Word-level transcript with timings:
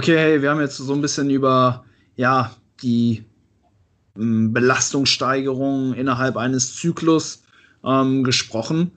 Okay, 0.00 0.40
wir 0.40 0.48
haben 0.48 0.62
jetzt 0.62 0.78
so 0.78 0.94
ein 0.94 1.02
bisschen 1.02 1.28
über 1.28 1.84
ja, 2.16 2.56
die 2.82 3.22
ähm, 4.16 4.50
Belastungssteigerung 4.50 5.92
innerhalb 5.92 6.38
eines 6.38 6.74
Zyklus 6.74 7.42
ähm, 7.84 8.24
gesprochen. 8.24 8.92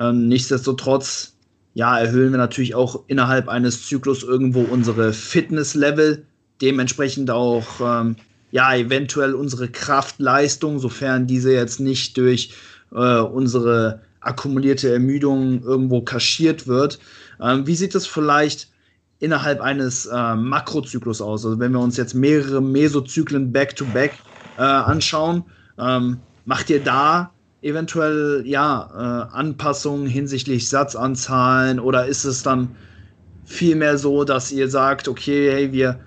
Ähm, 0.00 0.26
nichtsdestotrotz, 0.26 1.36
ja, 1.74 1.96
erhöhen 1.96 2.32
wir 2.32 2.38
natürlich 2.38 2.74
auch 2.74 3.04
innerhalb 3.06 3.46
eines 3.46 3.86
Zyklus 3.86 4.24
irgendwo 4.24 4.62
unsere 4.62 5.12
Fitnesslevel, 5.12 6.26
dementsprechend 6.60 7.30
auch 7.30 7.66
ähm, 7.80 8.16
ja 8.50 8.74
eventuell 8.74 9.34
unsere 9.34 9.68
Kraftleistung, 9.68 10.80
sofern 10.80 11.28
diese 11.28 11.52
jetzt 11.52 11.78
nicht 11.78 12.16
durch 12.16 12.52
äh, 12.90 13.20
unsere 13.20 14.00
akkumulierte 14.18 14.92
Ermüdung 14.92 15.62
irgendwo 15.62 16.00
kaschiert 16.00 16.66
wird. 16.66 16.98
Ähm, 17.40 17.64
wie 17.68 17.76
sieht 17.76 17.94
es 17.94 18.08
vielleicht 18.08 18.66
innerhalb 19.20 19.60
eines 19.60 20.06
äh, 20.06 20.34
Makrozyklus 20.34 21.20
aus? 21.20 21.44
Also 21.44 21.58
wenn 21.58 21.72
wir 21.72 21.80
uns 21.80 21.96
jetzt 21.96 22.14
mehrere 22.14 22.62
Mesozyklen 22.62 23.52
back-to-back 23.52 24.12
-back, 24.12 24.58
äh, 24.58 24.62
anschauen, 24.62 25.44
ähm, 25.78 26.18
macht 26.44 26.70
ihr 26.70 26.82
da 26.82 27.30
eventuell 27.62 28.42
ja 28.46 29.28
äh, 29.30 29.36
Anpassungen 29.36 30.06
hinsichtlich 30.06 30.68
Satzanzahlen 30.68 31.80
oder 31.80 32.06
ist 32.06 32.24
es 32.24 32.42
dann 32.42 32.76
vielmehr 33.44 33.98
so, 33.98 34.24
dass 34.24 34.52
ihr 34.52 34.68
sagt, 34.68 35.08
okay, 35.08 35.50
hey, 35.50 35.72
wir 35.72 36.00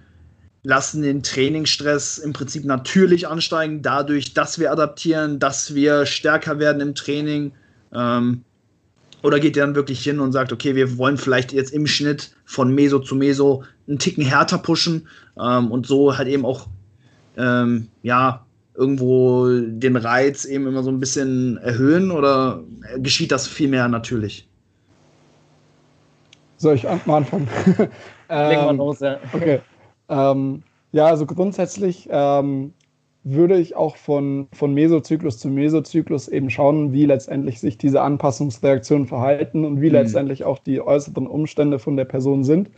lassen 0.64 1.02
den 1.02 1.24
Trainingsstress 1.24 2.20
im 2.20 2.34
Prinzip 2.34 2.66
natürlich 2.66 3.28
ansteigen, 3.28 3.82
dadurch, 3.82 4.34
dass 4.34 4.60
wir 4.60 4.72
adaptieren, 4.72 5.40
dass 5.40 5.74
wir 5.74 6.06
stärker 6.06 6.60
werden 6.60 6.82
im 6.82 6.96
Training? 6.96 7.54
Ähm, 7.94 8.44
oder 9.24 9.40
geht 9.40 9.56
ihr 9.56 9.64
dann 9.64 9.76
wirklich 9.76 10.04
hin 10.04 10.20
und 10.20 10.32
sagt, 10.32 10.52
okay, 10.52 10.76
wir 10.76 10.98
wollen 10.98 11.18
vielleicht 11.18 11.54
jetzt 11.54 11.72
im 11.72 11.88
Schnitt 11.88 12.32
von 12.46 12.74
Meso 12.74 13.00
zu 13.00 13.16
Meso 13.16 13.64
einen 13.88 14.00
Ticken 14.00 14.24
härter 14.24 14.58
pushen 14.58 15.08
ähm, 15.40 15.72
und 15.72 15.86
so 15.86 16.18
halt 16.18 16.28
eben 16.28 16.46
auch, 16.46 16.68
ähm, 17.38 17.88
ja, 18.04 18.46
irgendwo 18.74 19.48
den 19.50 19.96
Reiz 19.96 20.46
eben 20.46 20.66
immer 20.68 20.82
so 20.82 20.90
ein 20.90 21.00
bisschen 21.00 21.58
erhöhen 21.58 22.10
oder 22.10 22.64
geschieht 22.98 23.32
das 23.32 23.48
vielmehr 23.48 23.88
natürlich? 23.88 24.48
Soll 26.58 26.76
ich 26.76 26.84
mal 27.06 27.18
anfangen? 27.18 27.48
Legen 27.66 27.90
wir 28.30 28.74
los, 28.74 29.00
ja. 29.00 29.20
Okay. 29.34 29.62
Ähm, 30.10 30.64
ja, 30.92 31.08
also 31.08 31.26
grundsätzlich 31.26 32.08
ähm, 32.12 32.74
würde 33.24 33.60
ich 33.60 33.76
auch 33.76 33.98
von, 33.98 34.48
von 34.52 34.74
Mesozyklus 34.74 35.38
zu 35.38 35.50
Mesozyklus 35.50 36.28
eben 36.28 36.50
schauen, 36.50 36.92
wie 36.92 37.06
letztendlich 37.06 37.60
sich 37.60 37.78
diese 37.78 38.02
Anpassungsreaktionen 38.02 39.08
verhalten 39.08 39.64
und 39.64 39.82
wie 39.82 39.88
mhm. 39.88 39.94
letztendlich 39.94 40.44
auch 40.44 40.60
die 40.60 40.82
äußeren 40.82 41.28
Umstände 41.28 41.78
von 41.78 41.98
der 41.98 42.06
Person 42.06 42.44
sind. 42.44 42.72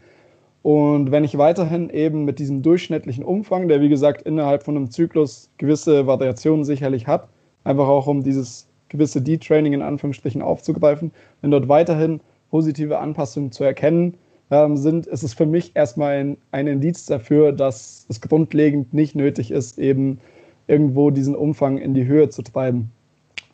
Und 0.61 1.11
wenn 1.11 1.23
ich 1.23 1.38
weiterhin 1.38 1.89
eben 1.89 2.25
mit 2.25 2.39
diesem 2.39 2.61
durchschnittlichen 2.61 3.23
Umfang, 3.23 3.67
der 3.67 3.81
wie 3.81 3.89
gesagt 3.89 4.22
innerhalb 4.23 4.63
von 4.63 4.77
einem 4.77 4.91
Zyklus 4.91 5.50
gewisse 5.58 6.08
Variationen 6.08 6.63
sicherlich 6.63 7.07
hat, 7.07 7.28
einfach 7.63 7.88
auch 7.88 8.07
um 8.07 8.23
dieses 8.23 8.67
gewisse 8.89 9.22
Detraining 9.22 9.73
in 9.73 9.81
Anführungsstrichen 9.81 10.41
aufzugreifen, 10.41 11.11
wenn 11.41 11.52
dort 11.52 11.67
weiterhin 11.67 12.22
positive 12.50 13.00
Anpassungen 13.00 13.52
zu 13.52 13.63
erkennen 13.63 14.17
ähm, 14.54 14.78
sind, 14.78 15.08
ist 15.08 15.23
es 15.23 15.34
für 15.34 15.48
mich 15.48 15.72
erstmal 15.73 16.18
ein, 16.18 16.38
ein 16.52 16.68
Indiz 16.68 17.08
dafür, 17.08 17.52
dass 17.52 18.06
es 18.08 18.22
grundlegend 18.22 18.94
nicht 18.94 19.16
nötig 19.16 19.50
ist, 19.50 19.80
eben 19.80 20.19
irgendwo 20.68 21.09
diesen 21.09 21.36
Umfang 21.36 21.80
in 21.80 21.96
die 21.96 22.06
Höhe 22.06 22.30
zu 22.30 22.44
treiben. 22.44 22.92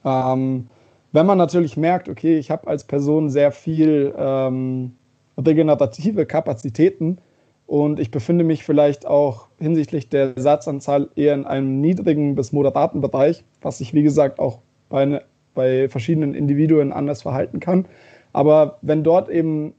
Ähm, 0.04 0.68
wenn 1.14 1.26
man 1.26 1.38
natürlich 1.38 1.78
merkt, 1.78 2.10
okay, 2.10 2.38
ich 2.38 2.52
habe 2.52 2.68
als 2.68 2.84
Person 2.84 3.30
sehr 3.30 3.54
viel 3.54 4.14
ähm, 4.18 4.92
regenerative 5.38 6.26
Kapazitäten 6.26 7.18
und 7.66 7.98
ich 8.00 8.12
befinde 8.12 8.44
mich 8.44 8.66
vielleicht 8.66 9.08
auch 9.08 9.48
hinsichtlich 9.58 10.10
der 10.10 10.34
Satzanzahl 10.36 11.10
eher 11.16 11.34
in 11.34 11.46
einem 11.46 11.80
niedrigen 11.80 12.36
bis 12.36 12.52
moderaten 12.52 13.00
Bereich, 13.00 13.46
was 13.62 13.78
sich 13.78 13.94
wie 13.94 14.04
gesagt 14.04 14.38
auch 14.38 14.60
bei, 14.90 15.04
eine, 15.04 15.22
bei 15.56 15.88
verschiedenen 15.88 16.34
Individuen 16.34 16.92
anders 16.92 17.22
verhalten 17.22 17.62
kann. 17.62 17.86
Aber 18.34 18.78
wenn 18.82 19.04
dort 19.04 19.30
eben 19.30 19.74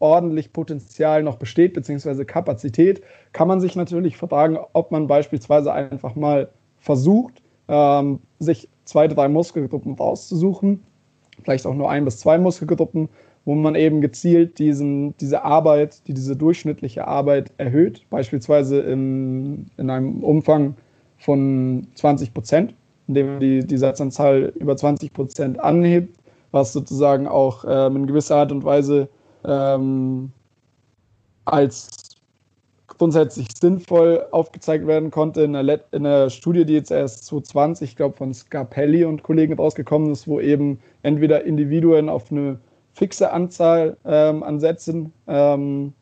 ordentlich 0.00 0.52
Potenzial 0.52 1.22
noch 1.22 1.36
besteht, 1.36 1.74
beziehungsweise 1.74 2.24
Kapazität, 2.24 3.02
kann 3.32 3.48
man 3.48 3.60
sich 3.60 3.76
natürlich 3.76 4.16
fragen, 4.16 4.58
ob 4.72 4.90
man 4.90 5.06
beispielsweise 5.06 5.72
einfach 5.72 6.14
mal 6.14 6.48
versucht, 6.78 7.42
ähm, 7.68 8.20
sich 8.38 8.68
zwei, 8.84 9.08
drei 9.08 9.28
Muskelgruppen 9.28 9.94
rauszusuchen, 9.94 10.82
vielleicht 11.42 11.66
auch 11.66 11.74
nur 11.74 11.90
ein 11.90 12.04
bis 12.04 12.18
zwei 12.18 12.38
Muskelgruppen, 12.38 13.08
wo 13.44 13.54
man 13.54 13.74
eben 13.74 14.00
gezielt 14.00 14.58
diesen, 14.58 15.16
diese 15.18 15.42
Arbeit, 15.44 16.06
die 16.06 16.14
diese 16.14 16.36
durchschnittliche 16.36 17.06
Arbeit 17.06 17.50
erhöht, 17.56 18.04
beispielsweise 18.10 18.80
in, 18.80 19.66
in 19.76 19.90
einem 19.90 20.22
Umfang 20.22 20.74
von 21.16 21.86
20 21.94 22.34
Prozent, 22.34 22.74
indem 23.08 23.26
man 23.26 23.40
die, 23.40 23.66
die 23.66 23.78
Satzanzahl 23.78 24.52
über 24.56 24.76
20 24.76 25.12
Prozent 25.12 25.60
anhebt, 25.60 26.14
was 26.50 26.72
sozusagen 26.72 27.26
auch 27.26 27.64
ähm, 27.66 27.96
in 27.96 28.06
gewisser 28.06 28.36
Art 28.36 28.52
und 28.52 28.64
Weise 28.64 29.08
ähm, 29.48 30.30
als 31.44 32.08
grundsätzlich 32.98 33.48
sinnvoll 33.58 34.26
aufgezeigt 34.32 34.86
werden 34.86 35.10
konnte 35.10 35.42
in 35.42 35.54
einer, 35.54 35.80
in 35.92 36.04
einer 36.04 36.30
Studie, 36.30 36.64
die 36.64 36.74
jetzt 36.74 36.90
erst 36.90 37.26
2020, 37.26 37.90
ich 37.90 37.96
glaube, 37.96 38.16
von 38.16 38.34
Scarpelli 38.34 39.04
und 39.04 39.22
Kollegen 39.22 39.54
rausgekommen 39.54 40.10
ist, 40.10 40.26
wo 40.26 40.40
eben 40.40 40.80
entweder 41.02 41.44
Individuen 41.44 42.08
auf 42.08 42.30
eine 42.30 42.58
fixe 42.92 43.30
Anzahl 43.30 43.96
ähm, 44.04 44.42
an 44.42 44.58
Sätzen 44.58 45.12
ähm, 45.28 45.92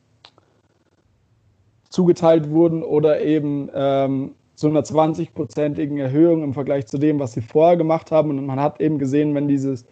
zugeteilt 1.90 2.50
wurden 2.50 2.82
oder 2.82 3.20
eben 3.20 3.70
ähm, 3.74 4.34
zu 4.54 4.68
einer 4.68 4.80
20-prozentigen 4.80 5.98
Erhöhung 5.98 6.42
im 6.42 6.54
Vergleich 6.54 6.86
zu 6.86 6.96
dem, 6.96 7.18
was 7.18 7.32
sie 7.32 7.42
vorher 7.42 7.76
gemacht 7.76 8.10
haben. 8.10 8.30
Und 8.30 8.46
man 8.46 8.58
hat 8.58 8.80
eben 8.80 8.98
gesehen, 8.98 9.34
wenn 9.34 9.48
dieses 9.48 9.84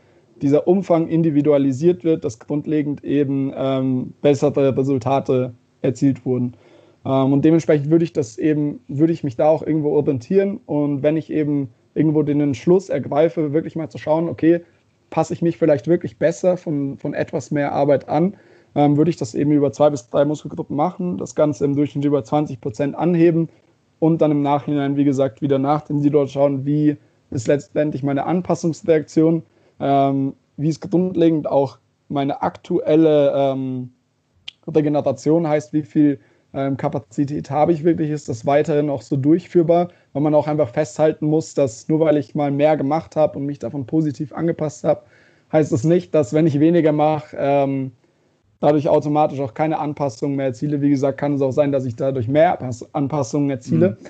dieser 0.43 0.67
Umfang 0.67 1.09
individualisiert 1.09 2.05
wird, 2.05 2.25
dass 2.25 2.39
grundlegend 2.39 3.05
eben 3.05 3.53
ähm, 3.57 4.13
bessere 4.21 4.77
Resultate 4.77 5.55
erzielt 5.83 6.25
wurden. 6.25 6.55
Ähm, 7.05 7.33
und 7.33 7.45
dementsprechend 7.45 7.91
würde 7.91 8.05
ich 8.05 8.13
das 8.13 8.39
eben, 8.39 8.81
würde 8.89 9.13
ich 9.13 9.25
mich 9.25 9.37
da 9.37 9.49
auch 9.49 9.63
irgendwo 9.63 9.91
orientieren 9.91 10.61
und 10.67 11.03
wenn 11.03 11.17
ich 11.17 11.31
eben 11.31 11.71
irgendwo 11.95 12.23
den 12.23 12.41
Entschluss 12.41 12.89
ergreife, 12.89 13.53
wirklich 13.53 13.77
mal 13.77 13.89
zu 13.89 13.99
schauen, 13.99 14.29
okay, 14.29 14.63
passe 15.11 15.33
ich 15.33 15.43
mich 15.43 15.57
vielleicht 15.59 15.87
wirklich 15.87 16.19
besser 16.19 16.57
von, 16.57 16.99
von 16.99 17.15
etwas 17.15 17.51
mehr 17.51 17.73
Arbeit 17.73 18.09
an, 18.09 18.35
ähm, 18.75 18.97
würde 18.97 19.11
ich 19.11 19.17
das 19.17 19.35
eben 19.35 19.53
über 19.53 19.71
zwei 19.71 19.91
bis 19.91 20.11
drei 20.11 20.25
Muskelgruppen 20.25 20.75
machen, 20.77 21.19
das 21.19 21.35
Ganze 21.35 21.65
im 21.65 21.77
Durchschnitt 21.77 22.05
über 22.05 22.25
20 22.25 22.61
Prozent 22.61 22.97
anheben 22.97 23.49
und 24.01 24.21
dann 24.21 24.33
im 24.33 24.43
Nachhinein, 24.43 24.97
wie 24.97 25.05
gesagt, 25.05 25.41
wieder 25.41 25.59
nach 25.59 25.83
dem 25.83 26.03
Deload 26.03 26.31
schauen, 26.31 26.67
wie 26.67 26.97
ist 27.31 27.47
letztendlich 27.47 28.03
meine 28.03 28.27
Anpassungsreaktion 28.27 29.43
ähm, 29.81 30.35
wie 30.57 30.69
es 30.69 30.81
grundlegend 30.81 31.47
auch 31.47 31.79
meine 32.09 32.43
aktuelle 32.43 33.33
ähm, 33.35 33.93
Regeneration 34.67 35.47
heißt, 35.47 35.73
wie 35.73 35.83
viel 35.83 36.21
ähm, 36.53 36.77
Kapazität 36.77 37.51
habe 37.51 37.73
ich 37.73 37.85
wirklich, 37.85 38.11
ist 38.11 38.29
das 38.29 38.47
weiterhin 38.47 38.89
auch 38.89 39.03
so 39.03 39.17
durchführbar, 39.17 39.89
weil 40.13 40.23
man 40.23 40.35
auch 40.35 40.47
einfach 40.47 40.69
festhalten 40.69 41.27
muss, 41.27 41.55
dass 41.55 41.89
nur 41.89 42.01
weil 42.01 42.17
ich 42.17 42.35
mal 42.35 42.51
mehr 42.51 42.77
gemacht 42.77 43.17
habe 43.17 43.39
und 43.39 43.47
mich 43.47 43.59
davon 43.59 43.87
positiv 43.87 44.33
angepasst 44.33 44.85
habe, 44.85 45.03
heißt 45.53 45.73
das 45.73 45.85
nicht, 45.85 46.15
dass 46.15 46.33
wenn 46.33 46.47
ich 46.47 46.61
weniger 46.61 46.93
mache, 46.93 47.37
ähm, 47.39 47.93
dadurch 48.61 48.89
automatisch 48.89 49.41
auch 49.41 49.55
keine 49.55 49.79
Anpassungen 49.79 50.37
mehr 50.37 50.47
erziele. 50.47 50.81
Wie 50.81 50.91
gesagt, 50.91 51.19
kann 51.19 51.35
es 51.35 51.43
auch 51.43 51.51
sein, 51.51 51.73
dass 51.73 51.85
ich 51.85 51.97
dadurch 51.97 52.29
mehr 52.29 52.59
Anpassungen 52.93 53.51
erziele. 53.51 53.91
Mhm. 53.91 54.07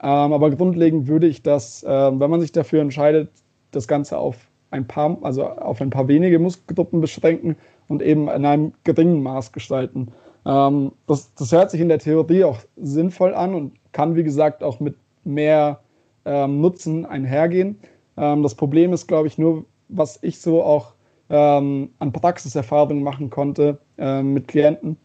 Ähm, 0.00 0.32
aber 0.32 0.50
grundlegend 0.50 1.08
würde 1.08 1.26
ich 1.26 1.42
das, 1.42 1.82
äh, 1.82 1.88
wenn 1.88 2.30
man 2.30 2.40
sich 2.40 2.52
dafür 2.52 2.80
entscheidet, 2.80 3.30
das 3.72 3.88
Ganze 3.88 4.16
auf 4.16 4.36
ein 4.70 4.86
paar, 4.86 5.18
also 5.22 5.46
auf 5.46 5.80
ein 5.80 5.90
paar 5.90 6.08
wenige 6.08 6.38
Muskelgruppen 6.38 7.00
beschränken 7.00 7.56
und 7.88 8.02
eben 8.02 8.28
in 8.28 8.44
einem 8.44 8.72
geringen 8.84 9.22
Maß 9.22 9.52
gestalten. 9.52 10.08
Ähm, 10.46 10.92
das, 11.06 11.32
das 11.34 11.52
hört 11.52 11.70
sich 11.70 11.80
in 11.80 11.88
der 11.88 11.98
Theorie 11.98 12.44
auch 12.44 12.58
sinnvoll 12.76 13.34
an 13.34 13.54
und 13.54 13.72
kann, 13.92 14.16
wie 14.16 14.24
gesagt, 14.24 14.62
auch 14.62 14.80
mit 14.80 14.96
mehr 15.24 15.80
ähm, 16.24 16.60
Nutzen 16.60 17.06
einhergehen. 17.06 17.78
Ähm, 18.16 18.42
das 18.42 18.54
Problem 18.54 18.92
ist, 18.92 19.06
glaube 19.06 19.28
ich, 19.28 19.38
nur, 19.38 19.64
was 19.88 20.18
ich 20.22 20.40
so 20.40 20.62
auch 20.62 20.94
ähm, 21.30 21.90
an 21.98 22.12
Praxiserfahrungen 22.12 23.02
machen 23.02 23.30
konnte 23.30 23.78
äh, 23.98 24.22
mit 24.22 24.48
Klienten, 24.48 24.96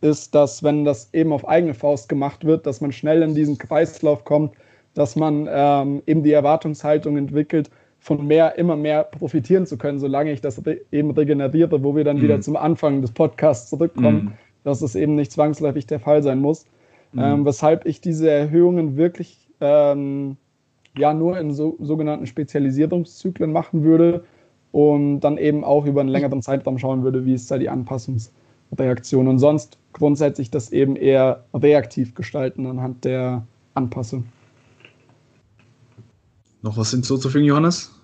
ist, 0.00 0.34
dass 0.34 0.62
wenn 0.62 0.84
das 0.84 1.12
eben 1.12 1.32
auf 1.32 1.46
eigene 1.48 1.74
Faust 1.74 2.08
gemacht 2.08 2.44
wird, 2.44 2.66
dass 2.66 2.80
man 2.80 2.92
schnell 2.92 3.22
in 3.22 3.34
diesen 3.34 3.58
Kreislauf 3.58 4.24
kommt, 4.24 4.54
dass 4.94 5.16
man 5.16 5.48
ähm, 5.50 6.02
eben 6.06 6.22
die 6.22 6.32
Erwartungshaltung 6.32 7.16
entwickelt, 7.16 7.70
von 7.98 8.26
mehr, 8.26 8.56
immer 8.58 8.76
mehr 8.76 9.04
profitieren 9.04 9.66
zu 9.66 9.76
können, 9.76 9.98
solange 9.98 10.32
ich 10.32 10.40
das 10.40 10.64
re 10.64 10.80
eben 10.92 11.10
regeneriere, 11.10 11.82
wo 11.82 11.96
wir 11.96 12.04
dann 12.04 12.18
mhm. 12.18 12.22
wieder 12.22 12.40
zum 12.40 12.56
Anfang 12.56 13.02
des 13.02 13.10
Podcasts 13.10 13.70
zurückkommen, 13.70 14.24
mhm. 14.24 14.32
dass 14.64 14.82
es 14.82 14.94
eben 14.94 15.14
nicht 15.14 15.32
zwangsläufig 15.32 15.86
der 15.86 16.00
Fall 16.00 16.22
sein 16.22 16.40
muss. 16.40 16.66
Mhm. 17.12 17.20
Ähm, 17.20 17.44
weshalb 17.44 17.86
ich 17.86 18.00
diese 18.00 18.30
Erhöhungen 18.30 18.96
wirklich 18.96 19.48
ähm, 19.60 20.36
ja 20.96 21.14
nur 21.14 21.38
in 21.38 21.52
so, 21.52 21.76
sogenannten 21.80 22.26
Spezialisierungszyklen 22.26 23.52
machen 23.52 23.82
würde 23.82 24.24
und 24.72 25.20
dann 25.20 25.38
eben 25.38 25.64
auch 25.64 25.86
über 25.86 26.00
einen 26.00 26.10
längeren 26.10 26.42
Zeitraum 26.42 26.78
schauen 26.78 27.02
würde, 27.02 27.24
wie 27.24 27.34
ist 27.34 27.50
da 27.50 27.58
die 27.58 27.68
Anpassungsreaktion. 27.68 29.28
Und 29.28 29.38
sonst 29.38 29.78
grundsätzlich 29.92 30.50
das 30.50 30.70
eben 30.72 30.96
eher 30.96 31.44
reaktiv 31.54 32.14
gestalten 32.14 32.66
anhand 32.66 33.04
der 33.04 33.44
Anpassung. 33.74 34.24
Noch 36.62 36.76
was 36.76 36.90
hinzuzufügen, 36.90 37.46
Johannes? 37.46 37.94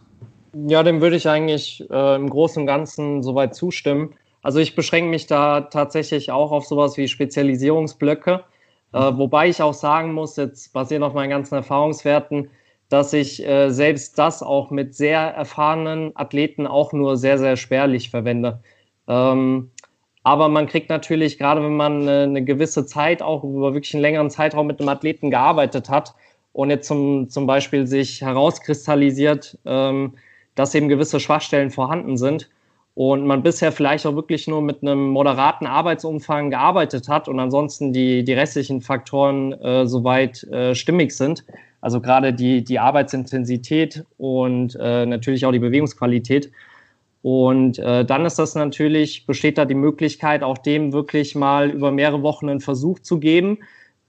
Ja, 0.55 0.83
dem 0.83 1.01
würde 1.01 1.17
ich 1.17 1.29
eigentlich 1.29 1.85
äh, 1.91 2.17
im 2.17 2.31
Großen 2.31 2.61
und 2.63 2.67
Ganzen 2.67 3.23
soweit 3.23 3.55
zustimmen. 3.55 4.15
Also 4.43 4.61
ich 4.61 4.77
beschränke 4.77 5.11
mich 5.11 5.27
da 5.27 5.63
tatsächlich 5.63 6.31
auch 6.31 6.53
auf 6.53 6.67
sowas 6.67 6.97
wie 6.97 7.09
Spezialisierungsblöcke, 7.09 8.45
äh, 8.93 9.11
mhm. 9.11 9.19
wobei 9.19 9.49
ich 9.49 9.61
auch 9.63 9.75
sagen 9.75 10.13
muss, 10.13 10.37
jetzt 10.37 10.73
basierend 10.73 11.05
auf 11.05 11.15
meinen 11.15 11.31
ganzen 11.31 11.57
Erfahrungswerten, 11.57 12.51
dass 12.89 13.13
ich 13.13 13.45
äh, 13.45 13.71
selbst 13.71 14.19
das 14.19 14.43
auch 14.43 14.71
mit 14.71 14.95
sehr 14.95 15.19
erfahrenen 15.19 16.13
Athleten 16.15 16.67
auch 16.67 16.93
nur 16.93 17.17
sehr, 17.17 17.39
sehr 17.39 17.57
spärlich 17.57 18.11
verwende. 18.11 18.61
Ähm, 19.09 19.71
aber 20.23 20.49
man 20.49 20.67
kriegt 20.67 20.89
natürlich, 20.89 21.39
gerade 21.39 21.63
wenn 21.63 21.77
man 21.77 22.03
eine, 22.03 22.23
eine 22.23 22.45
gewisse 22.45 22.87
Zeit, 22.87 23.23
auch 23.23 23.43
über 23.43 23.75
wirklich 23.75 23.95
einen 23.95 24.03
längeren 24.03 24.31
Zeitraum 24.31 24.67
mit 24.67 24.79
einem 24.79 24.89
Athleten 24.89 25.31
gearbeitet 25.31 25.89
hat 25.89 26.15
und 26.55 26.71
jetzt 26.71 26.87
zum, 26.87 27.29
zum 27.29 27.47
Beispiel 27.47 27.87
sich 27.87 28.23
herauskristallisiert, 28.23 29.59
ähm, 29.67 30.15
dass 30.55 30.75
eben 30.75 30.89
gewisse 30.89 31.19
Schwachstellen 31.21 31.71
vorhanden 31.71 32.17
sind 32.17 32.49
und 32.95 33.27
man 33.27 33.43
bisher 33.43 33.73
vielleicht 33.73 34.07
auch 34.07 34.15
wirklich 34.15 34.47
nur 34.47 34.63
mit 34.63 34.81
einem 34.81 35.09
moderaten 35.09 35.67
Arbeitsumfang 35.67 36.51
gearbeitet 36.51 37.09
hat 37.09 37.29
und 37.29 37.41
ansonsten 37.41 37.93
die, 37.93 38.23
die 38.23 38.33
restlichen 38.33 38.81
Faktoren 38.81 39.53
äh, 39.53 39.87
soweit 39.89 40.45
äh, 40.45 40.77
stimmig 40.77 41.11
sind, 41.11 41.45
also 41.81 42.01
gerade 42.01 42.33
die, 42.33 42.63
die 42.63 42.79
Arbeitsintensität 42.79 44.05
und 44.17 44.79
äh, 44.81 45.07
natürlich 45.07 45.45
auch 45.45 45.53
die 45.53 45.59
Bewegungsqualität. 45.59 46.53
Und 47.23 47.81
äh, 47.81 48.05
dann 48.05 48.27
ist 48.27 48.39
das 48.39 48.55
natürlich, 48.55 49.27
besteht 49.27 49.59
da 49.59 49.65
die 49.65 49.75
Möglichkeit, 49.75 50.45
auch 50.45 50.59
dem 50.59 50.93
wirklich 50.93 51.35
mal 51.35 51.71
über 51.71 51.91
mehrere 51.91 52.23
Wochen 52.23 52.49
einen 52.49 52.61
Versuch 52.61 53.01
zu 53.01 53.19
geben, 53.19 53.59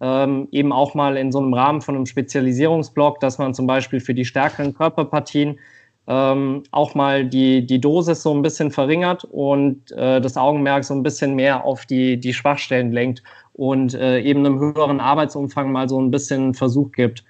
ähm, 0.01 0.47
eben 0.51 0.71
auch 0.71 0.93
mal 0.93 1.17
in 1.17 1.31
so 1.31 1.39
einem 1.39 1.53
Rahmen 1.53 1.81
von 1.81 1.95
einem 1.95 2.05
Spezialisierungsblock, 2.05 3.19
dass 3.19 3.37
man 3.37 3.53
zum 3.53 3.67
Beispiel 3.67 3.99
für 3.99 4.13
die 4.13 4.25
stärkeren 4.25 4.73
Körperpartien 4.73 5.59
ähm, 6.07 6.63
auch 6.71 6.93
mal 6.93 7.25
die, 7.25 7.65
die 7.65 7.81
Dosis 7.81 8.21
so 8.21 8.33
ein 8.33 8.41
bisschen 8.41 8.71
verringert 8.71 9.23
und 9.23 9.91
äh, 9.93 10.21
das 10.21 10.37
Augenmerk 10.37 10.83
so 10.83 10.93
ein 10.93 11.03
bisschen 11.03 11.35
mehr 11.35 11.63
auf 11.63 11.85
die, 11.85 12.19
die 12.19 12.33
Schwachstellen 12.33 12.91
lenkt 12.91 13.23
und 13.53 13.93
äh, 13.93 14.19
eben 14.19 14.45
einem 14.45 14.59
höheren 14.59 14.99
Arbeitsumfang 14.99 15.71
mal 15.71 15.89
so 15.89 15.99
ein 15.99 16.11
bisschen 16.11 16.53
Versuch 16.53 16.91
gibt. 16.91 17.23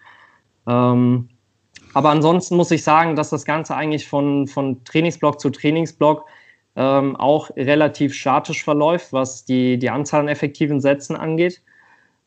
Ähm, 0.67 1.29
aber 1.93 2.09
ansonsten 2.09 2.57
muss 2.57 2.71
ich 2.71 2.83
sagen, 2.83 3.15
dass 3.15 3.29
das 3.29 3.45
Ganze 3.45 3.75
eigentlich 3.75 4.07
von, 4.07 4.47
von 4.47 4.83
Trainingsblock 4.83 5.39
zu 5.39 5.49
Trainingsblock 5.49 6.25
ähm, 6.75 7.15
auch 7.15 7.49
relativ 7.55 8.13
statisch 8.13 8.63
verläuft, 8.63 9.13
was 9.13 9.45
die, 9.45 9.77
die 9.77 9.89
Anzahl 9.89 10.19
an 10.21 10.27
effektiven 10.27 10.81
Sätzen 10.81 11.15
angeht. 11.15 11.61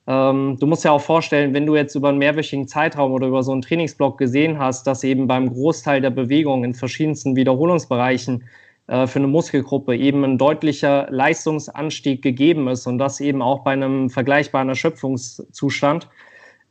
Ähm, 0.09 0.57
du 0.59 0.67
musst 0.67 0.85
ja 0.85 0.93
auch 0.93 1.03
vorstellen, 1.03 1.53
wenn 1.53 1.67
du 1.67 1.77
jetzt 1.77 1.95
über 1.95 2.09
einen 2.09 2.17
mehrwöchigen 2.17 2.67
Zeitraum 2.67 3.13
oder 3.13 3.27
über 3.27 3.43
so 3.43 3.53
einen 3.53 3.61
Trainingsblock 3.61 4.17
gesehen 4.17 4.59
hast, 4.59 4.87
dass 4.87 5.05
eben 5.05 5.27
beim 5.27 5.51
Großteil 5.53 6.01
der 6.01 6.09
Bewegung 6.09 6.65
in 6.65 6.73
verschiedensten 6.73 7.37
Wiederholungsbereichen 7.37 8.45
äh, 8.87 9.07
für 9.07 9.19
eine 9.19 9.29
Muskelgruppe 9.29 9.95
eben 9.95 10.25
ein 10.25 10.39
deutlicher 10.39 11.09
Leistungsanstieg 11.11 12.23
gegeben 12.23 12.69
ist 12.69 12.87
und 12.87 12.97
das 12.97 13.21
eben 13.21 13.43
auch 13.43 13.65
bei 13.65 13.73
einem 13.73 14.09
vergleichbaren 14.09 14.71
Erschöpfungszustand, 14.71 16.09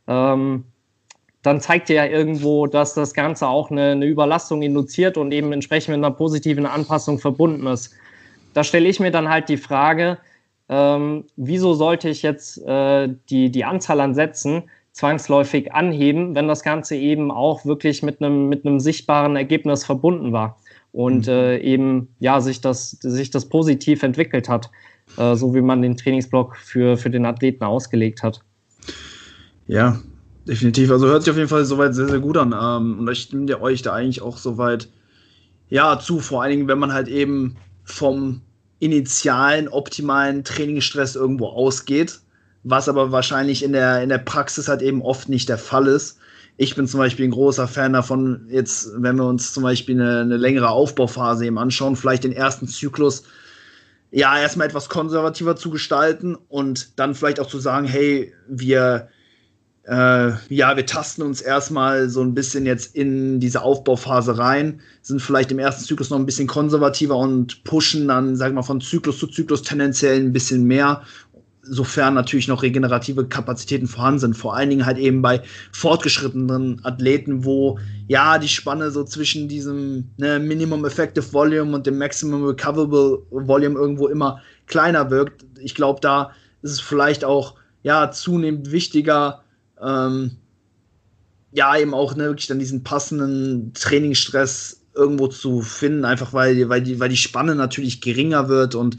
ähm, 0.08 0.64
dann 1.42 1.60
zeigt 1.60 1.88
dir 1.90 1.94
ja 1.94 2.06
irgendwo, 2.06 2.66
dass 2.66 2.94
das 2.94 3.14
Ganze 3.14 3.46
auch 3.46 3.70
eine, 3.70 3.92
eine 3.92 4.06
Überlastung 4.06 4.62
induziert 4.62 5.16
und 5.16 5.30
eben 5.30 5.52
entsprechend 5.52 5.94
mit 5.94 6.04
einer 6.04 6.12
positiven 6.12 6.66
Anpassung 6.66 7.20
verbunden 7.20 7.68
ist. 7.68 7.94
Da 8.52 8.64
stelle 8.64 8.88
ich 8.88 8.98
mir 8.98 9.12
dann 9.12 9.28
halt 9.28 9.48
die 9.48 9.56
Frage, 9.56 10.18
ähm, 10.68 11.24
wieso 11.36 11.74
sollte 11.74 12.08
ich 12.08 12.22
jetzt 12.22 12.58
äh, 12.66 13.08
die, 13.30 13.50
die 13.50 13.64
Anzahl 13.64 14.00
an 14.00 14.14
Sätzen 14.14 14.64
zwangsläufig 14.92 15.72
anheben, 15.72 16.34
wenn 16.34 16.48
das 16.48 16.62
Ganze 16.62 16.96
eben 16.96 17.30
auch 17.30 17.64
wirklich 17.64 18.02
mit 18.02 18.20
einem, 18.20 18.48
mit 18.48 18.66
einem 18.66 18.80
sichtbaren 18.80 19.36
Ergebnis 19.36 19.84
verbunden 19.84 20.32
war 20.32 20.58
und 20.92 21.26
mhm. 21.26 21.32
äh, 21.32 21.58
eben 21.58 22.08
ja 22.18 22.40
sich 22.40 22.60
das, 22.60 22.90
sich 22.90 23.30
das 23.30 23.48
positiv 23.48 24.02
entwickelt 24.02 24.48
hat, 24.48 24.70
äh, 25.16 25.36
so 25.36 25.54
wie 25.54 25.60
man 25.60 25.82
den 25.82 25.96
Trainingsblock 25.96 26.56
für, 26.56 26.96
für 26.96 27.10
den 27.10 27.26
Athleten 27.26 27.64
ausgelegt 27.64 28.22
hat. 28.22 28.40
Ja, 29.68 30.00
definitiv. 30.46 30.90
Also 30.90 31.06
hört 31.06 31.22
sich 31.22 31.30
auf 31.30 31.36
jeden 31.36 31.48
Fall 31.48 31.64
soweit 31.64 31.94
sehr, 31.94 32.08
sehr 32.08 32.20
gut 32.20 32.36
an. 32.36 32.52
Ähm, 32.52 32.98
und 32.98 33.10
ich 33.10 33.20
stimme 33.20 33.60
euch 33.60 33.82
da 33.82 33.92
eigentlich 33.92 34.20
auch 34.20 34.36
soweit 34.36 34.88
ja 35.68 35.98
zu, 35.98 36.18
vor 36.18 36.42
allen 36.42 36.50
Dingen, 36.50 36.68
wenn 36.68 36.78
man 36.78 36.92
halt 36.92 37.08
eben 37.08 37.56
vom 37.84 38.42
initialen, 38.80 39.68
optimalen 39.68 40.44
Trainingsstress 40.44 41.16
irgendwo 41.16 41.48
ausgeht, 41.48 42.20
was 42.62 42.88
aber 42.88 43.12
wahrscheinlich 43.12 43.62
in 43.62 43.72
der, 43.72 44.02
in 44.02 44.08
der 44.08 44.18
Praxis 44.18 44.68
halt 44.68 44.82
eben 44.82 45.02
oft 45.02 45.28
nicht 45.28 45.48
der 45.48 45.58
Fall 45.58 45.86
ist. 45.86 46.18
Ich 46.56 46.74
bin 46.74 46.88
zum 46.88 46.98
Beispiel 46.98 47.26
ein 47.26 47.32
großer 47.32 47.68
Fan 47.68 47.92
davon, 47.92 48.46
jetzt, 48.50 48.90
wenn 48.96 49.16
wir 49.16 49.24
uns 49.24 49.52
zum 49.52 49.62
Beispiel 49.62 50.00
eine, 50.00 50.20
eine 50.20 50.36
längere 50.36 50.70
Aufbauphase 50.70 51.46
eben 51.46 51.58
anschauen, 51.58 51.96
vielleicht 51.96 52.24
den 52.24 52.32
ersten 52.32 52.66
Zyklus 52.66 53.24
ja 54.10 54.38
erstmal 54.38 54.66
etwas 54.66 54.88
konservativer 54.88 55.56
zu 55.56 55.70
gestalten 55.70 56.36
und 56.48 56.98
dann 56.98 57.14
vielleicht 57.14 57.40
auch 57.40 57.46
zu 57.46 57.58
sagen, 57.58 57.86
hey, 57.86 58.32
wir 58.48 59.08
äh, 59.88 60.32
ja, 60.50 60.76
wir 60.76 60.84
tasten 60.84 61.22
uns 61.22 61.40
erstmal 61.40 62.10
so 62.10 62.20
ein 62.20 62.34
bisschen 62.34 62.66
jetzt 62.66 62.94
in 62.94 63.40
diese 63.40 63.62
Aufbauphase 63.62 64.36
rein, 64.36 64.82
sind 65.00 65.22
vielleicht 65.22 65.50
im 65.50 65.58
ersten 65.58 65.82
Zyklus 65.82 66.10
noch 66.10 66.18
ein 66.18 66.26
bisschen 66.26 66.46
konservativer 66.46 67.16
und 67.16 67.64
pushen 67.64 68.06
dann, 68.06 68.36
sagen 68.36 68.52
wir 68.52 68.56
mal, 68.56 68.62
von 68.62 68.82
Zyklus 68.82 69.18
zu 69.18 69.26
Zyklus 69.28 69.62
tendenziell 69.62 70.20
ein 70.20 70.34
bisschen 70.34 70.64
mehr, 70.64 71.00
sofern 71.62 72.12
natürlich 72.12 72.48
noch 72.48 72.62
regenerative 72.62 73.26
Kapazitäten 73.28 73.86
vorhanden 73.86 74.18
sind. 74.20 74.36
Vor 74.36 74.54
allen 74.54 74.68
Dingen 74.68 74.84
halt 74.84 74.98
eben 74.98 75.22
bei 75.22 75.42
fortgeschrittenen 75.72 76.84
Athleten, 76.84 77.46
wo 77.46 77.78
ja 78.08 78.36
die 78.36 78.48
Spanne 78.48 78.90
so 78.90 79.04
zwischen 79.04 79.48
diesem 79.48 80.10
ne, 80.18 80.38
Minimum 80.38 80.84
Effective 80.84 81.32
Volume 81.32 81.74
und 81.74 81.86
dem 81.86 81.96
Maximum 81.96 82.44
Recoverable 82.44 83.22
Volume 83.30 83.78
irgendwo 83.78 84.08
immer 84.08 84.42
kleiner 84.66 85.10
wirkt. 85.10 85.46
Ich 85.60 85.74
glaube, 85.74 86.00
da 86.02 86.32
ist 86.60 86.72
es 86.72 86.80
vielleicht 86.80 87.24
auch 87.24 87.54
ja 87.82 88.10
zunehmend 88.10 88.70
wichtiger, 88.70 89.44
ähm, 89.82 90.32
ja, 91.52 91.76
eben 91.76 91.94
auch 91.94 92.14
ne, 92.14 92.24
wirklich 92.24 92.46
dann 92.46 92.58
diesen 92.58 92.84
passenden 92.84 93.72
Trainingsstress 93.74 94.82
irgendwo 94.94 95.28
zu 95.28 95.62
finden, 95.62 96.04
einfach 96.04 96.32
weil, 96.32 96.68
weil, 96.68 96.82
die, 96.82 97.00
weil 97.00 97.08
die 97.08 97.16
Spanne 97.16 97.54
natürlich 97.54 98.00
geringer 98.00 98.48
wird 98.48 98.74
und 98.74 98.98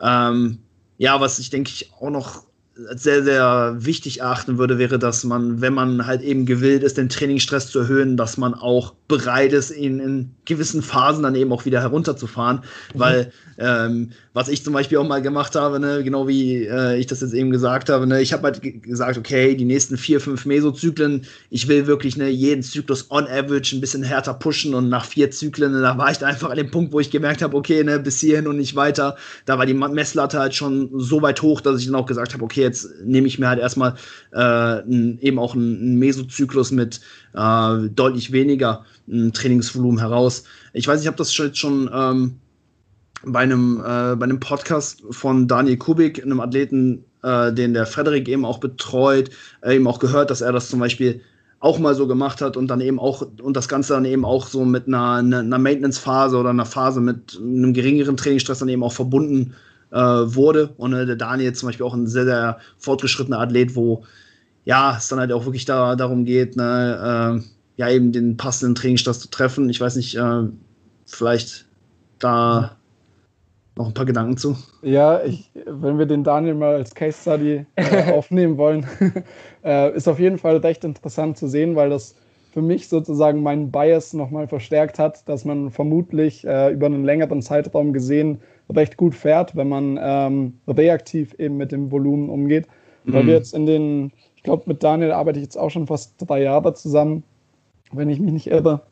ähm, 0.00 0.58
ja, 0.98 1.20
was 1.20 1.38
ich 1.38 1.50
denke 1.50 1.70
ich 1.70 1.92
auch 1.94 2.10
noch 2.10 2.44
sehr, 2.74 3.22
sehr 3.22 3.74
wichtig 3.78 4.20
erachten 4.20 4.58
würde, 4.58 4.78
wäre, 4.78 4.98
dass 4.98 5.24
man, 5.24 5.60
wenn 5.60 5.74
man 5.74 6.06
halt 6.06 6.22
eben 6.22 6.46
gewillt 6.46 6.82
ist, 6.82 6.96
den 6.96 7.08
Trainingsstress 7.08 7.68
zu 7.68 7.80
erhöhen, 7.80 8.16
dass 8.16 8.38
man 8.38 8.54
auch 8.54 8.94
bereit 9.08 9.52
ist, 9.52 9.70
ihn 9.70 10.00
in 10.00 10.34
gewissen 10.46 10.82
Phasen 10.82 11.22
dann 11.22 11.34
eben 11.34 11.52
auch 11.52 11.64
wieder 11.64 11.80
herunterzufahren. 11.80 12.62
Mhm. 12.94 12.98
Weil, 12.98 13.32
ähm, 13.58 14.12
was 14.34 14.48
ich 14.48 14.64
zum 14.64 14.72
Beispiel 14.72 14.98
auch 14.98 15.06
mal 15.06 15.20
gemacht 15.20 15.54
habe, 15.56 15.78
ne, 15.78 16.02
genau 16.02 16.26
wie 16.26 16.64
äh, 16.64 16.98
ich 16.98 17.06
das 17.06 17.20
jetzt 17.20 17.34
eben 17.34 17.50
gesagt 17.50 17.90
habe, 17.90 18.06
ne, 18.06 18.22
ich 18.22 18.32
habe 18.32 18.44
halt 18.44 18.62
gesagt, 18.82 19.18
okay, 19.18 19.54
die 19.54 19.66
nächsten 19.66 19.98
vier, 19.98 20.20
fünf 20.20 20.46
Mesozyklen, 20.46 21.26
ich 21.50 21.68
will 21.68 21.86
wirklich 21.86 22.16
ne, 22.16 22.28
jeden 22.28 22.62
Zyklus 22.62 23.10
on 23.10 23.26
average 23.26 23.76
ein 23.76 23.80
bisschen 23.80 24.02
härter 24.02 24.34
pushen 24.34 24.74
und 24.74 24.88
nach 24.88 25.04
vier 25.04 25.30
Zyklen, 25.30 25.74
da 25.82 25.98
war 25.98 26.10
ich 26.10 26.24
einfach 26.24 26.50
an 26.50 26.56
dem 26.56 26.70
Punkt, 26.70 26.92
wo 26.92 27.00
ich 27.00 27.10
gemerkt 27.10 27.42
habe, 27.42 27.56
okay, 27.56 27.84
ne, 27.84 27.98
bis 27.98 28.20
hierhin 28.20 28.46
und 28.46 28.56
nicht 28.56 28.74
weiter. 28.74 29.16
Da 29.44 29.58
war 29.58 29.66
die 29.66 29.74
Messlatte 29.74 30.38
halt 30.38 30.54
schon 30.54 30.88
so 30.98 31.20
weit 31.20 31.42
hoch, 31.42 31.60
dass 31.60 31.80
ich 31.80 31.86
dann 31.86 31.94
auch 31.94 32.06
gesagt 32.06 32.32
habe, 32.32 32.44
okay, 32.44 32.62
jetzt 32.62 32.88
nehme 33.04 33.26
ich 33.26 33.38
mir 33.38 33.48
halt 33.48 33.60
erstmal 33.60 33.96
äh, 34.34 34.80
eben 35.20 35.38
auch 35.38 35.54
einen 35.54 35.98
Mesozyklus 35.98 36.70
mit 36.70 37.00
äh, 37.34 37.88
deutlich 37.94 38.32
weniger 38.32 38.86
Trainingsvolumen 39.08 39.98
heraus. 39.98 40.44
Ich 40.72 40.86
weiß, 40.86 41.02
ich 41.02 41.06
habe 41.06 41.16
das 41.16 41.36
jetzt 41.36 41.58
schon 41.58 41.90
ähm, 41.92 42.36
bei, 43.24 43.40
einem, 43.40 43.78
äh, 43.78 44.16
bei 44.16 44.24
einem 44.24 44.40
Podcast 44.40 45.02
von 45.10 45.48
Daniel 45.48 45.76
Kubik, 45.76 46.22
einem 46.22 46.40
Athleten, 46.40 47.04
äh, 47.22 47.52
den 47.52 47.74
der 47.74 47.86
Frederik 47.86 48.28
eben 48.28 48.44
auch 48.44 48.58
betreut, 48.58 49.30
äh, 49.62 49.76
eben 49.76 49.86
auch 49.86 49.98
gehört, 49.98 50.30
dass 50.30 50.40
er 50.40 50.52
das 50.52 50.68
zum 50.68 50.80
Beispiel 50.80 51.20
auch 51.60 51.78
mal 51.78 51.94
so 51.94 52.08
gemacht 52.08 52.40
hat 52.40 52.56
und 52.56 52.66
dann 52.68 52.80
eben 52.80 52.98
auch 52.98 53.24
und 53.40 53.56
das 53.56 53.68
Ganze 53.68 53.92
dann 53.92 54.04
eben 54.04 54.24
auch 54.24 54.48
so 54.48 54.64
mit 54.64 54.88
einer, 54.88 55.14
einer 55.14 55.58
Maintenance-Phase 55.58 56.36
oder 56.36 56.50
einer 56.50 56.66
Phase 56.66 57.00
mit 57.00 57.38
einem 57.40 57.72
geringeren 57.72 58.16
Trainingsstress 58.16 58.58
dann 58.58 58.68
eben 58.68 58.82
auch 58.82 58.92
verbunden 58.92 59.54
äh, 59.92 59.96
wurde. 59.96 60.70
Und 60.76 60.92
äh, 60.92 61.06
der 61.06 61.14
Daniel 61.14 61.52
zum 61.52 61.68
Beispiel 61.68 61.86
auch 61.86 61.94
ein 61.94 62.08
sehr, 62.08 62.24
sehr 62.24 62.58
fortgeschrittener 62.78 63.38
Athlet, 63.38 63.76
wo 63.76 64.04
ja, 64.64 64.96
es 64.96 65.08
dann 65.08 65.20
halt 65.20 65.32
auch 65.32 65.44
wirklich 65.44 65.64
da, 65.64 65.94
darum 65.94 66.24
geht, 66.24 66.56
ne, 66.56 67.40
äh, 67.40 67.48
ja, 67.76 67.88
eben 67.88 68.12
den 68.12 68.36
passenden 68.36 68.74
Trainingsstress 68.74 69.20
zu 69.20 69.30
treffen. 69.30 69.70
Ich 69.70 69.80
weiß 69.80 69.96
nicht, 69.96 70.18
vielleicht 71.06 71.64
da 72.18 72.76
noch 73.76 73.86
ein 73.86 73.94
paar 73.94 74.04
Gedanken 74.04 74.36
zu. 74.36 74.56
Ja, 74.82 75.22
ich, 75.24 75.50
wenn 75.66 75.98
wir 75.98 76.06
den 76.06 76.24
Daniel 76.24 76.54
mal 76.54 76.74
als 76.74 76.94
Case 76.94 77.18
Study 77.20 77.66
äh, 77.76 78.12
aufnehmen 78.12 78.56
wollen, 78.56 78.86
äh, 79.64 79.94
ist 79.94 80.08
auf 80.08 80.18
jeden 80.18 80.38
Fall 80.38 80.58
recht 80.58 80.84
interessant 80.84 81.38
zu 81.38 81.48
sehen, 81.48 81.74
weil 81.76 81.90
das 81.90 82.14
für 82.52 82.62
mich 82.62 82.88
sozusagen 82.88 83.42
meinen 83.42 83.70
Bias 83.70 84.12
nochmal 84.12 84.46
verstärkt 84.46 84.98
hat, 84.98 85.26
dass 85.26 85.46
man 85.46 85.70
vermutlich 85.70 86.46
äh, 86.46 86.70
über 86.70 86.86
einen 86.86 87.04
längeren 87.04 87.40
Zeitraum 87.40 87.94
gesehen 87.94 88.40
recht 88.70 88.96
gut 88.96 89.14
fährt, 89.14 89.56
wenn 89.56 89.68
man 89.68 89.98
ähm, 90.00 90.58
reaktiv 90.68 91.34
eben 91.38 91.56
mit 91.56 91.72
dem 91.72 91.90
Volumen 91.90 92.28
umgeht. 92.28 92.66
Mhm. 93.04 93.12
Weil 93.12 93.26
wir 93.26 93.34
jetzt 93.34 93.54
in 93.54 93.66
den, 93.66 94.12
ich 94.36 94.42
glaube, 94.42 94.64
mit 94.66 94.82
Daniel 94.82 95.12
arbeite 95.12 95.38
ich 95.38 95.44
jetzt 95.44 95.58
auch 95.58 95.70
schon 95.70 95.86
fast 95.86 96.14
drei 96.18 96.42
Jahre 96.42 96.74
zusammen, 96.74 97.22
wenn 97.92 98.10
ich 98.10 98.20
mich 98.20 98.32
nicht 98.32 98.46
irre. 98.48 98.82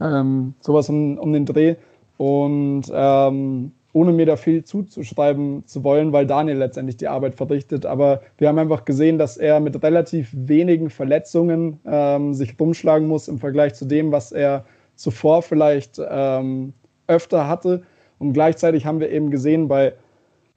Ähm, 0.00 0.54
sowas 0.60 0.88
um, 0.88 1.18
um 1.18 1.32
den 1.32 1.46
Dreh. 1.46 1.76
Und 2.18 2.84
ähm, 2.92 3.72
ohne 3.92 4.12
mir 4.12 4.26
da 4.26 4.36
viel 4.36 4.64
zuzuschreiben 4.64 5.66
zu 5.66 5.82
wollen, 5.82 6.12
weil 6.12 6.26
Daniel 6.26 6.58
letztendlich 6.58 6.96
die 6.96 7.08
Arbeit 7.08 7.34
verrichtet. 7.34 7.86
Aber 7.86 8.22
wir 8.38 8.48
haben 8.48 8.58
einfach 8.58 8.84
gesehen, 8.84 9.18
dass 9.18 9.36
er 9.36 9.58
mit 9.60 9.82
relativ 9.82 10.30
wenigen 10.32 10.90
Verletzungen 10.90 11.80
ähm, 11.86 12.34
sich 12.34 12.54
rumschlagen 12.58 13.08
muss 13.08 13.28
im 13.28 13.38
Vergleich 13.38 13.74
zu 13.74 13.84
dem, 13.84 14.12
was 14.12 14.32
er 14.32 14.64
zuvor 14.94 15.42
vielleicht 15.42 16.00
ähm, 16.08 16.72
öfter 17.08 17.48
hatte. 17.48 17.82
Und 18.18 18.32
gleichzeitig 18.32 18.86
haben 18.86 19.00
wir 19.00 19.10
eben 19.10 19.30
gesehen 19.30 19.66
bei 19.66 19.94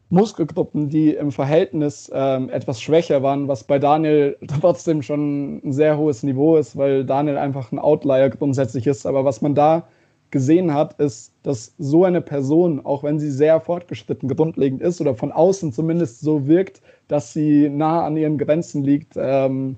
Muskelgruppen, 0.09 0.89
die 0.89 1.15
im 1.15 1.31
Verhältnis 1.31 2.11
ähm, 2.13 2.49
etwas 2.49 2.79
schwächer 2.79 3.23
waren, 3.23 3.47
was 3.47 3.63
bei 3.63 3.79
Daniel 3.79 4.37
trotzdem 4.61 5.01
schon 5.01 5.57
ein 5.65 5.73
sehr 5.73 5.97
hohes 5.97 6.21
Niveau 6.21 6.55
ist, 6.57 6.77
weil 6.77 7.03
Daniel 7.03 7.37
einfach 7.37 7.71
ein 7.71 7.79
Outlier 7.79 8.29
grundsätzlich 8.29 8.85
ist. 8.85 9.07
Aber 9.07 9.25
was 9.25 9.41
man 9.41 9.55
da 9.55 9.87
gesehen 10.33 10.73
hat, 10.73 10.99
ist, 10.99 11.31
dass 11.43 11.75
so 11.77 12.03
eine 12.03 12.19
Person, 12.19 12.83
auch 12.83 13.03
wenn 13.03 13.19
sie 13.19 13.29
sehr 13.29 13.61
fortgeschritten 13.61 14.27
grundlegend 14.27 14.81
ist 14.81 14.99
oder 14.99 15.13
von 15.13 15.31
außen 15.31 15.71
zumindest 15.71 16.21
so 16.21 16.47
wirkt, 16.47 16.81
dass 17.07 17.33
sie 17.33 17.69
nah 17.69 18.03
an 18.03 18.17
ihren 18.17 18.39
Grenzen 18.39 18.83
liegt, 18.83 19.13
ähm, 19.15 19.75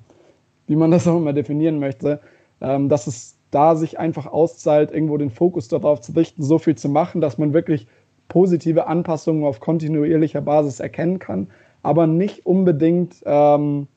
wie 0.67 0.77
man 0.77 0.91
das 0.95 1.07
auch 1.07 1.17
immer 1.17 1.33
definieren 1.33 1.77
möchte, 1.77 2.21
ähm, 2.61 2.87
dass 2.87 3.05
es 3.05 3.35
da 3.51 3.75
sich 3.75 3.99
einfach 3.99 4.27
auszahlt, 4.27 4.91
irgendwo 4.91 5.17
den 5.17 5.29
Fokus 5.29 5.67
darauf 5.67 5.99
zu 5.99 6.13
richten, 6.13 6.41
so 6.41 6.57
viel 6.57 6.75
zu 6.75 6.87
machen, 6.87 7.19
dass 7.19 7.37
man 7.37 7.53
wirklich 7.53 7.85
positive 8.29 8.87
Anpassungen 8.87 9.43
auf 9.43 9.59
kontinuierlicher 9.59 10.41
Basis 10.41 10.79
erkennen 10.79 11.19
kann, 11.19 11.49
aber 11.83 12.07
nicht 12.07 12.45
unbedingt 12.45 13.17
ähm, 13.25 13.87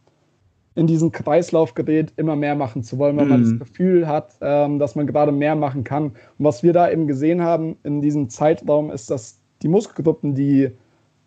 in 0.78 0.86
diesen 0.86 1.10
Kreislauf 1.10 1.74
gerät, 1.74 2.12
immer 2.16 2.36
mehr 2.36 2.54
machen 2.54 2.84
zu 2.84 2.98
wollen, 2.98 3.16
weil 3.16 3.26
mm. 3.26 3.28
man 3.28 3.42
das 3.42 3.50
mhm. 3.50 3.58
Gefühl 3.58 4.06
hat, 4.06 4.36
ähm, 4.40 4.78
dass 4.78 4.94
man 4.94 5.08
gerade 5.08 5.32
mehr 5.32 5.56
machen 5.56 5.82
kann. 5.82 6.04
Und 6.04 6.14
was 6.38 6.62
wir 6.62 6.72
da 6.72 6.88
eben 6.88 7.08
gesehen 7.08 7.42
haben 7.42 7.76
in 7.82 8.00
diesem 8.00 8.30
Zeitraum, 8.30 8.90
ist, 8.92 9.10
dass 9.10 9.40
die 9.62 9.68
Muskelgruppen, 9.68 10.36
die 10.36 10.70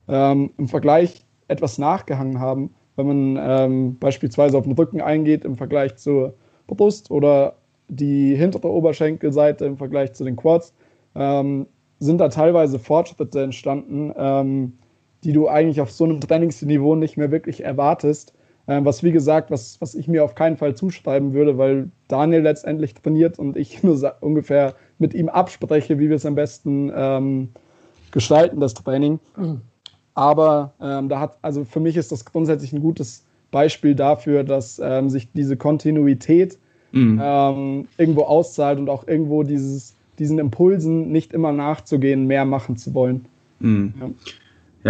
ähm, 0.08 0.52
im 0.58 0.70
Vergleich 0.70 1.26
etwas 1.50 1.78
nachgehangen 1.78 2.40
haben, 2.40 2.74
wenn 2.96 3.08
man 3.08 3.40
ähm, 3.42 3.98
beispielsweise 4.00 4.58
auf 4.58 4.64
den 4.64 4.74
Rücken 4.74 5.02
eingeht 5.02 5.44
im 5.44 5.58
Vergleich 5.58 5.98
zur 5.98 6.34
Brust 6.68 7.12
oder 7.12 7.56
die 7.90 8.36
hintere 8.36 8.70
Oberschenkelseite 8.70 9.66
im 9.66 9.76
Vergleich 9.76 10.14
zu 10.14 10.24
den 10.24 10.38
Quads, 10.38 10.74
ähm, 11.16 11.68
sind 12.00 12.20
da 12.20 12.30
teilweise 12.30 12.80
Fortschritte 12.80 13.44
entstanden, 13.44 14.14
ähm, 14.16 14.74
die 15.26 15.34
du 15.34 15.50
eigentlich 15.50 15.82
auf 15.82 15.92
so 15.92 16.06
einem 16.06 16.22
Trainingsniveau 16.22 16.96
nicht 16.96 17.18
mehr 17.18 17.32
wirklich 17.32 17.66
erwartest. 17.66 18.34
Ähm, 18.68 18.86
was 18.86 19.04
wie 19.04 19.12
gesagt, 19.12 19.52
was, 19.52 19.80
was 19.82 19.96
ich 19.96 20.08
mir 20.08 20.24
auf 20.24 20.36
keinen 20.36 20.58
Fall 20.58 20.76
zuschreiben 20.76 21.34
würde, 21.34 21.58
weil 21.58 21.90
Daniel 22.08 22.42
letztendlich 22.42 22.94
trainiert 22.94 23.40
und 23.40 23.58
ich 23.58 23.84
nur 23.84 24.16
ungefähr 24.22 24.76
mit 25.00 25.14
ihm 25.14 25.30
abspreche, 25.30 26.00
wie 26.00 26.10
wir 26.10 26.16
es 26.16 26.26
am 26.26 26.36
besten 26.36 26.92
ähm, 26.96 27.50
gestalten, 28.12 28.60
das 28.60 28.74
Training. 28.74 29.20
Aber 30.14 30.74
ähm, 30.82 31.10
da 31.10 31.20
hat, 31.20 31.38
also 31.42 31.64
für 31.64 31.80
mich 31.80 31.98
ist 31.98 32.12
das 32.12 32.26
grundsätzlich 32.26 32.74
ein 32.74 32.82
gutes 32.82 33.24
Beispiel 33.50 33.96
dafür, 33.96 34.44
dass 34.44 34.80
ähm, 34.84 35.10
sich 35.10 35.32
diese 35.34 35.58
Kontinuität 35.58 36.58
mhm. 36.92 37.20
ähm, 37.22 37.88
irgendwo 37.98 38.24
auszahlt 38.24 38.80
und 38.80 38.90
auch 38.90 39.08
irgendwo 39.08 39.44
dieses, 39.44 39.96
diesen 40.20 40.40
Impulsen 40.40 41.12
nicht 41.12 41.34
immer 41.34 41.52
nachzugehen, 41.52 42.28
mehr 42.28 42.46
machen 42.46 42.78
zu 42.78 42.94
wollen. 42.94 43.26
Mhm. 43.60 43.94
Ja. 44.00 44.10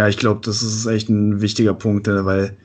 ja. 0.02 0.08
ich 0.08 0.16
glaube, 0.16 0.40
das 0.44 0.62
ist 0.62 0.86
echt 0.86 1.08
ein 1.08 1.40
wichtiger 1.40 1.74
Punkt, 1.74 2.08
äh, 2.08 2.24
weil 2.24 2.56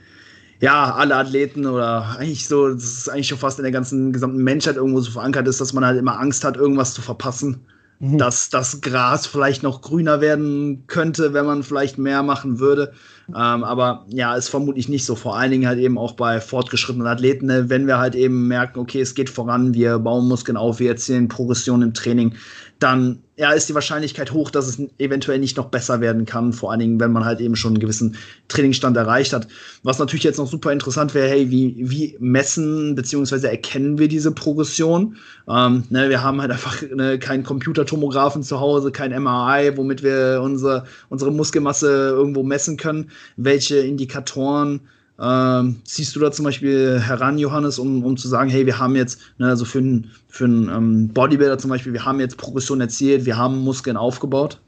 ja, 0.60 0.96
alle 0.96 1.16
Athleten 1.16 1.66
oder 1.66 2.18
eigentlich 2.18 2.48
so, 2.48 2.70
das 2.70 2.84
ist 2.84 3.10
eigentlich 3.10 3.28
schon 3.28 3.38
fast 3.38 3.60
in 3.60 3.64
der 3.64 3.72
ganzen 3.72 4.12
gesamten 4.12 4.44
Menschheit 4.44 4.76
irgendwo 4.76 5.02
so 5.02 5.12
verankert 5.12 5.48
ist, 5.48 5.62
dass 5.62 5.74
man 5.74 5.86
halt 5.86 6.00
immer 6.00 6.20
Angst 6.20 6.44
hat, 6.44 6.58
irgendwas 6.58 6.94
zu 6.94 7.02
verpassen. 7.02 7.66
Mhm. 8.00 8.18
Dass 8.18 8.50
das 8.50 8.82
Gras 8.82 9.26
vielleicht 9.28 9.64
noch 9.64 9.82
grüner 9.82 10.22
werden 10.22 10.86
könnte, 10.88 11.34
wenn 11.34 11.46
man 11.46 11.64
vielleicht 11.64 11.98
mehr 11.98 12.24
machen 12.24 12.60
würde. 12.60 12.94
Ähm, 13.29 13.63
aber 13.63 14.05
ja, 14.10 14.36
ist 14.36 14.50
vermutlich 14.50 14.88
nicht 14.88 15.05
so. 15.05 15.15
Vor 15.15 15.38
allen 15.38 15.51
Dingen 15.51 15.67
halt 15.67 15.79
eben 15.79 15.98
auch 15.98 16.13
bei 16.13 16.39
fortgeschrittenen 16.39 17.07
Athleten, 17.07 17.48
ne? 17.48 17.69
wenn 17.69 17.88
wir 17.88 17.98
halt 17.98 18.15
eben 18.15 18.48
merken, 18.48 18.79
okay, 18.79 19.01
es 19.01 19.15
geht 19.15 19.29
voran, 19.29 19.74
wir 19.74 20.00
bauen 20.00 20.27
Muskeln 20.27 20.57
auf, 20.57 20.79
wir 20.79 20.89
erzielen 20.89 21.27
Progression 21.27 21.81
im 21.81 21.93
Training, 21.93 22.36
dann 22.79 23.19
ja, 23.38 23.51
ist 23.51 23.69
die 23.69 23.75
Wahrscheinlichkeit 23.75 24.34
hoch, 24.34 24.50
dass 24.50 24.67
es 24.67 24.81
eventuell 24.98 25.38
nicht 25.38 25.57
noch 25.57 25.67
besser 25.67 26.01
werden 26.01 26.25
kann, 26.25 26.53
vor 26.53 26.72
allen 26.72 26.79
Dingen, 26.79 27.00
wenn 27.00 27.12
man 27.12 27.24
halt 27.24 27.39
eben 27.39 27.55
schon 27.55 27.74
einen 27.74 27.79
gewissen 27.79 28.15
Trainingsstand 28.48 28.98
erreicht 28.98 29.31
hat. 29.31 29.48
Was 29.84 30.00
natürlich 30.00 30.24
jetzt 30.24 30.38
noch 30.38 30.48
super 30.48 30.72
interessant 30.72 31.13
wäre, 31.13 31.27
hey, 31.29 31.51
wie, 31.51 31.75
wie 31.77 32.17
messen 32.19 32.96
bzw. 32.96 33.48
erkennen 33.48 34.00
wir 34.00 34.07
diese 34.07 34.31
Progression? 34.31 35.17
Ähm, 35.48 35.84
ne, 35.91 36.10
wir 36.10 36.24
haben 36.24 36.41
halt 36.41 36.51
einfach 36.51 36.81
ne, 36.81 37.19
keinen 37.19 37.43
Computertomographen 37.43 38.41
zu 38.41 38.60
Hause, 38.60 38.91
kein 38.91 39.12
MRI, 39.12 39.77
womit 39.77 40.01
wir 40.01 40.41
unsere, 40.43 40.86
unsere 41.10 41.31
Muskelmasse 41.31 42.10
irgendwo 42.10 42.41
messen 42.41 42.75
können. 42.77 43.12
Welche 43.36 43.78
Indikatoren 43.78 44.82
ähm, 45.20 45.82
ziehst 45.84 46.16
du 46.16 46.20
da 46.20 46.32
zum 46.32 46.46
Beispiel 46.46 47.00
heran, 47.00 47.38
Johannes, 47.40 47.80
um, 47.80 48.04
um 48.04 48.18
zu 48.18 48.28
sagen, 48.28 48.50
hey, 48.50 48.66
wir 48.66 48.78
haben 48.78 48.96
jetzt, 48.96 49.20
ne, 49.40 49.48
also 49.48 49.66
für 49.66 49.80
einen 49.80 50.12
für 50.28 50.46
ähm, 50.46 51.10
Bodybuilder 51.10 51.58
zum 51.58 51.72
Beispiel, 51.72 51.94
wir 51.94 52.06
haben 52.06 52.20
jetzt 52.20 52.38
Progression 52.38 52.82
erzielt, 52.82 53.26
wir 53.26 53.38
haben 53.38 53.58
Muskeln 53.64 53.98
aufgebaut? 53.98 54.60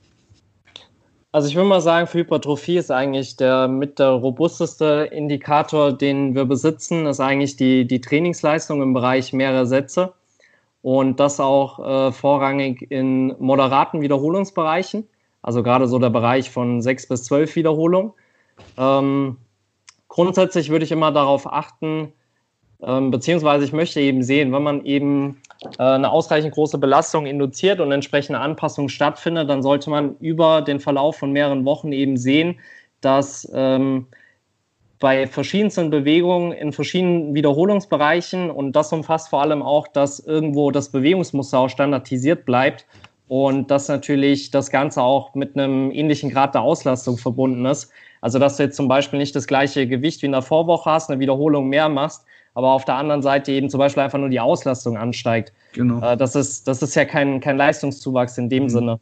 Also 1.32 1.48
ich 1.48 1.56
würde 1.56 1.70
mal 1.70 1.82
sagen, 1.82 2.08
für 2.08 2.20
Hypertrophie 2.20 2.78
ist 2.78 2.90
eigentlich 2.90 3.36
der 3.36 3.68
mit 3.68 4.00
der 4.00 4.10
robusteste 4.10 5.10
Indikator, 5.12 5.94
den 5.94 6.34
wir 6.34 6.46
besitzen, 6.46 7.06
ist 7.06 7.20
eigentlich 7.20 7.56
die, 7.56 7.86
die 7.86 8.02
Trainingsleistung 8.02 8.82
im 8.82 8.96
Bereich 8.96 9.32
mehrerer 9.32 9.68
Sätze 9.68 10.14
und 10.82 11.20
das 11.20 11.40
auch 11.40 12.08
äh, 12.08 12.12
vorrangig 12.12 12.90
in 12.90 13.36
moderaten 13.38 14.02
Wiederholungsbereichen, 14.02 15.08
also 15.44 15.62
gerade 15.62 15.88
so 15.88 16.00
der 16.00 16.10
Bereich 16.10 16.50
von 16.50 16.82
sechs 16.82 17.08
bis 17.08 17.26
zwölf 17.26 17.56
Wiederholungen. 17.56 18.14
Ähm, 18.78 19.38
grundsätzlich 20.08 20.70
würde 20.70 20.86
ich 20.86 20.92
immer 20.92 21.12
darauf 21.12 21.52
achten, 21.52 22.14
ähm, 22.82 23.12
beziehungsweise 23.12 23.66
ich 23.66 23.74
möchte 23.74 24.00
eben 24.00 24.24
sehen, 24.24 24.54
wenn 24.54 24.64
man 24.64 24.86
eben 24.86 25.42
äh, 25.78 25.84
eine 25.84 26.10
ausreichend 26.12 26.54
große 26.54 26.78
Belastung 26.78 27.26
induziert 27.26 27.80
und 27.82 27.92
entsprechende 27.92 28.40
Anpassung 28.40 28.88
stattfindet, 28.90 29.50
dann 29.50 29.62
sollte 29.62 29.90
man 29.90 30.16
über 30.20 30.62
den 30.62 30.80
Verlauf 30.80 31.18
von 31.18 31.32
mehreren 31.32 31.66
Wochen 31.66 31.92
eben 31.92 32.16
sehen, 32.16 32.60
dass 33.02 33.50
ähm, 33.54 34.08
bei 35.00 35.28
verschiedensten 35.28 35.90
Bewegungen 35.90 36.52
in 36.52 36.74
verschiedenen 36.74 37.34
Wiederholungsbereichen 37.34 38.52
und 38.52 38.74
das 38.74 38.92
umfasst 38.92 39.30
vor 39.30 39.42
allem 39.42 39.62
auch, 39.62 39.88
dass 39.88 40.20
irgendwo 40.20 40.72
das 40.72 40.90
Bewegungsmuster 40.90 41.60
auch 41.60 41.70
standardisiert 41.70 42.46
bleibt 42.46 42.86
und 43.30 43.72
dass 43.72 43.88
natürlich 43.88 44.52
das 44.52 44.70
Ganze 44.70 45.02
auch 45.02 45.36
mit 45.36 45.58
einem 45.58 45.92
ähnlichen 45.92 46.30
Grad 46.30 46.54
der 46.54 46.62
Auslastung 46.62 47.18
verbunden 47.18 47.66
ist. 47.66 47.92
Also, 48.22 48.40
dass 48.40 48.58
du 48.58 48.64
jetzt 48.64 48.76
zum 48.76 48.88
Beispiel 48.88 49.20
nicht 49.20 49.36
das 49.36 49.48
gleiche 49.48 49.88
Gewicht 49.88 50.22
wie 50.22 50.28
in 50.28 50.34
der 50.34 50.42
Vorwoche 50.42 50.90
hast, 50.90 51.10
eine 51.10 51.20
Wiederholung 51.20 51.70
mehr 51.70 51.90
machst, 51.90 52.26
aber 52.54 52.72
auf 52.72 52.86
der 52.86 52.96
anderen 52.96 53.22
Seite 53.22 53.52
eben 53.52 53.70
zum 53.70 53.80
Beispiel 53.80 54.04
einfach 54.04 54.20
nur 54.20 54.30
die 54.30 54.40
Auslastung 54.40 54.98
ansteigt. 54.98 55.54
Genau. 55.74 56.06
Äh, 56.06 56.18
das, 56.18 56.36
ist, 56.36 56.68
das 56.68 56.82
ist 56.82 56.96
ja 56.96 57.06
kein, 57.06 57.40
kein 57.40 57.58
Leistungszuwachs 57.58 58.38
in 58.38 58.50
dem 58.50 58.64
mhm. 58.64 58.70
Sinne. 58.70 59.00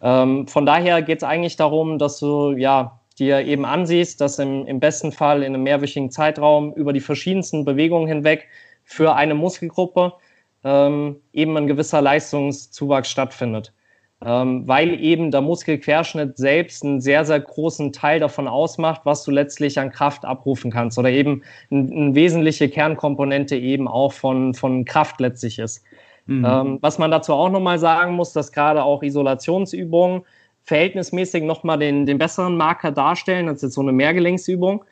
Ähm, 0.00 0.46
von 0.48 0.66
daher 0.66 1.02
geht 1.02 1.18
es 1.18 1.24
eigentlich 1.24 1.56
darum, 1.56 1.98
dass 1.98 2.18
du 2.18 2.52
ja 2.52 2.98
dir 3.18 3.40
eben 3.44 3.64
ansiehst, 3.64 4.20
dass 4.20 4.38
im, 4.38 4.66
im 4.66 4.80
besten 4.80 5.12
Fall 5.12 5.42
in 5.42 5.54
einem 5.54 5.64
mehrwöchigen 5.64 6.10
Zeitraum 6.10 6.72
über 6.74 6.92
die 6.92 7.00
verschiedensten 7.00 7.64
Bewegungen 7.64 8.08
hinweg 8.08 8.48
für 8.84 9.14
eine 9.14 9.34
Muskelgruppe 9.34 10.14
ähm, 10.64 11.16
eben 11.32 11.56
ein 11.56 11.66
gewisser 11.66 12.00
Leistungszuwachs 12.00 13.10
stattfindet 13.10 13.72
weil 14.24 15.00
eben 15.02 15.30
der 15.30 15.40
Muskelquerschnitt 15.40 16.36
selbst 16.36 16.84
einen 16.84 17.00
sehr, 17.00 17.24
sehr 17.24 17.40
großen 17.40 17.92
Teil 17.92 18.20
davon 18.20 18.46
ausmacht, 18.46 19.02
was 19.04 19.24
du 19.24 19.30
letztlich 19.30 19.78
an 19.78 19.90
Kraft 19.90 20.24
abrufen 20.24 20.70
kannst 20.70 20.98
oder 20.98 21.10
eben 21.10 21.42
eine 21.70 22.14
wesentliche 22.14 22.68
Kernkomponente 22.68 23.56
eben 23.56 23.88
auch 23.88 24.12
von, 24.12 24.54
von 24.54 24.84
Kraft 24.84 25.20
letztlich 25.20 25.58
ist. 25.58 25.84
Mhm. 26.26 26.44
Ähm, 26.48 26.78
was 26.80 26.98
man 26.98 27.10
dazu 27.10 27.32
auch 27.32 27.50
nochmal 27.50 27.78
sagen 27.78 28.14
muss, 28.14 28.32
dass 28.32 28.52
gerade 28.52 28.84
auch 28.84 29.02
Isolationsübungen 29.02 30.22
verhältnismäßig 30.64 31.42
nochmal 31.42 31.78
den, 31.78 32.06
den 32.06 32.18
besseren 32.18 32.56
Marker 32.56 32.92
darstellen 32.92 33.48
als 33.48 33.62
jetzt 33.62 33.74
so 33.74 33.80
eine 33.80 33.92
Mehrgelenksübung. 33.92 34.84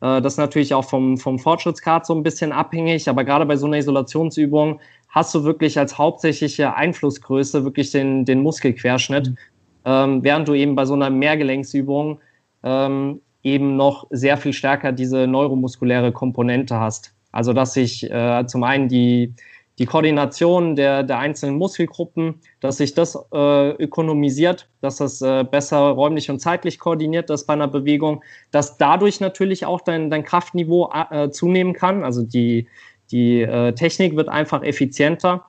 Äh, 0.00 0.20
das 0.20 0.34
ist 0.34 0.38
natürlich 0.38 0.74
auch 0.74 0.84
vom, 0.84 1.16
vom 1.18 1.38
Fortschrittsgrad 1.38 2.06
so 2.06 2.14
ein 2.14 2.22
bisschen 2.22 2.52
abhängig, 2.52 3.08
aber 3.08 3.24
gerade 3.24 3.46
bei 3.46 3.56
so 3.56 3.66
einer 3.66 3.78
Isolationsübung 3.78 4.80
hast 5.08 5.34
du 5.34 5.44
wirklich 5.44 5.78
als 5.78 5.98
hauptsächliche 5.98 6.74
Einflussgröße 6.74 7.64
wirklich 7.64 7.90
den, 7.90 8.24
den 8.24 8.42
Muskelquerschnitt, 8.42 9.30
mhm. 9.30 9.36
ähm, 9.84 10.24
während 10.24 10.48
du 10.48 10.54
eben 10.54 10.74
bei 10.74 10.84
so 10.84 10.94
einer 10.94 11.10
Mehrgelenksübung 11.10 12.20
ähm, 12.62 13.20
eben 13.42 13.76
noch 13.76 14.06
sehr 14.10 14.36
viel 14.36 14.52
stärker 14.52 14.92
diese 14.92 15.26
neuromuskuläre 15.26 16.12
Komponente 16.12 16.78
hast. 16.78 17.14
Also 17.32 17.52
dass 17.52 17.74
sich 17.74 18.10
äh, 18.10 18.44
zum 18.46 18.64
einen 18.64 18.88
die, 18.88 19.34
die 19.80 19.86
Koordination 19.86 20.76
der, 20.76 21.02
der 21.02 21.18
einzelnen 21.18 21.56
Muskelgruppen, 21.56 22.34
dass 22.60 22.76
sich 22.76 22.92
das 22.92 23.18
äh, 23.32 23.70
ökonomisiert, 23.82 24.68
dass 24.82 24.96
das 24.96 25.22
äh, 25.22 25.42
besser 25.42 25.78
räumlich 25.78 26.30
und 26.30 26.38
zeitlich 26.38 26.78
koordiniert 26.78 27.30
ist 27.30 27.46
bei 27.46 27.54
einer 27.54 27.66
Bewegung, 27.66 28.22
dass 28.50 28.76
dadurch 28.76 29.20
natürlich 29.20 29.64
auch 29.64 29.80
dein, 29.80 30.10
dein 30.10 30.22
Kraftniveau 30.22 30.92
äh, 30.92 31.30
zunehmen 31.30 31.72
kann. 31.72 32.04
Also 32.04 32.22
die, 32.22 32.68
die 33.10 33.40
äh, 33.40 33.72
Technik 33.72 34.16
wird 34.16 34.28
einfach 34.28 34.62
effizienter. 34.62 35.46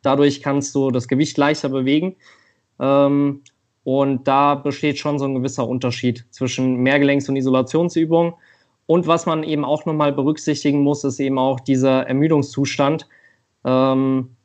Dadurch 0.00 0.40
kannst 0.40 0.74
du 0.74 0.90
das 0.90 1.06
Gewicht 1.06 1.36
leichter 1.36 1.68
bewegen. 1.68 2.16
Ähm, 2.80 3.42
und 3.84 4.26
da 4.26 4.54
besteht 4.54 4.98
schon 4.98 5.18
so 5.18 5.26
ein 5.26 5.34
gewisser 5.34 5.68
Unterschied 5.68 6.24
zwischen 6.30 6.82
Mehrgelenks- 6.82 7.28
und 7.28 7.36
Isolationsübungen. 7.36 8.32
Und 8.86 9.06
was 9.06 9.26
man 9.26 9.42
eben 9.42 9.66
auch 9.66 9.84
nochmal 9.84 10.14
berücksichtigen 10.14 10.80
muss, 10.80 11.04
ist 11.04 11.20
eben 11.20 11.38
auch 11.38 11.60
dieser 11.60 12.06
Ermüdungszustand 12.06 13.06
ähm, 13.64 14.36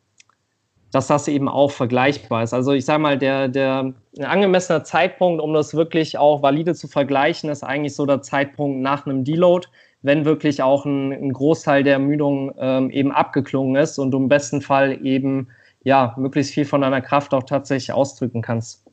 dass 0.94 1.08
das 1.08 1.28
eben 1.28 1.50
auch 1.50 1.72
vergleichbar 1.72 2.44
ist. 2.44 2.54
Also 2.54 2.72
ich 2.72 2.86
sage 2.86 3.02
mal, 3.02 3.18
der, 3.18 3.48
der 3.48 3.94
ein 4.20 4.26
angemessener 4.26 4.84
Zeitpunkt, 4.84 5.42
um 5.42 5.54
das 5.54 5.74
wirklich 5.74 6.20
auch 6.20 6.44
valide 6.44 6.76
zu 6.76 6.88
vergleichen, 6.88 7.50
ist 7.50 7.64
eigentlich 7.64 7.96
so 7.96 8.06
der 8.06 8.22
Zeitpunkt 8.22 8.82
nach 8.82 9.08
einem 9.08 9.24
Deload, 9.24 9.68
wenn 10.04 10.24
wirklich 10.24 10.62
auch 10.62 10.86
ein, 10.86 11.12
ein 11.12 11.34
Großteil 11.34 11.84
der 11.84 11.94
Ermüdung 11.94 12.54
ähm, 12.60 12.92
eben 12.92 13.12
abgeklungen 13.12 13.76
ist 13.76 13.98
und 13.98 14.12
du 14.12 14.18
im 14.20 14.28
besten 14.30 14.62
Fall 14.62 15.04
eben 15.04 15.48
ja 15.84 16.14
möglichst 16.16 16.54
viel 16.54 16.66
von 16.66 16.82
deiner 16.82 17.02
Kraft 17.02 17.34
auch 17.34 17.44
tatsächlich 17.44 17.92
ausdrücken 17.92 18.44
kannst. 18.44 18.86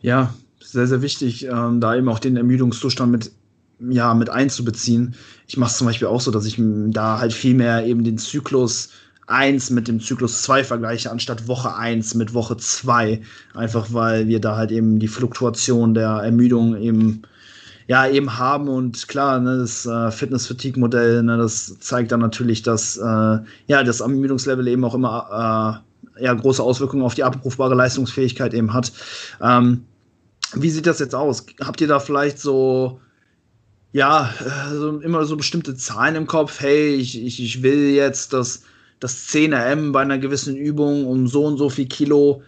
Ja, 0.00 0.34
sehr, 0.58 0.88
sehr 0.88 1.02
wichtig, 1.02 1.46
ähm, 1.46 1.80
da 1.80 1.94
eben 1.94 2.08
auch 2.08 2.18
den 2.18 2.36
Ermüdungszustand 2.36 3.12
mit 3.12 3.30
ja, 3.88 4.14
mit 4.14 4.30
einzubeziehen. 4.30 5.14
Ich 5.46 5.56
mache 5.56 5.70
es 5.70 5.78
zum 5.78 5.86
Beispiel 5.86 6.08
auch 6.08 6.20
so, 6.20 6.30
dass 6.30 6.44
ich 6.44 6.56
da 6.58 7.18
halt 7.18 7.32
viel 7.32 7.54
mehr 7.54 7.86
eben 7.86 8.04
den 8.04 8.18
Zyklus 8.18 8.90
1 9.26 9.70
mit 9.70 9.88
dem 9.88 10.00
Zyklus 10.00 10.42
2 10.42 10.64
vergleiche, 10.64 11.10
anstatt 11.10 11.46
Woche 11.48 11.74
1 11.74 12.14
mit 12.14 12.34
Woche 12.34 12.56
2. 12.56 13.22
Einfach 13.54 13.92
weil 13.92 14.28
wir 14.28 14.40
da 14.40 14.56
halt 14.56 14.72
eben 14.72 14.98
die 14.98 15.08
Fluktuation 15.08 15.94
der 15.94 16.10
Ermüdung 16.10 16.76
eben 16.76 17.22
ja, 17.86 18.06
eben 18.06 18.38
haben 18.38 18.68
und 18.68 19.08
klar, 19.08 19.40
ne, 19.40 19.58
das 19.58 19.84
äh, 19.84 20.12
Fitness-Fatigue-Modell, 20.12 21.24
ne, 21.24 21.36
das 21.36 21.76
zeigt 21.80 22.12
dann 22.12 22.20
natürlich, 22.20 22.62
dass 22.62 22.96
äh, 22.96 23.00
ja, 23.02 23.82
das 23.84 23.98
Ermüdungslevel 23.98 24.68
eben 24.68 24.84
auch 24.84 24.94
immer 24.94 25.82
äh, 26.16 26.24
ja, 26.24 26.32
große 26.32 26.62
Auswirkungen 26.62 27.02
auf 27.02 27.14
die 27.14 27.24
abrufbare 27.24 27.74
Leistungsfähigkeit 27.74 28.54
eben 28.54 28.72
hat. 28.72 28.92
Ähm, 29.40 29.86
wie 30.54 30.70
sieht 30.70 30.86
das 30.86 31.00
jetzt 31.00 31.16
aus? 31.16 31.46
Habt 31.60 31.80
ihr 31.80 31.88
da 31.88 31.98
vielleicht 31.98 32.38
so 32.38 33.00
ja, 33.92 34.32
also 34.66 35.00
immer 35.00 35.24
so 35.24 35.36
bestimmte 35.36 35.74
Zahlen 35.76 36.14
im 36.14 36.26
Kopf. 36.26 36.60
Hey, 36.60 36.94
ich, 36.94 37.20
ich, 37.20 37.42
ich 37.42 37.62
will 37.62 37.90
jetzt, 37.90 38.32
dass 38.32 38.62
das 39.00 39.26
10 39.28 39.92
bei 39.92 40.00
einer 40.00 40.18
gewissen 40.18 40.56
Übung 40.56 41.06
um 41.06 41.26
so 41.26 41.44
und 41.44 41.56
so 41.56 41.70
viel 41.70 41.86
Kilo 41.86 42.42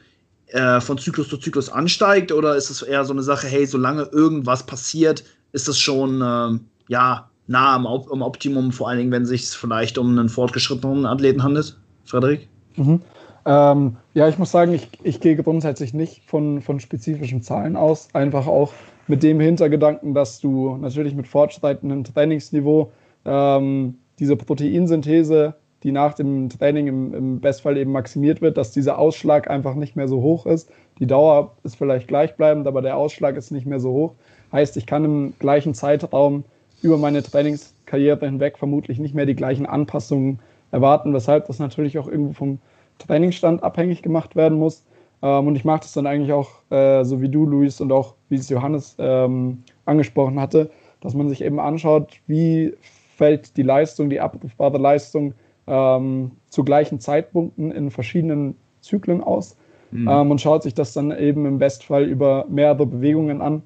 äh, 0.48 0.80
von 0.80 0.98
Zyklus 0.98 1.28
zu 1.28 1.38
Zyklus 1.38 1.68
ansteigt? 1.68 2.30
Oder 2.30 2.56
ist 2.56 2.70
es 2.70 2.82
eher 2.82 3.04
so 3.04 3.12
eine 3.12 3.22
Sache, 3.22 3.46
hey, 3.46 3.66
solange 3.66 4.02
irgendwas 4.12 4.64
passiert, 4.64 5.24
ist 5.52 5.68
es 5.68 5.78
schon, 5.78 6.20
äh, 6.20 6.58
ja, 6.88 7.28
nah 7.46 7.74
am, 7.74 7.86
am, 7.86 8.22
Optimum, 8.22 8.70
vor 8.72 8.88
allen 8.88 8.98
Dingen, 8.98 9.10
wenn 9.10 9.22
es 9.22 9.30
sich 9.30 9.48
vielleicht 9.48 9.98
um 9.98 10.10
einen 10.10 10.28
fortgeschrittenen 10.28 11.06
Athleten 11.06 11.42
handelt? 11.42 11.76
Frederik? 12.04 12.48
Mhm. 12.76 13.00
Ähm, 13.44 13.96
ja, 14.14 14.28
ich 14.28 14.38
muss 14.38 14.52
sagen, 14.52 14.72
ich, 14.72 14.88
ich 15.02 15.20
gehe 15.20 15.36
grundsätzlich 15.36 15.94
nicht 15.94 16.22
von, 16.26 16.62
von 16.62 16.78
spezifischen 16.80 17.42
Zahlen 17.42 17.76
aus. 17.76 18.08
Einfach 18.12 18.46
auch, 18.46 18.72
mit 19.08 19.22
dem 19.22 19.40
Hintergedanken, 19.40 20.14
dass 20.14 20.40
du 20.40 20.76
natürlich 20.76 21.14
mit 21.14 21.28
fortschreitendem 21.28 22.04
Trainingsniveau 22.04 22.92
ähm, 23.24 23.98
diese 24.18 24.36
Proteinsynthese, 24.36 25.54
die 25.82 25.92
nach 25.92 26.14
dem 26.14 26.48
Training 26.48 26.86
im, 26.86 27.14
im 27.14 27.40
Bestfall 27.40 27.76
eben 27.76 27.92
maximiert 27.92 28.40
wird, 28.40 28.56
dass 28.56 28.70
dieser 28.70 28.98
Ausschlag 28.98 29.50
einfach 29.50 29.74
nicht 29.74 29.96
mehr 29.96 30.08
so 30.08 30.22
hoch 30.22 30.46
ist. 30.46 30.70
Die 30.98 31.06
Dauer 31.06 31.56
ist 31.64 31.76
vielleicht 31.76 32.08
gleichbleibend, 32.08 32.66
aber 32.66 32.82
der 32.82 32.96
Ausschlag 32.96 33.36
ist 33.36 33.50
nicht 33.50 33.66
mehr 33.66 33.80
so 33.80 33.92
hoch. 33.92 34.14
Heißt, 34.52 34.76
ich 34.76 34.86
kann 34.86 35.04
im 35.04 35.34
gleichen 35.38 35.74
Zeitraum 35.74 36.44
über 36.82 36.98
meine 36.98 37.22
Trainingskarriere 37.22 38.26
hinweg 38.26 38.58
vermutlich 38.58 38.98
nicht 38.98 39.14
mehr 39.14 39.26
die 39.26 39.34
gleichen 39.34 39.66
Anpassungen 39.66 40.40
erwarten, 40.70 41.14
weshalb 41.14 41.46
das 41.46 41.58
natürlich 41.58 41.98
auch 41.98 42.08
irgendwo 42.08 42.32
vom 42.32 42.58
Trainingsstand 42.98 43.62
abhängig 43.62 44.02
gemacht 44.02 44.36
werden 44.36 44.58
muss. 44.58 44.84
Ähm, 45.22 45.46
und 45.46 45.56
ich 45.56 45.64
mache 45.64 45.80
das 45.80 45.92
dann 45.92 46.06
eigentlich 46.06 46.32
auch, 46.32 46.50
äh, 46.70 47.04
so 47.04 47.22
wie 47.22 47.28
du, 47.28 47.46
Luis, 47.46 47.80
und 47.80 47.92
auch 47.92 48.14
wie 48.28 48.36
es 48.36 48.48
Johannes 48.48 48.96
ähm, 48.98 49.62
angesprochen 49.84 50.40
hatte, 50.40 50.70
dass 51.00 51.14
man 51.14 51.28
sich 51.28 51.42
eben 51.42 51.60
anschaut, 51.60 52.20
wie 52.26 52.74
fällt 53.16 53.56
die 53.56 53.62
Leistung, 53.62 54.10
die 54.10 54.20
abrufbare 54.20 54.78
Leistung 54.78 55.34
ähm, 55.66 56.32
zu 56.48 56.64
gleichen 56.64 57.00
Zeitpunkten 57.00 57.70
in 57.70 57.90
verschiedenen 57.90 58.56
Zyklen 58.80 59.22
aus 59.22 59.56
mhm. 59.90 60.08
ähm, 60.08 60.30
und 60.30 60.40
schaut 60.40 60.64
sich 60.64 60.74
das 60.74 60.92
dann 60.92 61.16
eben 61.16 61.46
im 61.46 61.58
Bestfall 61.58 62.04
über 62.04 62.46
mehrere 62.48 62.86
Bewegungen 62.86 63.40
an. 63.40 63.62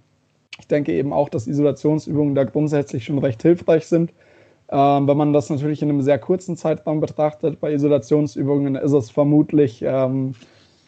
Ich 0.59 0.69
denke 0.69 0.93
eben 0.93 1.13
auch, 1.13 1.29
dass 1.29 1.47
Isolationsübungen 1.47 2.35
da 2.35 2.45
grundsätzlich 2.45 3.05
schon 3.05 3.19
recht 3.19 3.43
hilfreich 3.43 3.87
sind. 3.87 4.13
Ähm, 4.69 5.07
wenn 5.07 5.17
man 5.17 5.33
das 5.33 5.49
natürlich 5.49 5.83
in 5.83 5.91
einem 5.91 6.03
sehr 6.03 6.19
kurzen 6.19 6.57
Zeitraum 6.57 7.01
betrachtet, 7.01 7.61
bei 7.61 7.73
Isolationsübungen 7.73 8.75
ist 8.75 8.93
es 8.93 9.11
vermutlich 9.11 9.83
ähm, 9.87 10.35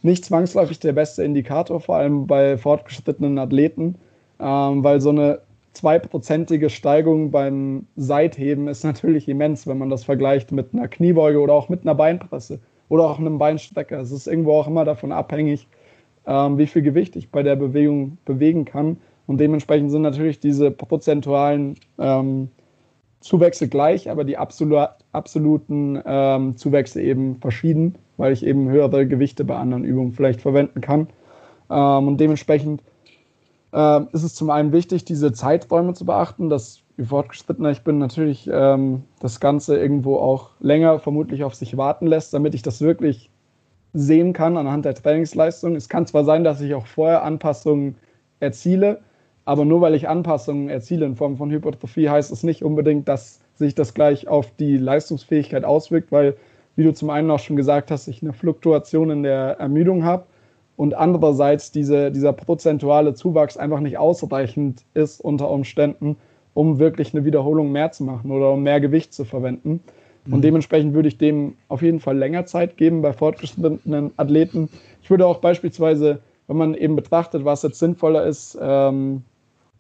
nicht 0.03 0.25
zwangsläufig 0.25 0.79
der 0.79 0.93
beste 0.93 1.25
Indikator, 1.25 1.81
vor 1.81 1.97
allem 1.97 2.27
bei 2.27 2.57
fortgeschrittenen 2.57 3.39
Athleten, 3.39 3.97
ähm, 4.41 4.85
weil 4.85 5.01
so 5.01 5.11
eine 5.11 5.41
zweiprozentige 5.73 6.71
Steigung 6.71 7.31
beim 7.31 7.87
Seitheben 7.97 8.69
ist 8.69 8.85
natürlich 8.85 9.29
immens, 9.29 9.67
wenn 9.67 9.79
man 9.79 9.91
das 9.91 10.05
vergleicht 10.05 10.53
mit 10.53 10.73
einer 10.73 10.89
Kniebeuge 10.89 11.41
oder 11.41 11.55
auch 11.55 11.69
mit 11.69 11.83
einer 11.83 11.95
Beinpresse 11.95 12.59
oder 12.89 13.05
auch 13.05 13.19
einem 13.19 13.39
Beinstrecker. 13.39 14.01
Es 14.01 14.11
ist 14.11 14.27
irgendwo 14.27 14.53
auch 14.53 14.67
immer 14.67 14.85
davon 14.85 15.13
abhängig, 15.13 15.69
ähm, 16.27 16.59
wie 16.59 16.67
viel 16.67 16.83
Gewicht 16.83 17.17
ich 17.17 17.31
bei 17.31 17.43
der 17.43 17.57
Bewegung 17.57 18.19
bewegen 18.25 18.65
kann. 18.65 18.97
Und 19.27 19.39
dementsprechend 19.39 19.91
sind 19.91 20.03
natürlich 20.03 20.41
diese 20.41 20.71
prozentualen 20.71 21.77
ähm, 21.99 22.49
Zuwächse 23.21 23.69
gleich, 23.69 24.11
aber 24.11 24.25
die 24.25 24.37
absolu 24.37 24.87
absoluten 25.13 26.01
ähm, 26.07 26.57
Zuwächse 26.57 27.03
eben 27.03 27.37
verschieden, 27.37 27.95
weil 28.19 28.33
ich 28.33 28.45
eben 28.45 28.69
höhere 28.69 29.07
Gewichte 29.07 29.45
bei 29.45 29.57
anderen 29.57 29.85
Übungen 29.85 30.13
vielleicht 30.13 30.43
verwenden 30.43 30.83
kann. 30.83 31.09
Ähm, 31.71 32.09
und 32.09 32.19
dementsprechend 32.19 32.83
äh, 33.73 34.01
ist 34.13 34.25
es 34.25 34.35
zum 34.35 34.51
einen 34.51 34.73
wichtig, 34.73 35.07
diese 35.07 35.33
Zeiträume 35.33 35.95
zu 35.95 36.05
beachten, 36.05 36.51
dass 36.51 36.83
je 36.99 37.05
fortgeschrittener 37.05 37.71
ich 37.71 37.85
bin, 37.85 37.99
natürlich 37.99 38.51
ähm, 38.53 39.05
das 39.21 39.41
Ganze 39.41 39.79
irgendwo 39.79 40.17
auch 40.17 40.51
länger 40.61 40.99
vermutlich 40.99 41.45
auf 41.45 41.55
sich 41.55 41.77
warten 41.77 42.07
lässt, 42.07 42.35
damit 42.35 42.55
ich 42.55 42.63
das 42.63 42.81
wirklich 42.83 43.31
sehen 43.95 44.33
kann 44.33 44.57
anhand 44.57 44.85
der 44.85 44.95
Trainingsleistung. 44.95 45.77
Es 45.77 45.89
kann 45.89 46.07
zwar 46.07 46.25
sein, 46.25 46.45
dass 46.45 46.61
ich 46.61 46.75
auch 46.75 46.87
vorher 46.87 47.23
Anpassungen 47.23 47.97
erziele, 48.41 49.01
aber 49.45 49.65
nur 49.65 49.81
weil 49.81 49.95
ich 49.95 50.09
Anpassungen 50.09 50.69
erziele 50.69 51.07
in 51.07 51.17
Form 51.17 51.37
von 51.37 51.51
Hypertrophie, 51.51 52.11
heißt 52.11 52.31
es 52.33 52.43
nicht 52.43 52.63
unbedingt, 52.63 53.09
dass 53.09 53.41
sich 53.55 53.75
das 53.75 53.95
gleich 53.95 54.29
auf 54.29 54.55
die 54.57 54.77
Leistungsfähigkeit 54.77 55.65
auswirkt, 55.65 56.13
weil, 56.13 56.37
wie 56.79 56.85
du 56.85 56.95
zum 56.95 57.11
einen 57.11 57.29
auch 57.33 57.41
schon 57.41 57.57
gesagt 57.57 57.91
hast, 57.91 58.07
ich 58.07 58.23
eine 58.23 58.33
Fluktuation 58.33 59.11
in 59.11 59.25
der 59.25 59.57
Ermüdung 59.59 60.05
habe 60.05 60.27
und 60.77 60.95
andererseits 60.95 61.73
diese, 61.73 62.13
dieser 62.13 62.33
prozentuale 62.33 63.15
Zuwachs 63.15 63.57
einfach 63.57 63.81
nicht 63.81 63.99
ausreichend 63.99 64.85
ist 64.95 65.21
unter 65.21 65.51
Umständen, 65.51 66.17
um 66.55 66.79
wirklich 66.79 67.13
eine 67.13 67.25
Wiederholung 67.25 67.73
mehr 67.73 67.91
zu 67.91 68.05
machen 68.05 68.31
oder 68.31 68.53
um 68.53 68.63
mehr 68.63 68.81
Gewicht 68.81 69.13
zu 69.13 69.25
verwenden. 69.25 69.81
Mhm. 70.25 70.33
Und 70.33 70.43
dementsprechend 70.43 70.95
würde 70.95 71.09
ich 71.09 71.19
dem 71.19 71.57
auf 71.67 71.83
jeden 71.83 71.99
Fall 71.99 72.17
länger 72.17 72.47
Zeit 72.47 72.77
geben 72.77 73.03
bei 73.03 73.13
fortgeschrittenen 73.13 74.13
Athleten. 74.17 74.69
Ich 75.03 75.11
würde 75.11 75.27
auch 75.27 75.39
beispielsweise, 75.39 76.21
wenn 76.47 76.59
man 76.59 76.75
eben 76.75 76.95
betrachtet, 76.95 77.45
was 77.45 77.65
jetzt 77.65 77.81
sinnvoller 77.81 78.25
ist, 78.25 78.57
ähm, 78.63 79.25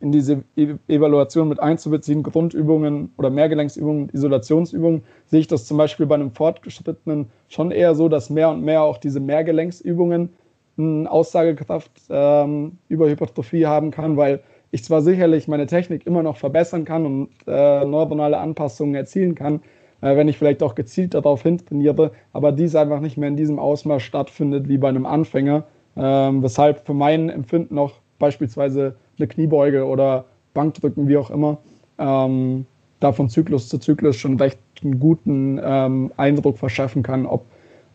in 0.01 0.13
diese 0.13 0.45
e 0.57 0.75
Evaluation 0.87 1.49
mit 1.49 1.61
einzubeziehen, 1.61 2.23
Grundübungen 2.23 3.13
oder 3.17 3.31
Mehrgelenksübungen, 3.31 4.11
Isolationsübungen, 4.11 5.03
sehe 5.27 5.41
ich 5.41 5.49
das 5.49 5.67
zum 5.67 5.77
Beispiel 5.77 6.07
bei 6.07 6.15
einem 6.15 6.31
Fortgeschrittenen 6.31 7.27
schon 7.49 7.71
eher 7.71 7.95
so, 7.95 8.09
dass 8.09 8.31
mehr 8.31 8.51
und 8.51 8.63
mehr 8.63 8.83
auch 8.83 8.99
diese 8.99 9.21
Mehrgelenksübungen 9.21 10.31
eine 10.77 11.11
Aussagekraft 11.11 11.91
ähm, 12.09 12.79
über 12.89 13.09
Hypertrophie 13.09 13.67
haben 13.67 13.91
kann, 13.91 14.17
weil 14.17 14.41
ich 14.71 14.85
zwar 14.85 15.03
sicherlich 15.03 15.49
meine 15.49 15.67
Technik 15.67 16.07
immer 16.07 16.23
noch 16.23 16.37
verbessern 16.37 16.85
kann 16.85 17.07
und 17.07 17.29
äh, 17.47 17.85
neuronale 17.85 18.39
Anpassungen 18.39 18.95
erzielen 18.95 19.35
kann, 19.35 19.57
äh, 20.01 20.17
wenn 20.17 20.29
ich 20.29 20.39
vielleicht 20.39 20.63
auch 20.63 20.75
gezielt 20.77 21.15
darauf 21.15 21.43
hin 21.43 21.59
trainiere, 21.59 22.13
aber 22.33 22.53
dies 22.53 22.77
einfach 22.77 23.01
nicht 23.01 23.17
mehr 23.17 23.29
in 23.29 23.37
diesem 23.37 23.59
Ausmaß 23.59 24.03
stattfindet 24.03 24.69
wie 24.69 24.79
bei 24.79 24.89
einem 24.89 25.07
Anfänger, 25.07 25.65
äh, 25.97 26.01
weshalb 26.01 26.87
für 26.87 26.95
mein 26.95 27.31
Empfinden 27.31 27.79
auch 27.79 27.93
beispielsweise 28.19 28.97
eine 29.19 29.29
Kniebeuge 29.29 29.85
oder 29.85 30.25
Bankdrücken, 30.55 31.09
wie 31.09 31.17
auch 31.17 31.31
immer, 31.31 31.59
ähm, 31.99 32.67
da 33.01 33.13
von 33.13 33.29
Zyklus 33.29 33.69
zu 33.69 33.79
Zyklus 33.79 34.17
schon 34.17 34.37
recht 34.39 34.59
einen 34.83 34.99
guten 34.99 35.61
ähm, 35.63 36.13
Eindruck 36.17 36.59
verschaffen 36.59 37.03
kann, 37.03 37.27
ob 37.27 37.47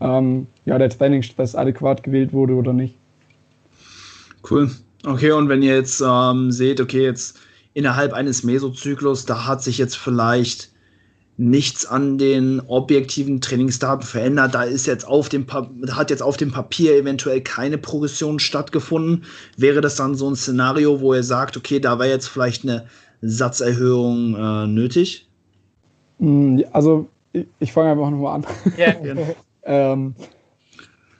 ähm, 0.01 0.47
ja, 0.65 0.77
der 0.77 0.89
Trainingsstress 0.89 1.55
adäquat 1.55 2.03
gewählt 2.03 2.33
wurde 2.33 2.53
oder 2.53 2.73
nicht. 2.73 2.95
Cool. 4.49 4.69
Okay, 5.05 5.31
und 5.31 5.49
wenn 5.49 5.61
ihr 5.61 5.75
jetzt 5.75 6.01
ähm, 6.05 6.51
seht, 6.51 6.79
okay, 6.79 7.03
jetzt 7.03 7.39
innerhalb 7.73 8.13
eines 8.13 8.43
Mesozyklus, 8.43 9.25
da 9.25 9.47
hat 9.47 9.63
sich 9.63 9.77
jetzt 9.77 9.97
vielleicht 9.97 10.72
nichts 11.37 11.85
an 11.85 12.17
den 12.17 12.61
objektiven 12.67 13.41
Trainingsdaten 13.41 14.05
verändert. 14.05 14.53
Da 14.53 14.63
ist 14.63 14.85
jetzt 14.85 15.07
auf 15.07 15.29
dem 15.29 15.47
hat 15.91 16.09
jetzt 16.09 16.21
auf 16.21 16.37
dem 16.37 16.51
Papier 16.51 16.95
eventuell 16.95 17.41
keine 17.41 17.77
Progression 17.77 18.39
stattgefunden. 18.39 19.23
Wäre 19.57 19.81
das 19.81 19.95
dann 19.95 20.15
so 20.15 20.29
ein 20.29 20.35
Szenario, 20.35 21.01
wo 21.01 21.13
er 21.13 21.23
sagt, 21.23 21.57
okay, 21.57 21.79
da 21.79 21.97
wäre 21.97 22.09
jetzt 22.09 22.27
vielleicht 22.27 22.63
eine 22.63 22.85
Satzerhöhung 23.21 24.35
äh, 24.35 24.67
nötig? 24.67 25.27
Mm, 26.19 26.59
also 26.71 27.07
ich, 27.31 27.47
ich 27.59 27.73
fange 27.73 27.91
einfach 27.91 28.09
nochmal 28.11 28.35
an. 28.35 28.45
Yeah. 28.77 28.95
ähm, 29.63 30.13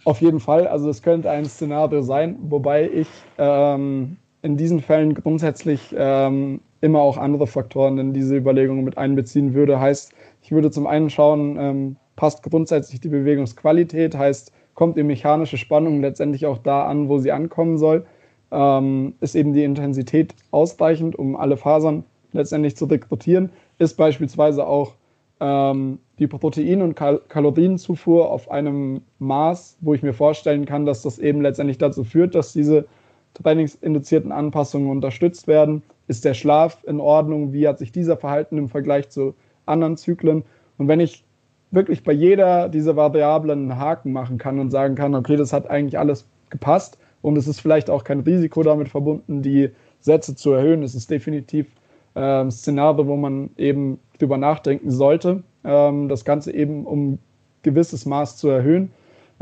auf 0.06 0.22
jeden 0.22 0.40
Fall, 0.40 0.68
also 0.68 0.90
es 0.90 1.02
könnte 1.02 1.30
ein 1.32 1.46
Szenario 1.46 2.02
sein, 2.02 2.38
wobei 2.42 2.90
ich 2.90 3.08
ähm, 3.38 4.18
in 4.42 4.58
diesen 4.58 4.82
Fällen 4.82 5.14
grundsätzlich 5.16 5.80
ähm, 5.98 6.60
immer 6.84 7.00
auch 7.00 7.18
andere 7.18 7.48
Faktoren 7.48 7.98
in 7.98 8.14
diese 8.14 8.36
Überlegungen 8.36 8.84
mit 8.84 8.98
einbeziehen 8.98 9.54
würde. 9.54 9.80
Heißt, 9.80 10.12
ich 10.42 10.52
würde 10.52 10.70
zum 10.70 10.86
einen 10.86 11.10
schauen, 11.10 11.58
ähm, 11.58 11.96
passt 12.18 12.44
grundsätzlich 12.44 13.00
die 13.00 13.08
Bewegungsqualität, 13.08 14.18
heißt, 14.18 14.52
kommt 14.74 14.98
die 14.98 15.04
mechanische 15.04 15.58
Spannung 15.58 16.02
letztendlich 16.02 16.46
auch 16.46 16.58
da 16.58 16.86
an, 16.86 17.08
wo 17.08 17.20
sie 17.20 17.32
ankommen 17.32 17.78
soll. 17.78 18.06
Ähm, 18.52 19.16
ist 19.22 19.34
eben 19.36 19.54
die 19.54 19.64
Intensität 19.64 20.36
ausreichend, 20.52 21.16
um 21.18 21.38
alle 21.38 21.56
Fasern 21.56 22.04
letztendlich 22.34 22.76
zu 22.76 22.86
rekrutieren? 22.86 23.52
Ist 23.80 23.96
beispielsweise 23.96 24.68
auch 24.68 24.96
ähm, 25.40 26.00
die 26.20 26.28
Protein- 26.28 26.82
und 26.82 26.96
Kal 26.96 27.22
Kalorienzufuhr 27.30 28.30
auf 28.30 28.52
einem 28.52 29.02
Maß, 29.20 29.78
wo 29.80 29.94
ich 29.94 30.04
mir 30.04 30.14
vorstellen 30.14 30.66
kann, 30.66 30.86
dass 30.86 31.02
das 31.02 31.18
eben 31.18 31.42
letztendlich 31.42 31.78
dazu 31.78 32.04
führt, 32.04 32.36
dass 32.36 32.52
diese 32.52 32.86
trainingsinduzierten 33.34 34.32
Anpassungen 34.32 34.90
unterstützt 34.90 35.48
werden. 35.48 35.84
Ist 36.08 36.26
der 36.26 36.34
Schlaf 36.34 36.84
in 36.86 37.00
Ordnung? 37.00 37.54
Wie 37.54 37.68
hat 37.68 37.80
sich 37.80 37.92
dieser 37.92 38.18
verhalten 38.18 38.58
im 38.58 38.70
Vergleich 38.70 39.10
zu 39.10 39.34
anderen 39.66 39.98
Zyklen? 39.98 40.44
Und 40.78 40.88
wenn 40.88 41.00
ich 41.00 41.24
wirklich 41.72 42.04
bei 42.04 42.14
jeder 42.14 42.70
dieser 42.70 42.96
Variablen 42.96 43.72
einen 43.72 43.80
Haken 43.80 44.12
machen 44.12 44.38
kann 44.38 44.60
und 44.60 44.70
sagen 44.70 44.96
kann, 44.96 45.16
okay, 45.16 45.36
das 45.36 45.54
hat 45.54 45.70
eigentlich 45.70 45.98
alles 45.98 46.28
gepasst 46.50 46.98
und 47.22 47.38
es 47.38 47.48
ist 47.48 47.62
vielleicht 47.62 47.90
auch 47.90 48.04
kein 48.04 48.20
Risiko 48.20 48.62
damit 48.62 48.90
verbunden, 48.90 49.42
die 49.42 49.72
Sätze 50.00 50.36
zu 50.36 50.52
erhöhen. 50.52 50.84
Es 50.84 50.94
ist 50.94 51.10
definitiv 51.10 51.68
ein 52.16 52.52
Szenario, 52.52 53.08
wo 53.08 53.16
man 53.16 53.50
eben 53.58 54.00
drüber 54.20 54.38
nachdenken 54.38 54.92
sollte, 54.92 55.42
ähm, 55.64 56.10
das 56.10 56.26
Ganze 56.26 56.54
eben 56.54 56.86
um 56.86 57.18
gewisses 57.64 58.06
Maß 58.06 58.38
zu 58.38 58.50
erhöhen. 58.50 58.92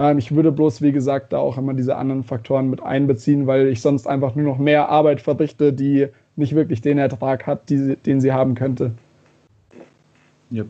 Ähm, 0.02 0.18
ich 0.18 0.36
würde 0.36 0.52
bloß, 0.52 0.82
wie 0.82 0.92
gesagt, 0.92 1.32
da 1.32 1.38
auch 1.38 1.58
immer 1.58 1.76
diese 1.76 1.96
anderen 1.96 2.24
Faktoren 2.24 2.70
mit 2.70 2.82
einbeziehen, 2.82 3.46
weil 3.46 3.68
ich 3.68 3.82
sonst 3.82 4.08
einfach 4.08 4.34
nur 4.34 4.46
noch 4.46 4.58
mehr 4.58 4.90
Arbeit 4.90 5.22
verrichte, 5.22 5.72
die 5.72 6.08
nicht 6.36 6.56
wirklich 6.56 6.82
den 6.82 6.98
Ertrag 6.98 7.46
hat, 7.46 7.70
die, 7.70 7.96
den 7.98 8.20
sie 8.20 8.34
haben 8.34 8.56
könnte. 8.56 8.94
Yep. 10.52 10.68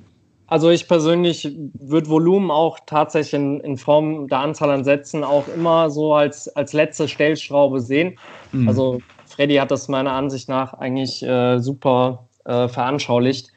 Also 0.47 0.69
ich 0.69 0.89
persönlich 0.89 1.55
würde 1.79 2.09
Volumen 2.09 2.51
auch 2.51 2.79
tatsächlich 2.85 3.35
in, 3.35 3.61
in, 3.61 3.77
Form 3.77 4.27
der 4.27 4.39
Anzahl 4.39 4.69
an 4.69 4.83
Sätzen 4.83 5.23
auch 5.23 5.45
immer 5.55 5.89
so 5.89 6.13
als, 6.13 6.49
als 6.57 6.73
letzte 6.73 7.07
Stellschraube 7.07 7.79
sehen. 7.79 8.17
Mhm. 8.51 8.67
Also 8.67 8.99
Freddy 9.27 9.55
hat 9.55 9.71
das 9.71 9.87
meiner 9.87 10.11
Ansicht 10.11 10.49
nach 10.49 10.73
eigentlich 10.73 11.23
äh, 11.23 11.59
super 11.59 12.27
äh, 12.43 12.67
veranschaulicht. 12.67 13.47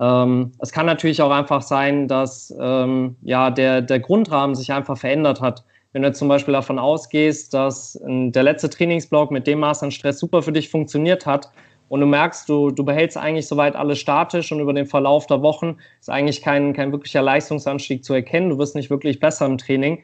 Ähm, 0.00 0.52
es 0.58 0.72
kann 0.72 0.86
natürlich 0.86 1.22
auch 1.22 1.30
einfach 1.30 1.62
sein, 1.62 2.08
dass 2.08 2.54
ähm, 2.60 3.16
ja, 3.22 3.50
der, 3.50 3.82
der 3.82 4.00
Grundrahmen 4.00 4.54
sich 4.54 4.72
einfach 4.72 4.98
verändert 4.98 5.40
hat. 5.40 5.64
Wenn 5.92 6.02
du 6.02 6.12
zum 6.12 6.28
Beispiel 6.28 6.54
davon 6.54 6.78
ausgehst, 6.78 7.52
dass 7.52 8.00
der 8.02 8.42
letzte 8.42 8.70
Trainingsblock 8.70 9.30
mit 9.30 9.46
dem 9.46 9.60
Maß 9.60 9.82
an 9.82 9.90
Stress 9.90 10.18
super 10.18 10.42
für 10.42 10.52
dich 10.52 10.70
funktioniert 10.70 11.26
hat 11.26 11.50
und 11.90 12.00
du 12.00 12.06
merkst, 12.06 12.48
du, 12.48 12.70
du 12.70 12.82
behältst 12.82 13.18
eigentlich 13.18 13.46
soweit 13.46 13.76
alles 13.76 13.98
statisch 13.98 14.50
und 14.52 14.60
über 14.60 14.72
den 14.72 14.86
Verlauf 14.86 15.26
der 15.26 15.42
Wochen 15.42 15.76
ist 16.00 16.08
eigentlich 16.08 16.40
kein, 16.40 16.72
kein 16.72 16.92
wirklicher 16.92 17.20
Leistungsanstieg 17.20 18.02
zu 18.02 18.14
erkennen, 18.14 18.48
du 18.48 18.58
wirst 18.58 18.74
nicht 18.74 18.88
wirklich 18.88 19.20
besser 19.20 19.44
im 19.44 19.58
Training, 19.58 20.02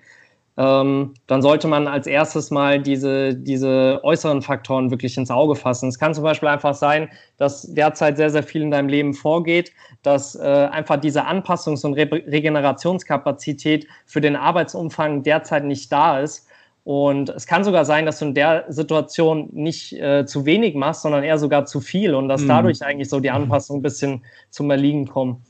ähm, 0.59 1.15
dann 1.29 1.41
sollte 1.41 1.69
man 1.69 1.87
als 1.87 2.09
erstes 2.09 2.51
mal 2.51 2.83
diese, 2.83 3.33
diese 3.37 4.01
äußeren 4.03 4.43
Faktoren 4.43 4.91
wirklich 4.91 5.17
ins 5.17 5.31
Auge 5.31 5.55
fassen. 5.55 5.89
Es 5.89 6.01
kann 6.01 6.15
zum 6.15 6.25
Beispiel 6.25 6.49
einfach 6.49 6.75
sein, 6.75 7.09
dass 7.37 7.63
derzeit 7.73 8.17
sehr, 8.17 8.31
sehr 8.31 8.43
viel 8.43 8.63
in 8.63 8.73
deinem 8.73 8.89
Leben 8.89 9.15
vorgeht, 9.15 9.73
dass 10.03 10.35
äh, 10.35 10.43
einfach 10.43 10.97
diese 10.97 11.25
Anpassungs- 11.25 11.87
und 11.87 11.95
Re 11.95 12.11
Regenerationskapazität 12.11 13.87
für 14.05 14.21
den 14.21 14.35
Arbeitsumfang 14.35 15.23
derzeit 15.23 15.65
nicht 15.65 15.93
da 15.93 16.19
ist. 16.19 16.49
Und 16.83 17.29
es 17.29 17.47
kann 17.47 17.63
sogar 17.63 17.85
sein, 17.85 18.05
dass 18.05 18.19
du 18.19 18.25
in 18.25 18.35
der 18.35 18.65
Situation 18.69 19.51
nicht 19.53 19.93
äh, 19.93 20.27
zu 20.27 20.45
wenig 20.45 20.75
machst, 20.75 21.03
sondern 21.03 21.23
eher 21.23 21.39
sogar 21.39 21.67
zu 21.67 21.81
viel 21.81 22.17
und 22.17 22.29
dass 22.29 22.41
mhm. 22.41 22.49
dadurch 22.49 22.83
eigentlich 22.83 23.11
so 23.11 23.21
die 23.21 23.31
Anpassung 23.31 23.79
ein 23.79 23.83
bisschen 23.83 24.25
zum 24.51 24.71
Erliegen 24.71 25.07
kommt. 25.07 25.41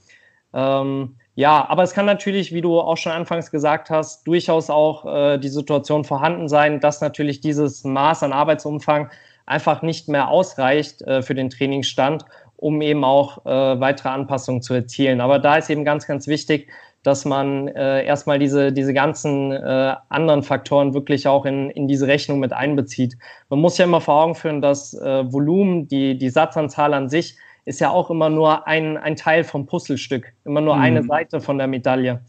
Ähm, 0.52 1.16
ja, 1.38 1.64
aber 1.68 1.84
es 1.84 1.92
kann 1.92 2.04
natürlich, 2.04 2.52
wie 2.52 2.62
du 2.62 2.80
auch 2.80 2.96
schon 2.96 3.12
anfangs 3.12 3.52
gesagt 3.52 3.90
hast, 3.90 4.26
durchaus 4.26 4.70
auch 4.70 5.04
äh, 5.06 5.38
die 5.38 5.50
Situation 5.50 6.02
vorhanden 6.02 6.48
sein, 6.48 6.80
dass 6.80 7.00
natürlich 7.00 7.40
dieses 7.40 7.84
Maß 7.84 8.24
an 8.24 8.32
Arbeitsumfang 8.32 9.08
einfach 9.46 9.82
nicht 9.82 10.08
mehr 10.08 10.30
ausreicht 10.30 11.00
äh, 11.02 11.22
für 11.22 11.36
den 11.36 11.48
Trainingsstand, 11.48 12.24
um 12.56 12.82
eben 12.82 13.04
auch 13.04 13.46
äh, 13.46 13.78
weitere 13.78 14.08
Anpassungen 14.08 14.62
zu 14.62 14.74
erzielen. 14.74 15.20
Aber 15.20 15.38
da 15.38 15.58
ist 15.58 15.70
eben 15.70 15.84
ganz, 15.84 16.08
ganz 16.08 16.26
wichtig, 16.26 16.72
dass 17.04 17.24
man 17.24 17.68
äh, 17.68 18.04
erstmal 18.04 18.40
diese, 18.40 18.72
diese 18.72 18.92
ganzen 18.92 19.52
äh, 19.52 19.94
anderen 20.08 20.42
Faktoren 20.42 20.92
wirklich 20.92 21.28
auch 21.28 21.46
in, 21.46 21.70
in 21.70 21.86
diese 21.86 22.08
Rechnung 22.08 22.40
mit 22.40 22.52
einbezieht. 22.52 23.16
Man 23.48 23.60
muss 23.60 23.78
ja 23.78 23.84
immer 23.84 24.00
vor 24.00 24.24
Augen 24.24 24.34
führen, 24.34 24.60
dass 24.60 24.92
äh, 24.92 25.32
Volumen, 25.32 25.86
die, 25.86 26.18
die 26.18 26.30
Satzanzahl 26.30 26.94
an 26.94 27.08
sich, 27.08 27.36
ist 27.68 27.80
ja 27.80 27.90
auch 27.90 28.10
immer 28.10 28.30
nur 28.30 28.66
ein, 28.66 28.96
ein 28.96 29.14
Teil 29.14 29.44
vom 29.44 29.66
Puzzlestück, 29.66 30.32
immer 30.44 30.60
nur 30.60 30.76
mhm. 30.76 30.82
eine 30.82 31.02
Seite 31.02 31.40
von 31.40 31.58
der 31.58 31.66
Medaille. 31.66 32.20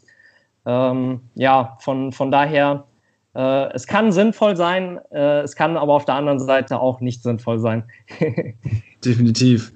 Ähm, 0.65 1.21
ja, 1.35 1.77
von, 1.79 2.11
von 2.11 2.29
daher, 2.29 2.85
äh, 3.33 3.73
es 3.73 3.87
kann 3.87 4.11
sinnvoll 4.11 4.57
sein, 4.57 4.99
äh, 5.11 5.39
es 5.39 5.55
kann 5.55 5.77
aber 5.77 5.93
auf 5.93 6.05
der 6.05 6.15
anderen 6.15 6.39
Seite 6.39 6.79
auch 6.79 6.99
nicht 6.99 7.23
sinnvoll 7.23 7.59
sein. 7.59 7.83
Definitiv. 9.05 9.71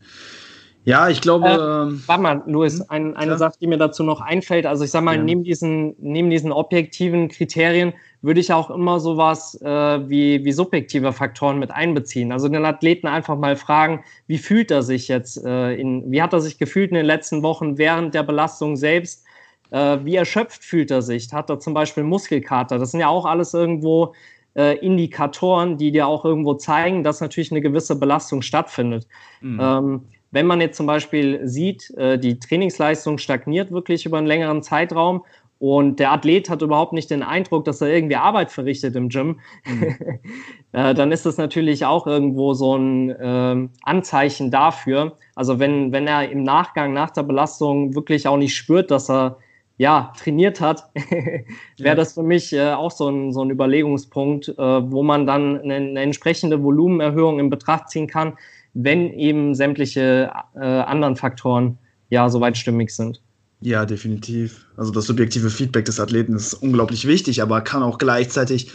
Ja, 0.85 1.09
ich 1.09 1.21
glaube. 1.21 1.47
Äh, 1.47 1.53
ähm, 1.53 2.03
warte 2.05 2.21
mal, 2.21 2.43
Luis, 2.45 2.79
hm, 2.79 2.85
ein, 2.89 3.15
eine 3.15 3.31
ja. 3.31 3.37
Sache, 3.37 3.53
die 3.59 3.67
mir 3.67 3.77
dazu 3.77 4.03
noch 4.03 4.21
einfällt. 4.21 4.65
Also 4.65 4.83
ich 4.83 4.91
sag 4.91 5.03
mal, 5.03 5.15
ja. 5.15 5.23
neben, 5.23 5.43
diesen, 5.43 5.95
neben 5.99 6.29
diesen 6.29 6.51
objektiven 6.51 7.29
Kriterien 7.29 7.93
würde 8.21 8.39
ich 8.39 8.51
auch 8.53 8.69
immer 8.69 8.99
sowas 8.99 9.59
äh, 9.61 9.67
wie, 10.09 10.43
wie 10.45 10.51
subjektive 10.51 11.13
Faktoren 11.13 11.59
mit 11.59 11.71
einbeziehen. 11.71 12.31
Also 12.31 12.47
den 12.49 12.65
Athleten 12.65 13.07
einfach 13.07 13.37
mal 13.37 13.55
fragen, 13.55 14.03
wie 14.27 14.37
fühlt 14.37 14.71
er 14.71 14.83
sich 14.83 15.07
jetzt, 15.07 15.43
äh, 15.43 15.73
in, 15.75 16.09
wie 16.11 16.21
hat 16.21 16.33
er 16.33 16.41
sich 16.41 16.57
gefühlt 16.57 16.91
in 16.91 16.95
den 16.95 17.05
letzten 17.05 17.43
Wochen 17.43 17.77
während 17.77 18.13
der 18.13 18.23
Belastung 18.23 18.75
selbst? 18.75 19.25
Äh, 19.71 19.99
wie 20.03 20.15
erschöpft 20.15 20.63
fühlt 20.63 20.91
er 20.91 21.01
sich? 21.01 21.31
Hat 21.33 21.49
er 21.49 21.59
zum 21.59 21.73
Beispiel 21.73 22.03
Muskelkater? 22.03 22.77
Das 22.77 22.91
sind 22.91 22.99
ja 22.99 23.07
auch 23.07 23.25
alles 23.25 23.53
irgendwo 23.53 24.13
äh, 24.55 24.77
Indikatoren, 24.77 25.77
die 25.77 25.91
dir 25.91 26.07
auch 26.07 26.25
irgendwo 26.25 26.53
zeigen, 26.53 27.03
dass 27.03 27.21
natürlich 27.21 27.51
eine 27.51 27.61
gewisse 27.61 27.97
Belastung 27.97 28.41
stattfindet. 28.41 29.07
Mhm. 29.41 29.59
Ähm, 29.61 30.01
wenn 30.33 30.47
man 30.47 30.59
jetzt 30.59 30.77
zum 30.77 30.87
Beispiel 30.87 31.47
sieht, 31.47 31.91
äh, 31.91 32.17
die 32.17 32.39
Trainingsleistung 32.39 33.19
stagniert 33.19 33.71
wirklich 33.71 34.05
über 34.05 34.17
einen 34.17 34.27
längeren 34.27 34.63
Zeitraum 34.63 35.23
und 35.59 35.99
der 35.99 36.11
Athlet 36.11 36.49
hat 36.49 36.61
überhaupt 36.61 36.91
nicht 36.91 37.09
den 37.11 37.23
Eindruck, 37.23 37.65
dass 37.65 37.81
er 37.81 37.87
irgendwie 37.87 38.15
Arbeit 38.15 38.51
verrichtet 38.51 38.95
im 38.95 39.09
Gym, 39.09 39.39
mhm. 39.65 39.95
äh, 40.73 40.93
dann 40.95 41.11
ist 41.11 41.25
das 41.25 41.37
natürlich 41.37 41.85
auch 41.85 42.07
irgendwo 42.07 42.53
so 42.55 42.75
ein 42.75 43.11
äh, 43.11 43.69
Anzeichen 43.83 44.49
dafür. 44.49 45.15
Also 45.35 45.59
wenn, 45.59 45.91
wenn 45.91 46.07
er 46.07 46.29
im 46.29 46.43
Nachgang, 46.43 46.93
nach 46.93 47.11
der 47.11 47.23
Belastung 47.23 47.93
wirklich 47.93 48.27
auch 48.27 48.37
nicht 48.37 48.55
spürt, 48.55 48.89
dass 48.89 49.09
er 49.09 49.37
ja, 49.77 50.13
trainiert 50.17 50.61
hat, 50.61 50.89
wäre 50.95 51.45
ja. 51.77 51.95
das 51.95 52.13
für 52.13 52.23
mich 52.23 52.53
äh, 52.53 52.71
auch 52.71 52.91
so 52.91 53.07
ein, 53.07 53.31
so 53.31 53.43
ein 53.43 53.49
Überlegungspunkt, 53.51 54.49
äh, 54.49 54.57
wo 54.57 55.03
man 55.03 55.25
dann 55.27 55.61
eine, 55.61 55.75
eine, 55.75 56.01
entsprechende 56.01 56.63
Volumenerhöhung 56.63 57.39
in 57.39 57.49
Betracht 57.49 57.89
ziehen 57.89 58.07
kann, 58.07 58.33
wenn 58.73 59.13
eben 59.13 59.55
sämtliche 59.55 60.31
äh, 60.55 60.59
anderen 60.59 61.15
Faktoren 61.15 61.77
ja 62.09 62.29
soweit 62.29 62.57
stimmig 62.57 62.91
sind. 62.91 63.21
Ja, 63.61 63.85
definitiv. 63.85 64.65
Also 64.75 64.91
das 64.91 65.05
subjektive 65.05 65.49
Feedback 65.49 65.85
des 65.85 65.99
Athleten 65.99 66.35
ist 66.35 66.53
unglaublich 66.55 67.07
wichtig, 67.07 67.41
aber 67.41 67.61
kann 67.61 67.83
auch 67.83 67.97
gleichzeitig 67.97 68.71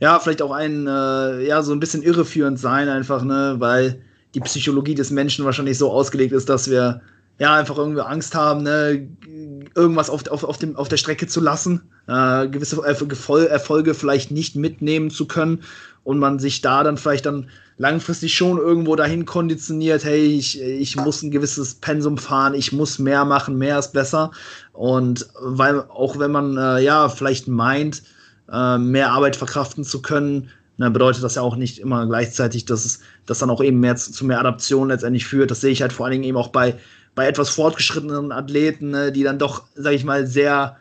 ja 0.00 0.18
vielleicht 0.18 0.42
auch 0.42 0.52
ein 0.52 0.86
äh, 0.86 1.46
ja 1.46 1.62
so 1.62 1.72
ein 1.72 1.80
bisschen 1.80 2.02
irreführend 2.02 2.58
sein, 2.58 2.88
einfach 2.88 3.22
ne, 3.24 3.56
weil 3.58 4.00
die 4.34 4.40
Psychologie 4.40 4.94
des 4.94 5.10
Menschen 5.10 5.44
wahrscheinlich 5.44 5.76
so 5.76 5.90
ausgelegt 5.90 6.32
ist, 6.32 6.48
dass 6.48 6.70
wir 6.70 7.02
ja 7.38 7.54
einfach 7.54 7.76
irgendwie 7.76 8.00
Angst 8.00 8.34
haben, 8.34 8.62
ne, 8.62 9.08
irgendwas 9.74 10.08
auf, 10.08 10.26
auf, 10.28 10.44
auf, 10.44 10.58
dem, 10.58 10.76
auf 10.76 10.88
der 10.88 10.96
Strecke 10.96 11.26
zu 11.26 11.40
lassen, 11.40 11.82
äh, 12.06 12.48
gewisse 12.48 12.82
Erfolge 12.82 13.94
vielleicht 13.94 14.30
nicht 14.30 14.56
mitnehmen 14.56 15.10
zu 15.10 15.26
können 15.26 15.62
und 16.04 16.18
man 16.18 16.38
sich 16.38 16.60
da 16.60 16.82
dann 16.82 16.96
vielleicht 16.96 17.26
dann 17.26 17.48
langfristig 17.78 18.34
schon 18.34 18.58
irgendwo 18.58 18.96
dahin 18.96 19.24
konditioniert, 19.24 20.04
hey, 20.04 20.24
ich, 20.24 20.60
ich 20.60 20.96
muss 20.96 21.22
ein 21.22 21.30
gewisses 21.30 21.74
Pensum 21.74 22.18
fahren, 22.18 22.54
ich 22.54 22.72
muss 22.72 22.98
mehr 22.98 23.24
machen, 23.24 23.58
mehr 23.58 23.78
ist 23.78 23.92
besser. 23.92 24.30
Und 24.72 25.28
weil 25.40 25.80
auch 25.80 26.18
wenn 26.18 26.30
man 26.30 26.56
äh, 26.56 26.80
ja 26.80 27.08
vielleicht 27.08 27.48
meint, 27.48 28.02
äh, 28.50 28.78
mehr 28.78 29.12
Arbeit 29.12 29.36
verkraften 29.36 29.84
zu 29.84 30.02
können, 30.02 30.50
dann 30.78 30.92
bedeutet 30.92 31.22
das 31.22 31.36
ja 31.36 31.42
auch 31.42 31.56
nicht 31.56 31.78
immer 31.78 32.06
gleichzeitig, 32.06 32.64
dass 32.64 32.84
es 32.84 33.00
das 33.26 33.38
dann 33.38 33.50
auch 33.50 33.62
eben 33.62 33.80
mehr 33.80 33.96
zu, 33.96 34.12
zu 34.12 34.24
mehr 34.24 34.40
Adaption 34.40 34.88
letztendlich 34.88 35.26
führt. 35.26 35.50
Das 35.50 35.60
sehe 35.60 35.70
ich 35.70 35.82
halt 35.82 35.92
vor 35.92 36.06
allen 36.06 36.12
Dingen 36.12 36.24
eben 36.24 36.36
auch 36.36 36.48
bei 36.48 36.78
bei 37.14 37.26
etwas 37.26 37.50
fortgeschrittenen 37.50 38.32
Athleten, 38.32 38.90
ne, 38.90 39.12
die 39.12 39.22
dann 39.22 39.38
doch, 39.38 39.64
sag 39.74 39.92
ich 39.92 40.04
mal, 40.04 40.26
sehr 40.26 40.76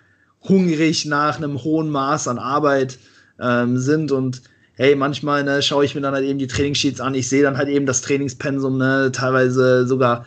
hungrig 0.48 1.06
nach 1.06 1.38
einem 1.38 1.64
hohen 1.64 1.90
Maß 1.90 2.28
an 2.28 2.40
Arbeit 2.40 2.98
ähm, 3.40 3.78
sind 3.78 4.12
und 4.12 4.42
hey, 4.82 4.96
manchmal 4.96 5.44
ne, 5.44 5.62
schaue 5.62 5.86
ich 5.86 5.94
mir 5.94 6.02
dann 6.02 6.16
halt 6.16 6.26
eben 6.26 6.40
die 6.40 6.48
Trainingssheets 6.48 7.02
an, 7.02 7.14
ich 7.14 7.30
sehe 7.30 7.44
dann 7.44 7.56
halt 7.56 7.70
eben 7.70 7.86
das 7.86 8.02
Trainingspensum, 8.02 8.80
ne, 8.80 9.12
teilweise 9.14 9.86
sogar 9.86 10.26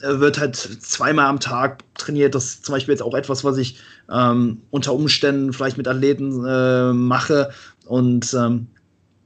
äh, 0.00 0.18
wird 0.18 0.40
halt 0.40 0.56
zweimal 0.56 1.26
am 1.26 1.38
Tag 1.38 1.84
trainiert. 1.94 2.34
Das 2.34 2.46
ist 2.46 2.66
zum 2.66 2.74
Beispiel 2.74 2.94
jetzt 2.94 3.02
auch 3.02 3.14
etwas, 3.14 3.44
was 3.44 3.56
ich 3.56 3.78
ähm, 4.10 4.62
unter 4.70 4.94
Umständen 4.94 5.52
vielleicht 5.52 5.78
mit 5.78 5.86
Athleten 5.86 6.44
äh, 6.44 6.92
mache. 6.92 7.50
Und 7.86 8.34
ähm, 8.34 8.66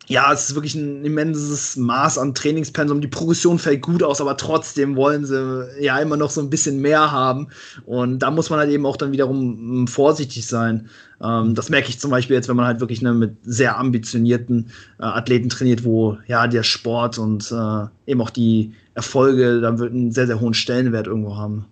ja, 0.09 0.33
es 0.33 0.49
ist 0.49 0.55
wirklich 0.55 0.75
ein 0.75 1.05
immenses 1.05 1.77
Maß 1.77 2.19
an 2.19 2.35
Trainingspensum. 2.35 3.01
Die 3.01 3.09
Progression 3.09 3.59
fällt 3.59 3.83
gut 3.83 4.03
aus, 4.03 4.21
aber 4.21 4.37
trotzdem 4.37 4.97
wollen 4.97 5.25
sie 5.25 5.69
ja 5.81 5.99
immer 5.99 6.17
noch 6.17 6.31
so 6.31 6.41
ein 6.41 6.51
bisschen 6.51 6.81
mehr 6.81 7.13
haben. 7.13 7.49
Und 7.87 8.19
da 8.19 8.31
muss 8.31 8.51
man 8.51 8.59
halt 8.59 8.71
eben 8.71 8.85
auch 8.85 8.97
dann 8.97 9.13
wiederum 9.13 9.83
mm, 9.83 9.87
vorsichtig 9.87 10.47
sein. 10.47 10.89
Ähm, 11.23 11.55
das 11.55 11.71
merke 11.71 11.89
ich 11.89 12.01
zum 12.01 12.11
Beispiel 12.11 12.35
jetzt, 12.35 12.49
wenn 12.49 12.57
man 12.57 12.67
halt 12.67 12.81
wirklich 12.81 13.01
ne, 13.01 13.15
mit 13.15 13.37
sehr 13.43 13.79
ambitionierten 13.79 14.71
äh, 14.99 15.05
Athleten 15.05 15.49
trainiert, 15.49 15.85
wo 15.85 16.19
ja 16.27 16.49
der 16.49 16.65
Sport 16.65 17.19
und 17.19 17.53
äh, 17.53 18.11
eben 18.11 18.21
auch 18.21 18.31
die 18.31 18.75
Erfolge 18.95 19.61
dann 19.61 19.81
einen 19.81 20.13
sehr, 20.13 20.27
sehr 20.27 20.41
hohen 20.41 20.55
Stellenwert 20.55 21.07
irgendwo 21.07 21.37
haben. 21.37 21.65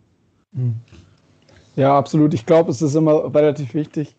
Hm. 0.55 0.75
Ja, 1.75 1.97
absolut. 1.99 2.33
Ich 2.35 2.47
glaube, 2.47 2.71
es 2.71 2.81
ist 2.81 2.95
immer 2.95 3.35
relativ 3.35 3.75
wichtig, 3.75 4.15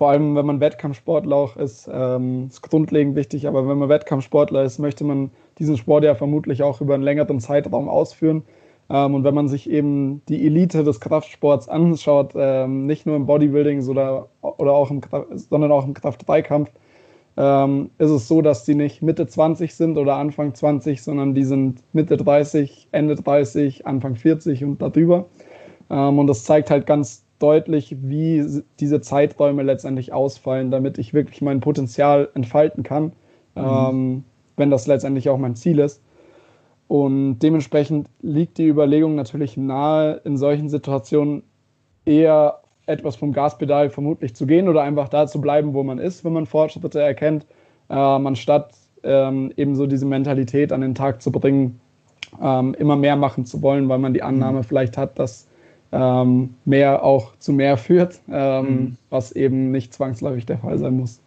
vor 0.00 0.08
allem 0.08 0.34
wenn 0.34 0.46
man 0.46 0.60
Wettkampfsportler 0.60 1.36
auch 1.36 1.56
ist, 1.58 1.86
ähm, 1.92 2.46
ist 2.48 2.62
grundlegend 2.62 3.16
wichtig, 3.16 3.46
aber 3.46 3.68
wenn 3.68 3.76
man 3.76 3.90
Wettkampfsportler 3.90 4.62
ist, 4.64 4.78
möchte 4.78 5.04
man 5.04 5.30
diesen 5.58 5.76
Sport 5.76 6.04
ja 6.04 6.14
vermutlich 6.14 6.62
auch 6.62 6.80
über 6.80 6.94
einen 6.94 7.02
längeren 7.02 7.38
Zeitraum 7.38 7.86
ausführen. 7.86 8.42
Ähm, 8.88 9.14
und 9.14 9.24
wenn 9.24 9.34
man 9.34 9.48
sich 9.48 9.68
eben 9.68 10.22
die 10.26 10.46
Elite 10.46 10.84
des 10.84 11.00
Kraftsports 11.00 11.68
anschaut, 11.68 12.32
ähm, 12.34 12.86
nicht 12.86 13.04
nur 13.04 13.14
im 13.14 13.26
Bodybuilding 13.26 13.86
oder, 13.88 14.28
oder 14.40 14.72
auch 14.72 14.90
im, 14.90 15.02
sondern 15.34 15.70
auch 15.70 15.84
im 15.84 15.92
Kraft-3-Kampf, 15.92 16.70
ähm, 17.36 17.90
ist 17.98 18.08
es 18.08 18.26
so, 18.26 18.40
dass 18.40 18.64
die 18.64 18.76
nicht 18.76 19.02
Mitte 19.02 19.26
20 19.26 19.74
sind 19.74 19.98
oder 19.98 20.14
Anfang 20.14 20.54
20, 20.54 21.02
sondern 21.02 21.34
die 21.34 21.44
sind 21.44 21.82
Mitte 21.92 22.16
30, 22.16 22.88
Ende 22.92 23.16
30, 23.16 23.86
Anfang 23.86 24.16
40 24.16 24.64
und 24.64 24.80
darüber. 24.80 25.26
Ähm, 25.90 26.18
und 26.18 26.26
das 26.26 26.44
zeigt 26.44 26.70
halt 26.70 26.86
ganz 26.86 27.22
deutlich, 27.40 27.96
wie 28.00 28.62
diese 28.78 29.00
Zeiträume 29.00 29.62
letztendlich 29.62 30.12
ausfallen, 30.12 30.70
damit 30.70 30.98
ich 30.98 31.14
wirklich 31.14 31.42
mein 31.42 31.60
Potenzial 31.60 32.28
entfalten 32.34 32.82
kann, 32.82 33.12
mhm. 33.54 33.64
ähm, 33.64 34.24
wenn 34.56 34.70
das 34.70 34.86
letztendlich 34.86 35.28
auch 35.28 35.38
mein 35.38 35.56
Ziel 35.56 35.78
ist. 35.78 36.02
Und 36.86 37.38
dementsprechend 37.38 38.08
liegt 38.20 38.58
die 38.58 38.66
Überlegung 38.66 39.14
natürlich 39.14 39.56
nahe, 39.56 40.20
in 40.24 40.36
solchen 40.36 40.68
Situationen 40.68 41.44
eher 42.04 42.60
etwas 42.86 43.16
vom 43.16 43.32
Gaspedal 43.32 43.90
vermutlich 43.90 44.34
zu 44.34 44.46
gehen 44.46 44.68
oder 44.68 44.82
einfach 44.82 45.08
da 45.08 45.26
zu 45.26 45.40
bleiben, 45.40 45.74
wo 45.74 45.82
man 45.82 45.98
ist, 45.98 46.24
wenn 46.24 46.32
man 46.32 46.46
Fortschritte 46.46 47.00
erkennt, 47.00 47.46
äh, 47.88 47.94
anstatt 47.94 48.72
ähm, 49.02 49.52
eben 49.56 49.76
so 49.76 49.86
diese 49.86 50.06
Mentalität 50.06 50.72
an 50.72 50.80
den 50.80 50.94
Tag 50.94 51.22
zu 51.22 51.30
bringen, 51.30 51.80
ähm, 52.42 52.74
immer 52.74 52.96
mehr 52.96 53.16
machen 53.16 53.44
zu 53.44 53.62
wollen, 53.62 53.88
weil 53.88 53.98
man 53.98 54.12
die 54.12 54.22
Annahme 54.22 54.58
mhm. 54.58 54.64
vielleicht 54.64 54.98
hat, 54.98 55.18
dass 55.18 55.46
ähm, 55.92 56.54
mehr 56.64 57.02
auch 57.02 57.36
zu 57.38 57.52
mehr 57.52 57.76
führt, 57.76 58.20
ähm, 58.28 58.66
mhm. 58.66 58.96
was 59.10 59.32
eben 59.32 59.70
nicht 59.70 59.92
zwangsläufig 59.94 60.46
der 60.46 60.58
Fall 60.58 60.78
sein 60.78 60.96
muss. 60.96 61.20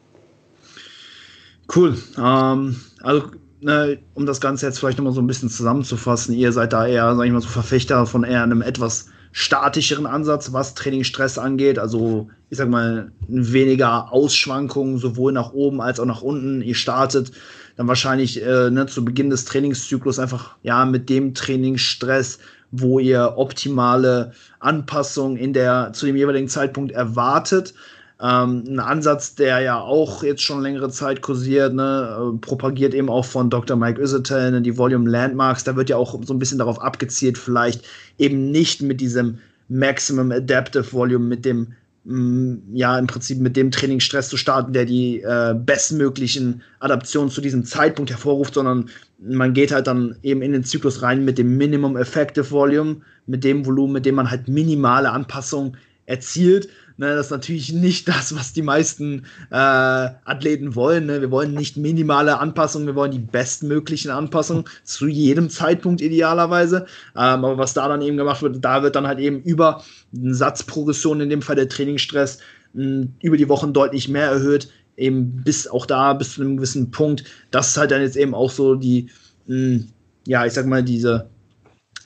Cool. 1.74 1.98
Ähm, 2.18 2.76
also, 3.02 3.32
ne, 3.62 4.00
um 4.14 4.26
das 4.26 4.42
Ganze 4.42 4.66
jetzt 4.66 4.80
vielleicht 4.80 4.98
nochmal 4.98 5.14
so 5.14 5.22
ein 5.22 5.28
bisschen 5.28 5.50
zusammenzufassen, 5.50 6.36
ihr 6.36 6.52
seid 6.52 6.74
da 6.74 6.86
eher, 6.86 7.16
sag 7.16 7.26
ich 7.26 7.32
mal, 7.32 7.42
so 7.42 7.48
Verfechter 7.48 8.06
von 8.06 8.24
eher 8.24 8.44
einem 8.44 8.62
etwas 8.62 9.10
statischeren 9.32 10.06
Ansatz, 10.06 10.54
was 10.54 10.76
Trainingsstress 10.76 11.38
angeht. 11.38 11.80
Also, 11.80 12.30
ich 12.50 12.58
sag 12.58 12.70
mal, 12.70 13.12
weniger 13.28 14.14
Ausschwankungen 14.14 15.00
sowohl 15.00 15.34
nach 15.34 15.54
oben 15.54 15.82
als 15.82 16.00
auch 16.00 16.06
nach 16.06 16.22
unten. 16.22 16.62
Ihr 16.62 16.76
startet 16.76 17.32
dann 17.76 17.88
wahrscheinlich 17.88 18.42
äh, 18.44 18.70
ne, 18.70 18.86
zu 18.86 19.04
Beginn 19.04 19.32
des 19.32 19.46
Trainingszyklus 19.46 20.20
einfach 20.20 20.56
ja 20.62 20.86
mit 20.86 21.10
dem 21.10 21.34
Trainingsstress, 21.34 22.38
wo 22.76 22.98
ihr 22.98 23.34
optimale 23.38 24.34
Anpassungen 24.60 25.38
in 25.38 25.54
der 25.54 25.92
zu 25.94 26.08
dem 26.08 26.16
jeweiligen 26.16 26.48
Zeitpunkt 26.48 26.92
erwartet. 26.92 27.76
Ähm, 28.20 28.64
ein 28.68 28.80
Ansatz, 28.80 29.36
der 29.36 29.60
ja 29.60 29.80
auch 29.80 30.24
jetzt 30.24 30.42
schon 30.42 30.62
längere 30.62 30.90
Zeit 30.90 31.22
kursiert, 31.22 31.74
ne, 31.76 32.34
äh, 32.34 32.38
propagiert 32.40 32.96
eben 32.96 33.10
auch 33.10 33.26
von 33.26 33.52
Dr. 33.52 33.78
Mike 33.78 34.02
Isotel, 34.02 34.52
ne, 34.52 34.62
die 34.62 34.78
Volume 34.78 35.10
Landmarks, 35.10 35.64
da 35.64 35.76
wird 35.76 35.90
ja 35.90 35.98
auch 35.98 36.20
so 36.24 36.34
ein 36.34 36.40
bisschen 36.40 36.58
darauf 36.58 36.82
abgezielt, 36.82 37.38
vielleicht 37.38 37.84
eben 38.18 38.50
nicht 38.50 38.82
mit 38.82 39.02
diesem 39.02 39.38
Maximum 39.70 40.32
Adaptive 40.32 40.92
Volume, 40.92 41.26
mit 41.26 41.46
dem 41.46 41.74
ja, 42.06 43.00
im 43.00 43.08
Prinzip 43.08 43.40
mit 43.40 43.56
dem 43.56 43.72
Trainingsstress 43.72 44.28
zu 44.28 44.36
starten, 44.36 44.74
der 44.74 44.84
die 44.84 45.22
äh, 45.22 45.56
bestmöglichen 45.58 46.62
Adaptionen 46.80 47.30
zu 47.32 47.40
diesem 47.40 47.64
Zeitpunkt 47.64 48.12
hervorruft, 48.12 48.56
sondern 48.56 48.90
man 49.20 49.54
geht 49.54 49.72
halt 49.72 49.88
dann 49.88 50.18
eben 50.22 50.42
in 50.42 50.52
den 50.52 50.66
Zyklus 50.66 51.02
rein 51.02 51.24
mit 51.24 51.38
dem 51.38 51.58
Minimum 51.58 51.96
Effective 51.96 52.52
Volume, 52.52 52.98
mit 53.26 53.46
dem 53.46 53.66
Volumen, 53.66 53.94
mit 53.94 54.06
dem 54.06 54.16
man 54.16 54.30
halt 54.30 54.50
minimale 54.50 55.12
Anpassungen 55.12 55.78
erzielt. 56.06 56.68
Ne, 56.98 57.16
das 57.16 57.28
ist 57.28 57.32
natürlich 57.32 57.74
nicht 57.74 58.08
das, 58.08 58.36
was 58.36 58.54
die 58.54 58.62
meisten 58.62 59.26
äh, 59.50 59.56
Athleten 59.56 60.76
wollen. 60.76 61.08
Ne? 61.08 61.22
Wir 61.22 61.32
wollen 61.32 61.56
nicht 61.56 61.76
minimale 61.76 62.40
Anpassungen, 62.40 62.86
wir 62.86 62.96
wollen 62.96 63.12
die 63.12 63.20
bestmöglichen 63.20 64.12
Anpassungen 64.12 64.66
zu 64.84 65.08
jedem 65.08 65.50
Zeitpunkt 65.50 66.02
idealerweise. 66.02 66.86
Ähm, 67.16 67.46
aber 67.46 67.58
was 67.58 67.74
da 67.74 67.88
dann 67.88 68.04
eben 68.04 68.18
gemacht 68.18 68.44
wird, 68.44 68.64
da 68.64 68.84
wird 68.84 68.96
dann 68.96 69.08
halt 69.08 69.20
eben 69.20 69.42
über 69.42 69.84
eine 70.16 70.36
Satzprogression, 70.36 71.22
in 71.22 71.32
dem 71.32 71.42
Fall 71.42 71.56
der 71.56 71.70
Trainingsstress, 71.70 72.38
mh, 72.74 73.08
über 73.22 73.38
die 73.38 73.50
Wochen 73.50 73.74
deutlich 73.74 74.08
mehr 74.08 74.28
erhöht. 74.28 74.70
Eben 74.96 75.42
bis 75.44 75.68
auch 75.68 75.88
da, 75.88 76.14
bis 76.14 76.36
zu 76.36 76.42
einem 76.42 76.58
gewissen 76.58 76.92
Punkt. 76.92 77.24
Das 77.50 77.70
ist 77.70 77.78
halt 77.78 77.90
dann 77.90 78.02
jetzt 78.02 78.18
eben 78.18 78.36
auch 78.36 78.52
so 78.52 78.76
die, 78.76 79.10
mh, 79.48 79.86
ja, 80.28 80.46
ich 80.46 80.54
sag 80.54 80.68
mal, 80.68 80.84
diese 80.84 81.28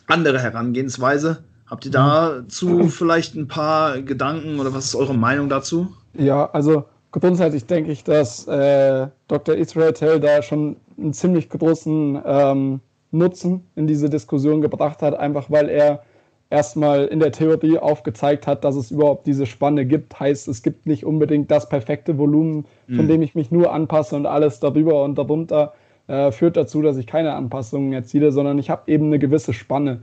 andere 0.07 0.39
Herangehensweise 0.39 1.43
Habt 1.69 1.85
ihr 1.85 1.91
dazu 1.91 2.87
vielleicht 2.87 3.35
ein 3.35 3.47
paar 3.47 4.01
Gedanken 4.01 4.59
oder 4.59 4.73
was 4.73 4.85
ist 4.85 4.95
eure 4.95 5.13
Meinung 5.13 5.49
dazu? 5.49 5.87
Ja, 6.13 6.49
also 6.51 6.85
grundsätzlich 7.11 7.65
denke 7.65 7.91
ich, 7.91 8.03
dass 8.03 8.47
äh, 8.47 9.07
Dr. 9.27 9.55
Israel 9.55 9.93
Tell 9.93 10.19
da 10.19 10.41
schon 10.41 10.77
einen 10.97 11.13
ziemlich 11.13 11.49
großen 11.49 12.21
ähm, 12.25 12.79
Nutzen 13.11 13.65
in 13.75 13.87
diese 13.87 14.09
Diskussion 14.09 14.61
gebracht 14.61 15.01
hat, 15.01 15.17
einfach 15.17 15.49
weil 15.49 15.69
er 15.69 16.03
erstmal 16.49 17.05
in 17.05 17.19
der 17.19 17.31
Theorie 17.31 17.77
aufgezeigt 17.77 18.47
hat, 18.47 18.63
dass 18.63 18.75
es 18.75 18.91
überhaupt 18.91 19.27
diese 19.27 19.45
Spanne 19.45 19.85
gibt. 19.85 20.17
Heißt, 20.17 20.47
es 20.47 20.63
gibt 20.63 20.85
nicht 20.85 21.05
unbedingt 21.05 21.51
das 21.51 21.67
perfekte 21.67 22.17
Volumen, 22.17 22.65
von 22.87 23.05
mhm. 23.05 23.09
dem 23.09 23.21
ich 23.21 23.35
mich 23.35 23.51
nur 23.51 23.73
anpasse 23.73 24.15
und 24.15 24.25
alles 24.25 24.61
darüber 24.61 25.03
und 25.03 25.17
darunter 25.17 25.73
äh, 26.07 26.31
führt 26.31 26.55
dazu, 26.55 26.81
dass 26.81 26.95
ich 26.95 27.07
keine 27.07 27.33
Anpassungen 27.33 27.91
erziele, 27.91 28.31
sondern 28.31 28.57
ich 28.57 28.69
habe 28.69 28.89
eben 28.89 29.07
eine 29.07 29.19
gewisse 29.19 29.53
Spanne. 29.53 29.99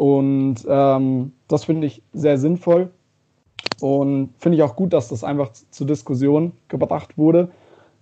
Und 0.00 0.64
ähm, 0.66 1.32
das 1.46 1.64
finde 1.64 1.86
ich 1.86 2.02
sehr 2.14 2.38
sinnvoll 2.38 2.88
und 3.82 4.30
finde 4.38 4.56
ich 4.56 4.62
auch 4.62 4.74
gut, 4.74 4.94
dass 4.94 5.08
das 5.08 5.22
einfach 5.22 5.52
zur 5.52 5.86
Diskussion 5.86 6.52
gebracht 6.68 7.18
wurde, 7.18 7.50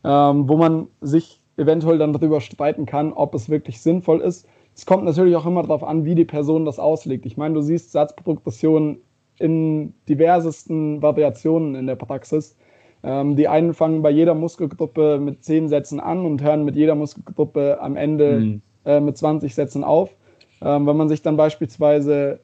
ähm, 0.05 0.49
wo 0.49 0.57
man 0.57 0.87
sich 1.01 1.41
eventuell 1.57 1.99
dann 1.99 2.13
darüber 2.13 2.41
streiten 2.41 2.87
kann, 2.87 3.13
ob 3.13 3.35
es 3.35 3.49
wirklich 3.49 3.81
sinnvoll 3.81 4.21
ist. 4.21 4.47
Es 4.77 4.87
kommt 4.87 5.07
natürlich 5.07 5.35
auch 5.35 5.45
immer 5.45 5.63
darauf 5.63 5.83
an, 5.83 6.05
wie 6.05 6.15
die 6.15 6.25
Person 6.25 6.65
das 6.65 6.79
auslegt. 6.79 7.27
Ich 7.27 7.37
meine, 7.37 7.55
du 7.55 7.63
siehst 7.63 7.91
Satzprogression 7.91 8.99
in 9.41 9.93
diversesten 10.09 11.03
Variationen 11.03 11.75
in 11.75 11.89
der 11.89 11.97
Praxis. 11.97 12.57
Ähm, 13.03 13.35
die 13.35 13.49
einen 13.49 13.75
fangen 13.75 14.03
bei 14.03 14.11
jeder 14.11 14.35
Muskelgruppe 14.35 15.19
mit 15.19 15.43
10 15.43 15.69
Sätzen 15.69 15.99
an 15.99 16.25
und 16.25 16.45
hören 16.45 16.65
mit 16.65 16.77
jeder 16.77 16.95
Muskelgruppe 16.95 17.81
am 17.81 17.97
Ende 17.97 18.39
mhm. 18.39 18.63
äh, 18.85 19.01
mit 19.01 19.19
20 19.19 19.53
Sätzen 19.53 19.83
auf. 19.83 20.15
Ähm, 20.63 20.87
wenn 20.87 20.97
man 20.97 21.09
sich 21.09 21.23
dann 21.23 21.37
beispielsweise 21.37 22.41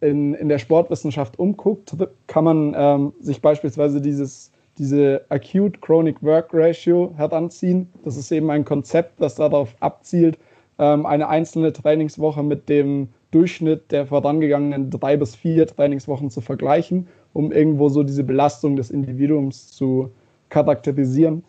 in, 0.00 0.34
in 0.34 0.48
der 0.48 0.58
Sportwissenschaft 0.58 1.38
umguckt, 1.38 1.96
kann 2.26 2.44
man 2.44 2.74
ähm, 2.76 3.12
sich 3.20 3.40
beispielsweise 3.40 4.00
dieses, 4.00 4.52
diese 4.78 5.24
Acute 5.30 5.80
Chronic 5.80 6.22
Work 6.22 6.50
Ratio 6.52 7.12
heranziehen. 7.16 7.88
Das 8.04 8.16
ist 8.16 8.30
eben 8.30 8.50
ein 8.50 8.64
Konzept, 8.64 9.20
das 9.20 9.36
darauf 9.36 9.74
abzielt, 9.80 10.38
ähm, 10.78 11.06
eine 11.06 11.28
einzelne 11.28 11.72
Trainingswoche 11.72 12.42
mit 12.42 12.68
dem 12.68 13.08
Durchschnitt 13.30 13.90
der 13.90 14.06
vorangegangenen 14.06 14.90
drei 14.90 15.16
bis 15.16 15.34
vier 15.34 15.66
Trainingswochen 15.66 16.30
zu 16.30 16.40
vergleichen, 16.40 17.08
um 17.32 17.52
irgendwo 17.52 17.88
so 17.88 18.02
diese 18.02 18.24
Belastung 18.24 18.76
des 18.76 18.90
Individuums 18.90 19.72
zu 19.72 20.10
charakterisieren. 20.48 21.44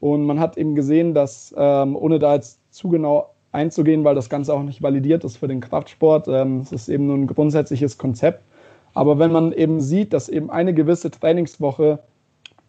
Und 0.00 0.24
man 0.24 0.40
hat 0.40 0.58
eben 0.58 0.74
gesehen, 0.74 1.14
dass 1.14 1.54
ähm, 1.56 1.96
ohne 1.96 2.18
da 2.18 2.34
jetzt 2.34 2.60
zu 2.72 2.88
genau 2.88 3.31
einzugehen, 3.52 4.04
weil 4.04 4.14
das 4.14 4.30
Ganze 4.30 4.54
auch 4.54 4.62
nicht 4.62 4.82
validiert 4.82 5.24
ist 5.24 5.36
für 5.36 5.48
den 5.48 5.60
Kraftsport. 5.60 6.26
Ähm, 6.28 6.60
es 6.60 6.72
ist 6.72 6.88
eben 6.88 7.06
nur 7.06 7.16
ein 7.16 7.26
grundsätzliches 7.26 7.98
Konzept. 7.98 8.42
Aber 8.94 9.18
wenn 9.18 9.32
man 9.32 9.52
eben 9.52 9.80
sieht, 9.80 10.12
dass 10.12 10.28
eben 10.28 10.50
eine 10.50 10.74
gewisse 10.74 11.10
Trainingswoche 11.10 12.00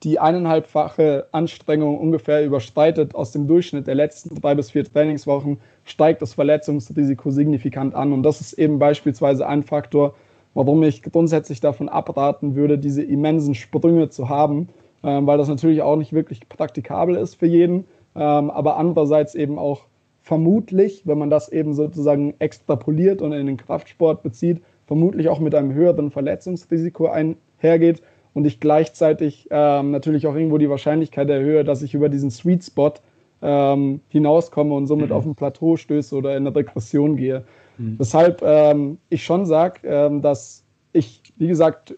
die 0.04 0.20
eineinhalbfache 0.20 1.28
Anstrengung 1.32 1.98
ungefähr 1.98 2.46
überschreitet 2.46 3.16
aus 3.16 3.32
dem 3.32 3.48
Durchschnitt 3.48 3.88
der 3.88 3.96
letzten 3.96 4.36
drei 4.36 4.54
bis 4.54 4.72
vier 4.72 4.84
Trainingswochen, 4.84 5.60
steigt 5.86 6.22
das 6.22 6.34
Verletzungsrisiko 6.34 7.32
signifikant 7.32 7.96
an. 7.96 8.12
Und 8.12 8.24
das 8.24 8.42
ist 8.42 8.54
eben 8.54 8.80
beispielsweise 8.80 9.48
ein 9.48 9.64
Faktor, 9.64 10.14
warum 10.54 10.84
ich 10.84 11.04
grundsätzlich 11.04 11.62
davon 11.62 11.88
abraten 11.88 12.56
würde, 12.56 12.78
diese 12.78 13.02
immensen 13.02 13.56
Sprünge 13.56 14.10
zu 14.10 14.28
haben, 14.28 14.68
ähm, 15.04 15.26
weil 15.26 15.38
das 15.38 15.48
natürlich 15.48 15.82
auch 15.82 15.96
nicht 15.96 16.12
wirklich 16.12 16.48
praktikabel 16.50 17.16
ist 17.16 17.36
für 17.36 17.48
jeden, 17.48 17.86
ähm, 18.16 18.52
aber 18.52 18.78
andererseits 18.78 19.36
eben 19.36 19.58
auch 19.58 19.86
vermutlich, 20.24 21.04
wenn 21.06 21.18
man 21.18 21.30
das 21.30 21.50
eben 21.50 21.74
sozusagen 21.74 22.34
extrapoliert 22.40 23.22
und 23.22 23.34
in 23.34 23.46
den 23.46 23.58
Kraftsport 23.58 24.24
bezieht, 24.24 24.62
vermutlich 24.88 25.28
auch 25.30 25.40
mit 25.40 25.54
einem 25.54 25.74
höheren 25.74 26.12
Verletzungsrisiko 26.12 27.08
einhergeht 27.08 28.02
und 28.34 28.46
ich 28.46 28.60
gleichzeitig 28.60 29.48
ähm, 29.52 29.92
natürlich 29.92 30.26
auch 30.26 30.36
irgendwo 30.36 30.58
die 30.58 30.70
Wahrscheinlichkeit 30.70 31.30
erhöhe, 31.30 31.64
dass 31.64 31.82
ich 31.82 31.94
über 31.94 32.10
diesen 32.10 32.32
Sweet 32.32 32.64
Spot 32.64 32.94
ähm, 33.42 34.00
hinauskomme 34.08 34.74
und 34.74 34.88
somit 34.88 35.10
mhm. 35.10 35.16
auf 35.16 35.26
ein 35.26 35.36
Plateau 35.36 35.76
stöße 35.76 36.16
oder 36.16 36.32
in 36.38 36.48
eine 36.48 36.56
Regression 36.56 37.18
gehe. 37.18 37.44
Mhm. 37.78 37.96
Weshalb 38.00 38.42
ähm, 38.44 38.98
ich 39.10 39.24
schon 39.26 39.46
sage, 39.46 39.82
ähm, 39.84 40.22
dass 40.22 40.64
ich, 40.94 41.22
wie 41.38 41.48
gesagt, 41.48 41.96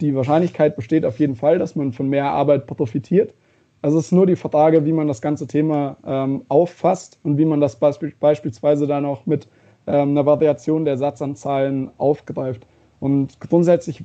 die 0.00 0.14
Wahrscheinlichkeit 0.14 0.76
besteht 0.76 1.04
auf 1.04 1.18
jeden 1.18 1.34
Fall, 1.34 1.58
dass 1.58 1.76
man 1.76 1.92
von 1.92 2.08
mehr 2.08 2.30
Arbeit 2.30 2.66
profitiert. 2.66 3.34
Also 3.86 4.00
es 4.00 4.06
ist 4.06 4.12
nur 4.12 4.26
die 4.26 4.34
Frage, 4.34 4.84
wie 4.84 4.92
man 4.92 5.06
das 5.06 5.22
ganze 5.22 5.46
Thema 5.46 5.96
ähm, 6.04 6.42
auffasst 6.48 7.20
und 7.22 7.38
wie 7.38 7.44
man 7.44 7.60
das 7.60 7.76
beisp 7.76 8.04
beispielsweise 8.18 8.88
dann 8.88 9.04
auch 9.04 9.26
mit 9.26 9.46
ähm, 9.86 10.10
einer 10.10 10.26
Variation 10.26 10.84
der 10.84 10.98
Satzanzahlen 10.98 11.92
aufgreift. 11.96 12.66
Und 12.98 13.38
grundsätzlich 13.38 14.02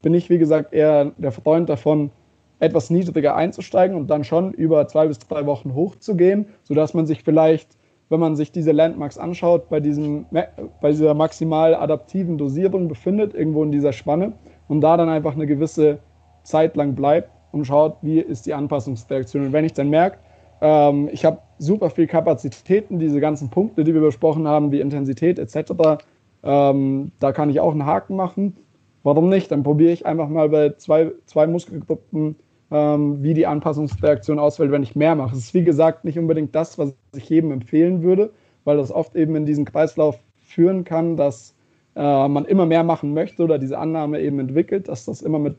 bin 0.00 0.14
ich, 0.14 0.30
wie 0.30 0.38
gesagt, 0.38 0.72
eher 0.72 1.12
der 1.18 1.30
Freund 1.30 1.68
davon, 1.68 2.10
etwas 2.58 2.88
niedriger 2.88 3.36
einzusteigen 3.36 3.98
und 3.98 4.08
dann 4.08 4.24
schon 4.24 4.54
über 4.54 4.88
zwei 4.88 5.08
bis 5.08 5.18
drei 5.18 5.44
Wochen 5.44 5.74
hochzugehen, 5.74 6.46
sodass 6.62 6.94
man 6.94 7.04
sich 7.04 7.22
vielleicht, 7.22 7.76
wenn 8.08 8.20
man 8.20 8.34
sich 8.34 8.50
diese 8.50 8.72
Landmarks 8.72 9.18
anschaut, 9.18 9.68
bei, 9.68 9.80
diesem, 9.80 10.24
bei 10.30 10.90
dieser 10.90 11.12
maximal 11.12 11.74
adaptiven 11.74 12.38
Dosierung 12.38 12.88
befindet, 12.88 13.34
irgendwo 13.34 13.62
in 13.62 13.72
dieser 13.72 13.92
Spanne 13.92 14.32
und 14.68 14.80
da 14.80 14.96
dann 14.96 15.10
einfach 15.10 15.34
eine 15.34 15.46
gewisse 15.46 15.98
Zeit 16.44 16.76
lang 16.76 16.94
bleibt 16.94 17.28
und 17.52 17.64
schaut, 17.64 17.96
wie 18.02 18.20
ist 18.20 18.46
die 18.46 18.54
Anpassungsreaktion. 18.54 19.46
Und 19.46 19.52
wenn 19.52 19.64
ich 19.64 19.72
dann 19.72 19.90
merke, 19.90 20.18
ähm, 20.60 21.08
ich 21.12 21.24
habe 21.24 21.38
super 21.58 21.90
viel 21.90 22.06
Kapazitäten, 22.06 22.98
diese 22.98 23.20
ganzen 23.20 23.50
Punkte, 23.50 23.84
die 23.84 23.94
wir 23.94 24.00
besprochen 24.00 24.46
haben, 24.46 24.72
wie 24.72 24.80
Intensität 24.80 25.38
etc., 25.38 26.02
ähm, 26.42 27.12
da 27.18 27.32
kann 27.32 27.50
ich 27.50 27.60
auch 27.60 27.72
einen 27.72 27.84
Haken 27.84 28.16
machen 28.16 28.56
Warum 29.02 29.28
nicht? 29.28 29.50
Dann 29.50 29.62
probiere 29.62 29.92
ich 29.92 30.06
einfach 30.06 30.28
mal 30.28 30.48
bei 30.48 30.70
zwei, 30.76 31.12
zwei 31.26 31.46
Muskelgruppen, 31.46 32.36
ähm, 32.70 33.22
wie 33.22 33.34
die 33.34 33.46
Anpassungsreaktion 33.46 34.38
ausfällt, 34.38 34.70
wenn 34.70 34.82
ich 34.82 34.96
mehr 34.96 35.14
mache. 35.14 35.34
Es 35.34 35.44
ist 35.44 35.54
wie 35.54 35.64
gesagt 35.64 36.04
nicht 36.04 36.18
unbedingt 36.18 36.54
das, 36.54 36.78
was 36.78 36.94
ich 37.16 37.28
jedem 37.28 37.52
empfehlen 37.52 38.02
würde, 38.02 38.30
weil 38.64 38.76
das 38.76 38.92
oft 38.92 39.16
eben 39.16 39.36
in 39.36 39.46
diesen 39.46 39.64
Kreislauf 39.64 40.18
führen 40.40 40.84
kann, 40.84 41.16
dass 41.16 41.54
äh, 41.96 42.28
man 42.28 42.44
immer 42.44 42.66
mehr 42.66 42.84
machen 42.84 43.14
möchte 43.14 43.42
oder 43.42 43.58
diese 43.58 43.78
Annahme 43.78 44.20
eben 44.20 44.40
entwickelt, 44.40 44.88
dass 44.88 45.04
das 45.04 45.22
immer 45.22 45.38
mit 45.38 45.56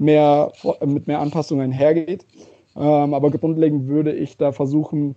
mehr, 0.00 0.50
mit 0.84 1.06
mehr 1.06 1.20
Anpassungen 1.20 1.64
einhergeht. 1.64 2.26
Ähm, 2.76 3.14
aber 3.14 3.30
grundlegend 3.30 3.86
würde 3.86 4.12
ich 4.12 4.36
da 4.36 4.52
versuchen, 4.52 5.14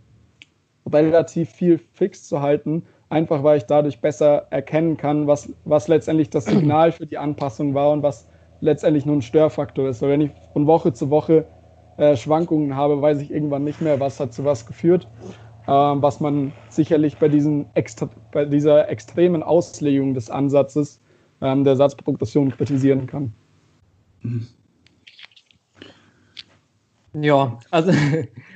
relativ 0.92 1.50
viel 1.50 1.80
fix 1.94 2.28
zu 2.28 2.42
halten, 2.42 2.84
einfach 3.10 3.44
weil 3.44 3.58
ich 3.58 3.64
dadurch 3.64 4.02
besser 4.02 4.48
erkennen 4.50 4.98
kann, 4.98 5.28
was, 5.28 5.54
was 5.64 5.88
letztendlich 5.88 6.30
das 6.30 6.46
Signal 6.46 6.92
für 6.92 7.06
die 7.06 7.18
Anpassung 7.18 7.74
war 7.74 7.92
und 7.92 8.04
was 8.04 8.28
letztendlich 8.60 9.06
nur 9.06 9.16
ein 9.16 9.22
Störfaktor 9.22 9.88
ist. 9.88 10.02
Weil 10.02 10.10
wenn 10.10 10.22
ich 10.22 10.32
von 10.52 10.68
Woche 10.68 10.94
zu 10.94 11.10
Woche 11.10 11.46
äh, 11.98 12.18
Schwankungen 12.18 12.76
habe, 12.76 13.02
weiß 13.02 13.22
ich 13.22 13.32
irgendwann 13.32 13.64
nicht 13.64 13.82
mehr, 13.82 14.00
was 14.00 14.20
hat 14.20 14.34
zu 14.34 14.44
was 14.44 14.66
geführt. 14.66 15.08
Ähm, 15.66 16.02
was 16.02 16.20
man 16.20 16.52
sicherlich 16.68 17.18
bei, 17.18 17.30
diesen 17.30 17.68
extra, 17.74 18.10
bei 18.34 18.44
dieser 18.44 18.90
extremen 18.90 19.44
Auslegung 19.44 20.14
des 20.14 20.30
Ansatzes 20.30 21.00
ähm, 21.42 21.64
der 21.64 21.78
Satzprogression 21.78 22.52
kritisieren 22.52 23.08
kann. 23.08 23.34
Ja, 27.14 27.60
also 27.72 27.92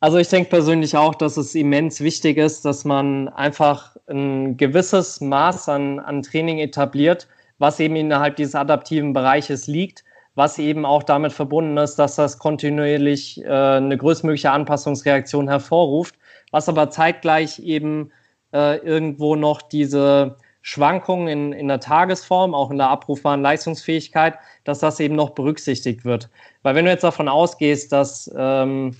Also 0.00 0.18
ich 0.18 0.28
denke 0.28 0.50
persönlich 0.50 0.96
auch, 0.96 1.14
dass 1.14 1.36
es 1.38 1.54
immens 1.54 2.00
wichtig 2.00 2.36
ist, 2.36 2.64
dass 2.66 2.84
man 2.84 3.28
einfach 3.30 3.96
ein 4.08 4.56
gewisses 4.56 5.20
Maß 5.22 5.68
an, 5.70 5.98
an 5.98 6.22
Training 6.22 6.58
etabliert, 6.58 7.28
was 7.58 7.80
eben 7.80 7.96
innerhalb 7.96 8.36
dieses 8.36 8.54
adaptiven 8.54 9.14
Bereiches 9.14 9.66
liegt, 9.66 10.04
was 10.34 10.58
eben 10.58 10.84
auch 10.84 11.02
damit 11.02 11.32
verbunden 11.32 11.78
ist, 11.78 11.96
dass 11.96 12.16
das 12.16 12.38
kontinuierlich 12.38 13.42
äh, 13.42 13.48
eine 13.48 13.96
größtmögliche 13.96 14.50
Anpassungsreaktion 14.50 15.48
hervorruft, 15.48 16.14
was 16.50 16.68
aber 16.68 16.90
zeitgleich 16.90 17.58
eben 17.60 18.12
äh, 18.52 18.76
irgendwo 18.78 19.34
noch 19.34 19.62
diese 19.62 20.36
Schwankungen 20.68 21.28
in, 21.28 21.52
in 21.52 21.68
der 21.68 21.78
Tagesform, 21.78 22.52
auch 22.52 22.72
in 22.72 22.78
der 22.78 22.88
abrufbaren 22.88 23.40
Leistungsfähigkeit, 23.40 24.34
dass 24.64 24.80
das 24.80 24.98
eben 24.98 25.14
noch 25.14 25.30
berücksichtigt 25.30 26.04
wird. 26.04 26.28
Weil 26.64 26.74
wenn 26.74 26.86
du 26.86 26.90
jetzt 26.90 27.04
davon 27.04 27.28
ausgehst, 27.28 27.92
dass 27.92 28.28
ähm, 28.36 28.96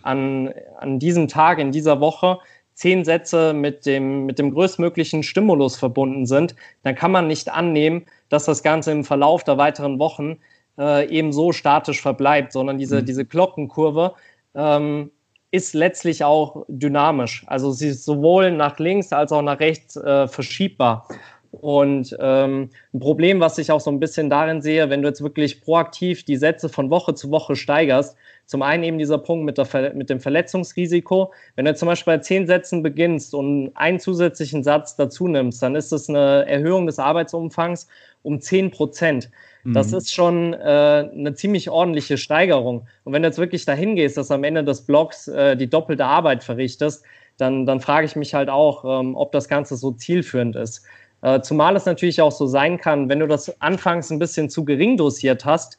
an, 0.00 0.54
an 0.78 0.98
diesem 0.98 1.28
Tag, 1.28 1.58
in 1.58 1.72
dieser 1.72 2.00
Woche 2.00 2.38
zehn 2.72 3.04
Sätze 3.04 3.52
mit 3.52 3.84
dem, 3.84 4.24
mit 4.24 4.38
dem 4.38 4.50
größtmöglichen 4.50 5.22
Stimulus 5.22 5.76
verbunden 5.76 6.24
sind, 6.24 6.54
dann 6.84 6.94
kann 6.94 7.12
man 7.12 7.26
nicht 7.26 7.52
annehmen, 7.52 8.06
dass 8.30 8.46
das 8.46 8.62
Ganze 8.62 8.90
im 8.90 9.04
Verlauf 9.04 9.44
der 9.44 9.58
weiteren 9.58 9.98
Wochen 9.98 10.38
äh, 10.78 11.06
eben 11.10 11.34
so 11.34 11.52
statisch 11.52 12.00
verbleibt, 12.00 12.52
sondern 12.52 12.78
diese, 12.78 13.02
mhm. 13.02 13.04
diese 13.04 13.26
Glockenkurve 13.26 14.14
ähm, 14.54 15.10
ist 15.50 15.74
letztlich 15.74 16.24
auch 16.24 16.64
dynamisch. 16.68 17.44
Also 17.46 17.72
sie 17.72 17.88
ist 17.88 18.04
sowohl 18.04 18.52
nach 18.52 18.78
links 18.78 19.12
als 19.12 19.32
auch 19.32 19.42
nach 19.42 19.60
rechts 19.60 19.96
äh, 19.96 20.28
verschiebbar. 20.28 21.08
Und 21.50 22.16
ähm, 22.20 22.70
ein 22.94 23.00
Problem, 23.00 23.40
was 23.40 23.58
ich 23.58 23.72
auch 23.72 23.80
so 23.80 23.90
ein 23.90 23.98
bisschen 23.98 24.30
darin 24.30 24.62
sehe, 24.62 24.88
wenn 24.88 25.02
du 25.02 25.08
jetzt 25.08 25.22
wirklich 25.22 25.62
proaktiv 25.62 26.24
die 26.24 26.36
Sätze 26.36 26.68
von 26.68 26.90
Woche 26.90 27.14
zu 27.14 27.30
Woche 27.30 27.56
steigerst, 27.56 28.16
zum 28.50 28.62
einen 28.62 28.82
eben 28.82 28.98
dieser 28.98 29.18
Punkt 29.18 29.44
mit, 29.44 29.58
der, 29.58 29.94
mit 29.94 30.10
dem 30.10 30.18
Verletzungsrisiko. 30.18 31.32
Wenn 31.54 31.66
du 31.66 31.74
zum 31.76 31.86
Beispiel 31.86 32.14
bei 32.14 32.18
zehn 32.18 32.48
Sätzen 32.48 32.82
beginnst 32.82 33.32
und 33.32 33.70
einen 33.74 34.00
zusätzlichen 34.00 34.64
Satz 34.64 34.96
dazu 34.96 35.28
nimmst, 35.28 35.62
dann 35.62 35.76
ist 35.76 35.92
das 35.92 36.08
eine 36.08 36.48
Erhöhung 36.48 36.86
des 36.86 36.98
Arbeitsumfangs 36.98 37.86
um 38.24 38.40
zehn 38.40 38.72
Prozent. 38.72 39.30
Das 39.64 39.92
mhm. 39.92 39.98
ist 39.98 40.12
schon 40.12 40.54
äh, 40.54 40.58
eine 40.58 41.34
ziemlich 41.34 41.70
ordentliche 41.70 42.18
Steigerung. 42.18 42.88
Und 43.04 43.12
wenn 43.12 43.22
du 43.22 43.28
jetzt 43.28 43.38
wirklich 43.38 43.66
dahin 43.66 43.94
gehst, 43.94 44.16
dass 44.16 44.32
am 44.32 44.42
Ende 44.42 44.64
des 44.64 44.82
Blogs 44.82 45.28
äh, 45.28 45.56
die 45.56 45.70
doppelte 45.70 46.04
Arbeit 46.04 46.42
verrichtest, 46.42 47.04
dann, 47.36 47.66
dann 47.66 47.78
frage 47.78 48.04
ich 48.04 48.16
mich 48.16 48.34
halt 48.34 48.48
auch, 48.48 48.84
ähm, 48.84 49.14
ob 49.14 49.30
das 49.30 49.46
Ganze 49.46 49.76
so 49.76 49.92
zielführend 49.92 50.56
ist. 50.56 50.84
Äh, 51.22 51.40
zumal 51.42 51.76
es 51.76 51.86
natürlich 51.86 52.20
auch 52.20 52.32
so 52.32 52.48
sein 52.48 52.78
kann, 52.78 53.08
wenn 53.08 53.20
du 53.20 53.28
das 53.28 53.60
anfangs 53.60 54.10
ein 54.10 54.18
bisschen 54.18 54.50
zu 54.50 54.64
gering 54.64 54.96
dosiert 54.96 55.44
hast, 55.44 55.78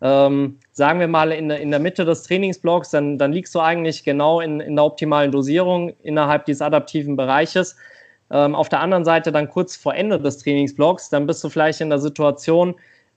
ähm, 0.00 0.58
sagen 0.72 1.00
wir 1.00 1.08
mal 1.08 1.32
in, 1.32 1.50
in 1.50 1.70
der 1.70 1.80
Mitte 1.80 2.04
des 2.04 2.22
Trainingsblocks, 2.22 2.90
dann, 2.90 3.18
dann 3.18 3.32
liegst 3.32 3.54
du 3.54 3.60
eigentlich 3.60 4.04
genau 4.04 4.40
in, 4.40 4.60
in 4.60 4.76
der 4.76 4.84
optimalen 4.84 5.32
Dosierung 5.32 5.92
innerhalb 6.02 6.44
dieses 6.46 6.62
adaptiven 6.62 7.16
Bereiches. 7.16 7.76
Ähm, 8.30 8.54
auf 8.54 8.68
der 8.68 8.80
anderen 8.80 9.04
Seite 9.04 9.32
dann 9.32 9.48
kurz 9.48 9.76
vor 9.76 9.94
Ende 9.94 10.20
des 10.20 10.38
Trainingsblocks, 10.38 11.10
dann 11.10 11.26
bist 11.26 11.42
du 11.42 11.48
vielleicht 11.48 11.80
in 11.80 11.90
der 11.90 11.98
Situation, 11.98 12.74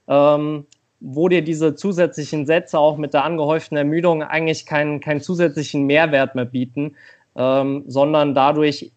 ähm, 0.07 0.65
wo 0.99 1.27
dir 1.27 1.43
diese 1.43 1.75
zusätzlichen 1.75 2.45
Sätze 2.45 2.79
auch 2.79 2.97
mit 2.97 3.13
der 3.13 3.25
angehäuften 3.25 3.77
Ermüdung 3.77 4.23
eigentlich 4.23 4.65
keinen, 4.65 4.99
keinen 4.99 5.21
zusätzlichen 5.21 5.85
Mehrwert 5.85 6.35
mehr 6.35 6.45
bieten, 6.45 6.95
ähm, 7.35 7.83
sondern 7.87 8.33
dadurch 8.33 8.91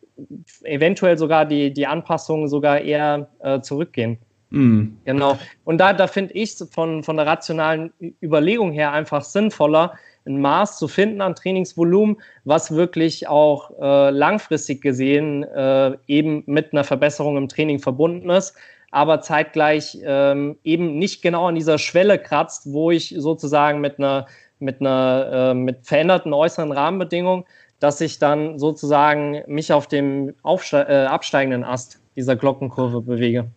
eventuell 0.62 1.18
sogar 1.18 1.44
die, 1.44 1.72
die 1.72 1.86
Anpassungen 1.86 2.48
sogar 2.48 2.80
eher 2.80 3.28
äh, 3.40 3.60
zurückgehen. 3.60 4.18
Mhm. 4.50 4.98
Genau. 5.04 5.38
Und 5.64 5.78
da, 5.78 5.92
da 5.92 6.06
finde 6.06 6.34
ich 6.34 6.54
von, 6.70 7.02
von 7.02 7.16
der 7.16 7.26
rationalen 7.26 7.92
Überlegung 8.22 8.72
her 8.72 8.92
einfach 8.92 9.22
sinnvoller, 9.22 9.94
ein 10.26 10.40
Maß 10.40 10.78
zu 10.78 10.88
finden 10.88 11.20
an 11.20 11.34
Trainingsvolumen, 11.34 12.16
was 12.44 12.74
wirklich 12.74 13.28
auch 13.28 13.70
äh, 13.80 14.10
langfristig 14.10 14.80
gesehen 14.80 15.42
äh, 15.42 15.96
eben 16.06 16.44
mit 16.46 16.72
einer 16.72 16.84
Verbesserung 16.84 17.36
im 17.36 17.48
Training 17.48 17.78
verbunden 17.78 18.30
ist, 18.30 18.56
aber 18.90 19.20
zeitgleich 19.20 19.98
ähm, 20.02 20.56
eben 20.64 20.98
nicht 20.98 21.20
genau 21.20 21.48
an 21.48 21.56
dieser 21.56 21.78
Schwelle 21.78 22.18
kratzt, 22.18 22.72
wo 22.72 22.90
ich 22.90 23.14
sozusagen 23.18 23.80
mit 23.80 23.98
einer 23.98 24.26
mit 24.60 24.80
einer 24.80 25.50
äh, 25.50 25.54
mit 25.54 25.84
veränderten 25.84 26.32
äußeren 26.32 26.72
Rahmenbedingungen, 26.72 27.44
dass 27.80 28.00
ich 28.00 28.18
dann 28.18 28.58
sozusagen 28.58 29.42
mich 29.46 29.72
auf 29.72 29.88
dem 29.88 30.34
Aufste 30.42 30.86
äh, 30.88 31.06
absteigenden 31.06 31.64
Ast 31.64 32.00
dieser 32.16 32.36
Glockenkurve 32.36 33.02
bewege 33.02 33.50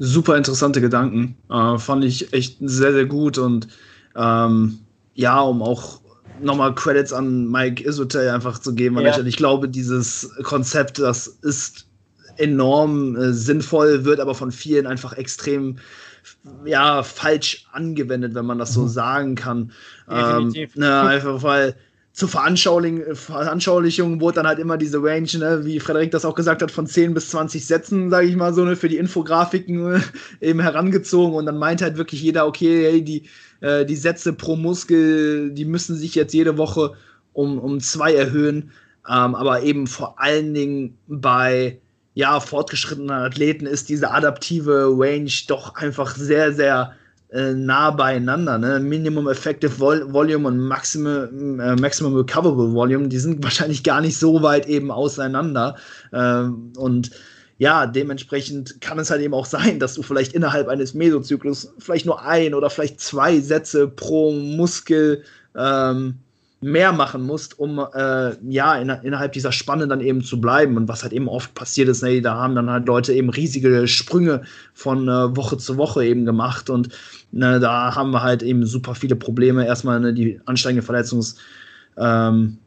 super 0.00 0.36
interessante 0.36 0.80
Gedanken. 0.80 1.36
Äh, 1.48 1.78
fand 1.78 2.04
ich 2.04 2.32
echt 2.32 2.56
sehr, 2.60 2.92
sehr 2.92 3.06
gut. 3.06 3.38
Und 3.38 3.68
ähm, 4.16 4.80
ja, 5.14 5.40
um 5.40 5.62
auch 5.62 6.00
nochmal 6.40 6.74
Credits 6.74 7.12
an 7.12 7.48
Mike 7.48 7.86
Isotel 7.86 8.30
einfach 8.30 8.58
zu 8.58 8.74
geben, 8.74 8.96
weil 8.96 9.04
ja. 9.04 9.18
ich, 9.20 9.36
glaube, 9.36 9.68
dieses 9.68 10.30
Konzept, 10.42 10.98
das 10.98 11.26
ist 11.26 11.86
enorm 12.38 13.14
äh, 13.16 13.32
sinnvoll, 13.32 14.04
wird 14.04 14.20
aber 14.20 14.34
von 14.34 14.50
vielen 14.50 14.86
einfach 14.86 15.12
extrem 15.12 15.76
ja 16.64 17.02
falsch 17.02 17.66
angewendet, 17.72 18.34
wenn 18.34 18.46
man 18.46 18.58
das 18.58 18.72
so 18.72 18.82
mhm. 18.82 18.88
sagen 18.88 19.34
kann. 19.34 19.72
Ähm, 20.08 20.54
ne, 20.74 21.00
einfach 21.02 21.42
weil 21.42 21.76
zur 22.12 22.28
Veranschaulichung, 22.28 23.14
Veranschaulichung 23.14 24.20
wurde 24.20 24.36
dann 24.36 24.46
halt 24.46 24.58
immer 24.58 24.76
diese 24.76 25.02
Range, 25.02 25.28
ne, 25.38 25.60
wie 25.64 25.78
Frederik 25.78 26.10
das 26.10 26.24
auch 26.24 26.34
gesagt 26.34 26.60
hat, 26.60 26.70
von 26.70 26.86
10 26.86 27.14
bis 27.14 27.30
20 27.30 27.64
Sätzen, 27.64 28.10
sage 28.10 28.26
ich 28.26 28.36
mal 28.36 28.52
so, 28.52 28.64
ne, 28.64 28.76
für 28.76 28.88
die 28.88 28.96
Infografiken 28.96 29.94
äh, 29.94 30.00
eben 30.40 30.60
herangezogen. 30.60 31.34
Und 31.34 31.46
dann 31.46 31.58
meint 31.58 31.82
halt 31.82 31.96
wirklich 31.96 32.22
jeder, 32.22 32.46
okay, 32.46 32.90
hey, 32.90 33.02
die, 33.02 33.28
äh, 33.60 33.86
die 33.86 33.96
Sätze 33.96 34.32
pro 34.32 34.56
Muskel, 34.56 35.50
die 35.52 35.64
müssen 35.64 35.96
sich 35.96 36.14
jetzt 36.14 36.34
jede 36.34 36.58
Woche 36.58 36.94
um, 37.32 37.58
um 37.58 37.80
zwei 37.80 38.12
erhöhen, 38.12 38.72
ähm, 39.08 39.34
aber 39.34 39.62
eben 39.62 39.86
vor 39.86 40.20
allen 40.20 40.52
Dingen 40.52 40.98
bei 41.06 41.80
ja, 42.14 42.40
fortgeschrittenen 42.40 43.10
Athleten 43.10 43.66
ist 43.66 43.88
diese 43.88 44.10
adaptive 44.10 44.88
Range 44.96 45.30
doch 45.46 45.76
einfach 45.76 46.16
sehr, 46.16 46.52
sehr 46.52 46.92
äh, 47.32 47.52
nah 47.54 47.90
beieinander. 47.90 48.58
Ne? 48.58 48.80
Minimum 48.80 49.28
Effective 49.28 49.78
Vol 49.78 50.12
Volume 50.12 50.48
und 50.48 50.58
Maximum, 50.58 51.60
äh, 51.60 51.76
Maximum 51.76 52.14
Recoverable 52.16 52.72
Volume, 52.72 53.08
die 53.08 53.18
sind 53.18 53.42
wahrscheinlich 53.44 53.84
gar 53.84 54.00
nicht 54.00 54.18
so 54.18 54.42
weit 54.42 54.68
eben 54.68 54.90
auseinander. 54.90 55.76
Ähm, 56.12 56.72
und 56.76 57.10
ja, 57.58 57.86
dementsprechend 57.86 58.80
kann 58.80 58.98
es 58.98 59.10
halt 59.10 59.20
eben 59.20 59.34
auch 59.34 59.44
sein, 59.44 59.78
dass 59.78 59.94
du 59.94 60.02
vielleicht 60.02 60.32
innerhalb 60.32 60.68
eines 60.68 60.94
Mesozyklus 60.94 61.74
vielleicht 61.78 62.06
nur 62.06 62.22
ein 62.22 62.54
oder 62.54 62.70
vielleicht 62.70 63.00
zwei 63.00 63.38
Sätze 63.38 63.86
pro 63.86 64.32
Muskel 64.32 65.22
ähm, 65.54 66.14
mehr 66.60 66.92
machen 66.92 67.22
musst, 67.22 67.58
um 67.58 67.78
äh, 67.78 68.32
ja 68.48 68.76
in, 68.76 68.88
innerhalb 68.88 69.32
dieser 69.32 69.52
Spanne 69.52 69.88
dann 69.88 70.00
eben 70.00 70.22
zu 70.22 70.40
bleiben. 70.40 70.76
Und 70.76 70.88
was 70.88 71.02
halt 71.02 71.12
eben 71.12 71.28
oft 71.28 71.54
passiert 71.54 71.88
ist, 71.88 72.02
ne, 72.02 72.20
da 72.20 72.34
haben 72.34 72.54
dann 72.54 72.70
halt 72.70 72.86
Leute 72.86 73.12
eben 73.12 73.30
riesige 73.30 73.88
Sprünge 73.88 74.42
von 74.74 75.08
äh, 75.08 75.36
Woche 75.36 75.56
zu 75.56 75.76
Woche 75.76 76.04
eben 76.04 76.24
gemacht. 76.24 76.68
Und 76.68 76.90
ne, 77.32 77.60
da 77.60 77.94
haben 77.94 78.10
wir 78.10 78.22
halt 78.22 78.42
eben 78.42 78.66
super 78.66 78.94
viele 78.94 79.16
Probleme. 79.16 79.66
Erstmal 79.66 80.00
ne, 80.00 80.12
die 80.12 80.40
ansteigende 80.44 80.86
Verletzungs- 80.86 81.36
ähm, 81.96 82.58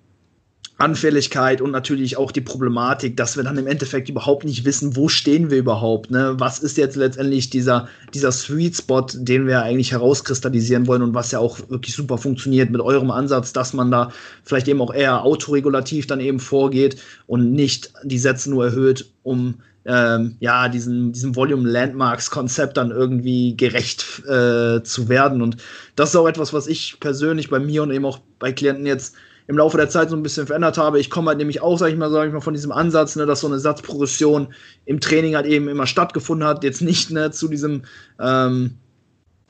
Anfälligkeit 0.84 1.62
und 1.62 1.72
natürlich 1.72 2.18
auch 2.18 2.32
die 2.32 2.42
Problematik, 2.42 3.16
dass 3.16 3.38
wir 3.38 3.44
dann 3.44 3.58
im 3.58 3.68
Endeffekt 3.68 4.10
überhaupt 4.10 4.44
nicht 4.44 4.66
wissen, 4.66 4.98
wo 4.98 5.08
stehen 5.08 5.50
wir 5.50 5.58
überhaupt. 5.58 6.12
Ne? 6.12 6.36
Was 6.38 6.60
ist 6.60 6.78
jetzt 6.78 6.98
letztendlich 6.98 7.50
dieser, 7.50 7.88
dieser 8.14 8.34
Sweet 8.34 8.76
Spot, 8.76 9.06
den 9.14 9.48
wir 9.48 9.62
eigentlich 9.62 9.94
herauskristallisieren 9.94 10.86
wollen 10.86 11.02
und 11.02 11.14
was 11.14 11.32
ja 11.32 11.40
auch 11.40 11.58
wirklich 11.70 11.96
super 11.96 12.18
funktioniert 12.18 12.70
mit 12.70 12.82
eurem 12.82 13.12
Ansatz, 13.12 13.54
dass 13.54 13.74
man 13.74 13.92
da 13.92 14.12
vielleicht 14.44 14.68
eben 14.68 14.82
auch 14.82 14.94
eher 14.94 15.24
autoregulativ 15.24 16.06
dann 16.06 16.20
eben 16.20 16.42
vorgeht 16.42 16.98
und 17.28 17.54
nicht 17.54 17.94
die 18.04 18.20
Sätze 18.20 18.50
nur 18.50 18.66
erhöht, 18.66 19.10
um 19.24 19.56
ähm, 19.86 20.36
ja, 20.40 20.70
diesem, 20.70 21.14
diesem 21.14 21.36
Volume 21.36 21.70
Landmarks 21.70 22.30
Konzept 22.30 22.78
dann 22.78 22.92
irgendwie 22.92 23.56
gerecht 23.56 24.24
äh, 24.26 24.82
zu 24.84 25.10
werden. 25.10 25.42
Und 25.42 25.58
das 25.96 26.10
ist 26.10 26.16
auch 26.16 26.28
etwas, 26.28 26.54
was 26.54 26.68
ich 26.68 26.98
persönlich 27.00 27.50
bei 27.50 27.60
mir 27.60 27.84
und 27.84 27.92
eben 27.92 28.06
auch 28.06 28.20
bei 28.40 28.52
Klienten 28.52 28.86
jetzt 28.86 29.16
im 29.48 29.58
Laufe 29.58 29.78
der 29.78 29.90
Zeit 29.90 30.10
so 30.10 30.16
ein 30.16 30.24
bisschen 30.24 30.48
verändert 30.48 30.78
habe. 30.78 31.00
Ich 31.00 31.10
komme 31.10 31.30
halt 31.30 31.38
nämlich 31.38 31.62
auch, 31.62 31.78
sag 31.78 31.90
ich 31.90 31.98
mal, 31.98 32.12
sag 32.12 32.28
ich 32.28 32.34
mal, 32.34 32.42
von 32.42 32.54
diesem 32.54 32.72
Ansatz, 32.72 33.16
ne, 33.16 33.26
dass 33.26 33.42
so 33.42 33.48
eine 33.48 33.60
Satzprogression 33.60 34.54
im 34.86 35.00
Training 35.00 35.36
halt 35.36 35.46
eben 35.46 35.68
immer 35.68 35.88
stattgefunden 35.88 36.48
hat. 36.48 36.64
Jetzt 36.64 36.82
nicht 36.82 37.12
ne, 37.12 37.32
zu 37.32 37.48
diesem 37.48 37.84
ähm, 38.20 38.78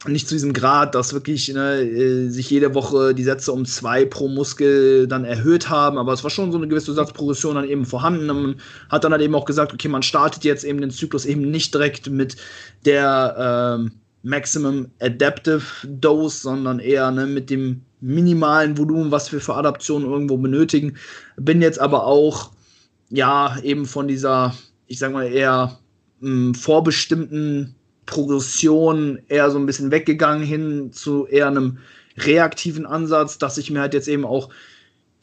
nicht 0.08 0.28
zu 0.28 0.36
diesem 0.36 0.54
Grad, 0.54 0.96
dass 0.96 1.14
wirklich 1.14 1.54
ne, 1.54 1.82
äh, 1.82 2.30
sich 2.30 2.50
jede 2.50 2.74
Woche 2.74 3.14
die 3.14 3.24
Sätze 3.24 3.52
um 3.52 3.66
zwei 3.66 4.06
pro 4.06 4.28
Muskel 4.28 5.08
dann 5.08 5.24
erhöht 5.24 5.70
haben, 5.70 5.98
aber 5.98 6.14
es 6.14 6.24
war 6.24 6.30
schon 6.30 6.52
so 6.52 6.58
eine 6.58 6.68
gewisse 6.68 6.94
Satzprogression 6.94 7.56
dann 7.56 7.70
eben 7.70 7.86
vorhanden. 7.86 8.28
Man 8.28 8.56
hat 8.90 9.04
dann 9.04 9.14
halt 9.14 9.22
eben 9.22 9.36
auch 9.36 9.46
gesagt, 9.46 9.74
okay, 9.74 9.88
man 9.88 10.04
startet 10.04 10.44
jetzt 10.44 10.64
eben 10.64 10.82
den 10.82 10.92
Zyklus 10.92 11.26
eben 11.26 11.50
nicht 11.50 11.74
direkt 11.74 12.10
mit 12.10 12.36
der 12.86 13.78
ähm, 13.80 13.92
Maximum 14.24 14.90
Adaptive 15.00 15.62
Dose, 15.84 16.40
sondern 16.40 16.80
eher 16.80 17.12
ne, 17.12 17.28
mit 17.28 17.50
dem 17.50 17.82
minimalen 18.00 18.78
Volumen, 18.78 19.12
was 19.12 19.32
wir 19.32 19.40
für 19.40 19.56
Adaptionen 19.56 20.10
irgendwo 20.10 20.38
benötigen. 20.38 20.96
Bin 21.38 21.62
jetzt 21.62 21.80
aber 21.80 22.06
auch, 22.06 22.52
ja, 23.10 23.58
eben 23.62 23.86
von 23.86 24.08
dieser, 24.08 24.56
ich 24.88 25.00
sag 25.00 25.14
mal, 25.14 25.28
eher 25.28 25.78
mh, 26.22 26.30
hm, 26.30 26.56
vorbestimmten 26.56 27.76
Progression 28.06 29.20
eher 29.28 29.52
so 29.52 29.58
ein 29.58 29.66
bisschen 29.66 29.92
weggegangen 29.92 30.46
hin 30.46 30.92
zu 30.92 31.26
eher 31.28 31.48
einem 31.48 31.78
reaktiven 32.18 32.86
Ansatz, 32.86 33.38
dass 33.38 33.58
ich 33.58 33.72
mir 33.72 33.82
halt 33.82 33.94
jetzt 33.94 34.08
eben 34.08 34.26
auch 34.26 34.50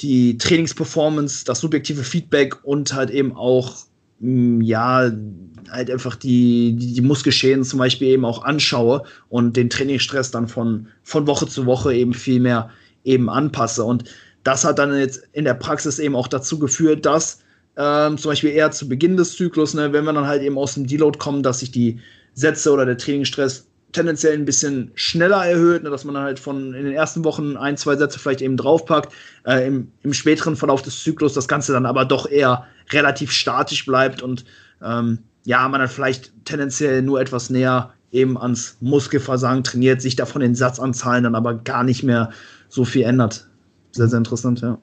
die 0.01 0.39
Trainingsperformance, 0.39 1.45
das 1.45 1.61
subjektive 1.61 2.05
Feedback 2.05 2.65
und 2.65 2.95
halt 2.95 3.11
eben 3.11 3.37
auch, 3.37 3.77
ja, 4.21 5.11
halt 5.71 5.91
einfach 5.91 6.17
die, 6.17 6.75
die, 6.75 6.95
die 6.95 7.01
Muskelschäden 7.01 7.65
zum 7.65 7.79
Beispiel 7.79 8.09
eben 8.09 8.25
auch 8.25 8.45
anschaue 8.45 9.05
und 9.29 9.57
den 9.57 9.71
Trainingsstress 9.71 10.31
dann 10.31 10.49
von, 10.49 10.89
von 11.03 11.27
Woche 11.27 11.47
zu 11.47 11.67
Woche 11.67 11.95
eben 11.95 12.13
viel 12.13 12.41
mehr 12.41 12.71
eben 13.05 13.29
anpasse. 13.31 13.85
Und 13.85 14.05
das 14.45 14.65
hat 14.65 14.79
dann 14.79 14.97
jetzt 14.97 15.23
in 15.33 15.45
der 15.45 15.55
Praxis 15.55 15.99
eben 15.99 16.17
auch 16.17 16.29
dazu 16.29 16.59
geführt, 16.59 17.07
dass 17.07 17.41
ähm, 17.77 18.19
zum 18.19 18.33
Beispiel 18.33 18.51
eher 18.51 18.71
zu 18.71 18.89
Beginn 18.89 19.17
des 19.17 19.37
Zyklus, 19.37 19.75
ne, 19.75 19.93
wenn 19.93 20.05
wir 20.05 20.13
dann 20.13 20.27
halt 20.27 20.43
eben 20.43 20.59
aus 20.59 20.75
dem 20.75 20.87
Deload 20.87 21.19
kommen, 21.19 21.43
dass 21.43 21.61
sich 21.61 21.71
die 21.71 22.01
Sätze 22.35 22.73
oder 22.73 22.85
der 22.85 22.99
Trainingsstress 22.99 23.67
tendenziell 23.93 24.35
ein 24.35 24.45
bisschen 24.45 24.91
schneller 24.95 25.45
erhöht, 25.45 25.83
ne, 25.83 25.91
dass 25.91 26.05
man 26.05 26.15
dann 26.15 26.25
halt 26.25 26.39
von 26.39 26.75
in 26.75 26.85
den 26.85 26.93
ersten 26.93 27.25
Wochen 27.25 27.57
ein, 27.57 27.77
zwei 27.77 27.97
Sätze 27.97 28.19
vielleicht 28.19 28.43
eben 28.43 28.57
draufpackt, 28.57 29.13
äh, 29.47 29.67
im, 29.67 29.91
im 30.03 30.13
späteren 30.13 30.57
Verlauf 30.57 30.83
des 30.83 31.03
Zyklus 31.03 31.35
das 31.35 31.49
Ganze 31.49 31.73
dann 31.73 31.87
aber 31.87 32.05
doch 32.05 32.29
eher 32.31 32.67
relativ 32.93 33.33
statisch 33.33 33.87
bleibt 33.87 34.23
und 34.23 34.45
ähm, 34.83 35.19
ja, 35.45 35.67
man 35.69 35.81
dann 35.81 35.89
vielleicht 35.89 36.33
tendenziell 36.45 37.03
nur 37.03 37.21
etwas 37.21 37.51
näher 37.51 37.93
eben 38.13 38.37
ans 38.39 38.77
Muskelversagen 38.81 39.65
trainiert, 39.65 40.03
sich 40.03 40.17
davon 40.17 40.43
den 40.43 40.55
Satzanzahlen 40.55 41.25
dann 41.25 41.35
aber 41.35 41.55
gar 41.55 41.85
nicht 41.85 42.03
mehr 42.03 42.31
so 42.69 42.85
viel 42.85 43.05
ändert. 43.05 43.49
Sehr, 43.93 44.09
sehr 44.09 44.19
interessant, 44.19 44.61
ja. 44.61 44.79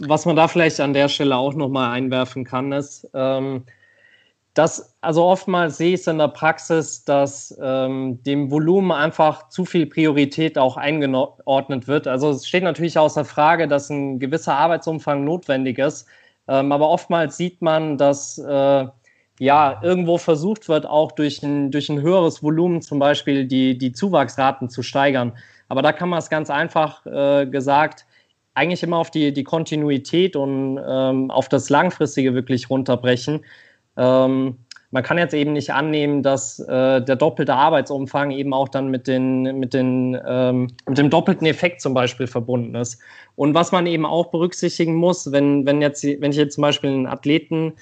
Was 0.00 0.24
man 0.24 0.36
da 0.36 0.48
vielleicht 0.48 0.80
an 0.80 0.94
der 0.94 1.08
Stelle 1.08 1.36
auch 1.36 1.54
nochmal 1.54 1.92
einwerfen 1.92 2.44
kann, 2.44 2.72
ist, 2.72 3.06
ähm, 3.14 3.64
dass, 4.54 4.96
also 5.00 5.24
oftmals 5.24 5.78
sehe 5.78 5.94
ich 5.94 6.00
es 6.00 6.06
in 6.06 6.18
der 6.18 6.28
Praxis, 6.28 7.04
dass 7.04 7.56
ähm, 7.60 8.22
dem 8.24 8.50
Volumen 8.50 8.90
einfach 8.90 9.48
zu 9.48 9.64
viel 9.64 9.86
Priorität 9.86 10.58
auch 10.58 10.76
eingeordnet 10.76 11.88
wird. 11.88 12.06
Also 12.06 12.30
es 12.30 12.46
steht 12.46 12.64
natürlich 12.64 12.98
außer 12.98 13.24
Frage, 13.24 13.68
dass 13.68 13.88
ein 13.88 14.18
gewisser 14.18 14.54
Arbeitsumfang 14.54 15.24
notwendig 15.24 15.78
ist. 15.78 16.06
Ähm, 16.48 16.72
aber 16.72 16.88
oftmals 16.88 17.36
sieht 17.36 17.62
man, 17.62 17.98
dass 17.98 18.38
äh, 18.38 18.86
ja, 19.38 19.80
irgendwo 19.82 20.18
versucht 20.18 20.68
wird, 20.68 20.86
auch 20.86 21.12
durch 21.12 21.42
ein, 21.42 21.70
durch 21.70 21.88
ein 21.88 22.00
höheres 22.00 22.42
Volumen 22.42 22.82
zum 22.82 22.98
Beispiel 22.98 23.46
die, 23.46 23.76
die 23.78 23.92
Zuwachsraten 23.92 24.68
zu 24.68 24.82
steigern. 24.82 25.32
Aber 25.68 25.82
da 25.82 25.92
kann 25.92 26.08
man 26.08 26.18
es 26.18 26.30
ganz 26.30 26.50
einfach 26.50 27.06
äh, 27.06 27.46
gesagt 27.46 28.06
eigentlich 28.54 28.82
immer 28.82 28.98
auf 28.98 29.10
die, 29.10 29.32
die 29.32 29.44
Kontinuität 29.44 30.36
und 30.36 30.78
ähm, 30.86 31.30
auf 31.30 31.48
das 31.48 31.70
Langfristige 31.70 32.34
wirklich 32.34 32.68
runterbrechen. 32.70 33.44
Ähm, 33.96 34.58
man 34.92 35.02
kann 35.02 35.16
jetzt 35.16 35.32
eben 35.32 35.54
nicht 35.54 35.72
annehmen, 35.72 36.22
dass 36.22 36.60
äh, 36.60 37.00
der 37.00 37.16
doppelte 37.16 37.54
Arbeitsumfang 37.54 38.30
eben 38.30 38.52
auch 38.52 38.68
dann 38.68 38.88
mit, 38.88 39.08
den, 39.08 39.58
mit, 39.58 39.72
den, 39.72 40.20
ähm, 40.24 40.68
mit 40.86 40.98
dem 40.98 41.08
doppelten 41.08 41.46
Effekt 41.46 41.80
zum 41.80 41.94
Beispiel 41.94 42.26
verbunden 42.26 42.74
ist. 42.74 43.00
Und 43.34 43.54
was 43.54 43.72
man 43.72 43.86
eben 43.86 44.04
auch 44.04 44.26
berücksichtigen 44.26 44.94
muss, 44.94 45.32
wenn, 45.32 45.64
wenn, 45.64 45.80
jetzt, 45.80 46.04
wenn 46.04 46.30
ich 46.30 46.36
jetzt 46.36 46.56
zum 46.56 46.62
Beispiel 46.62 46.90
einen 46.90 47.06
Athleten 47.06 47.72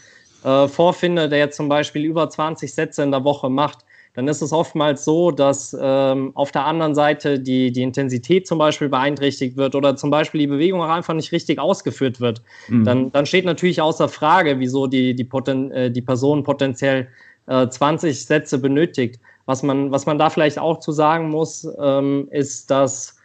äh, 0.45 0.69
vorfinde, 0.69 1.29
der 1.29 1.41
jetzt 1.41 1.57
zum 1.57 1.69
Beispiel 1.69 2.05
über 2.05 2.31
20 2.31 2.73
Sätze 2.73 3.03
in 3.03 3.11
der 3.11 3.25
Woche 3.25 3.51
macht, 3.51 3.85
dann 4.15 4.27
ist 4.27 4.43
es 4.43 4.53
oftmals 4.53 5.05
so, 5.05 5.31
dass 5.31 5.77
ähm, 5.81 6.33
auf 6.35 6.51
der 6.51 6.67
anderen 6.67 6.95
Seite 6.95 7.39
die, 7.39 7.71
die 7.71 7.83
Intensität 7.83 8.47
zum 8.47 8.59
Beispiel 8.59 8.89
beeinträchtigt 8.89 9.57
wird 9.57 9.75
oder 9.75 9.97
zum 9.97 10.11
Beispiel 10.11 10.41
die 10.41 10.47
Bewegung 10.49 10.83
auch 10.83 10.89
einfach 10.89 11.15
nicht 11.15 11.31
richtig 11.33 11.59
ausgeführt 11.59 12.21
wird. 12.21 12.43
Mhm. 12.69 12.85
Dann, 12.85 13.13
dann 13.13 13.27
steht 13.27 13.45
natürlich 13.45 13.81
außer 13.81 14.09
Frage, 14.09 14.59
wieso 14.59 14.87
die, 14.87 15.15
die, 15.15 15.25
Poten 15.25 15.71
äh, 15.71 15.91
die 15.91 16.03
Person 16.03 16.43
potenziell 16.43 17.09
äh, 17.47 17.69
20 17.69 18.27
Sätze 18.27 18.59
benötigt. 18.59 19.21
Was 19.47 19.63
man, 19.63 19.91
was 19.91 20.07
man 20.07 20.19
da 20.19 20.31
vielleicht 20.31 20.59
auch 20.59 20.81
zu 20.81 20.93
sagen 20.93 21.29
muss, 21.29 21.67
ähm, 21.81 22.29
ist, 22.31 22.71
dass 22.71 23.17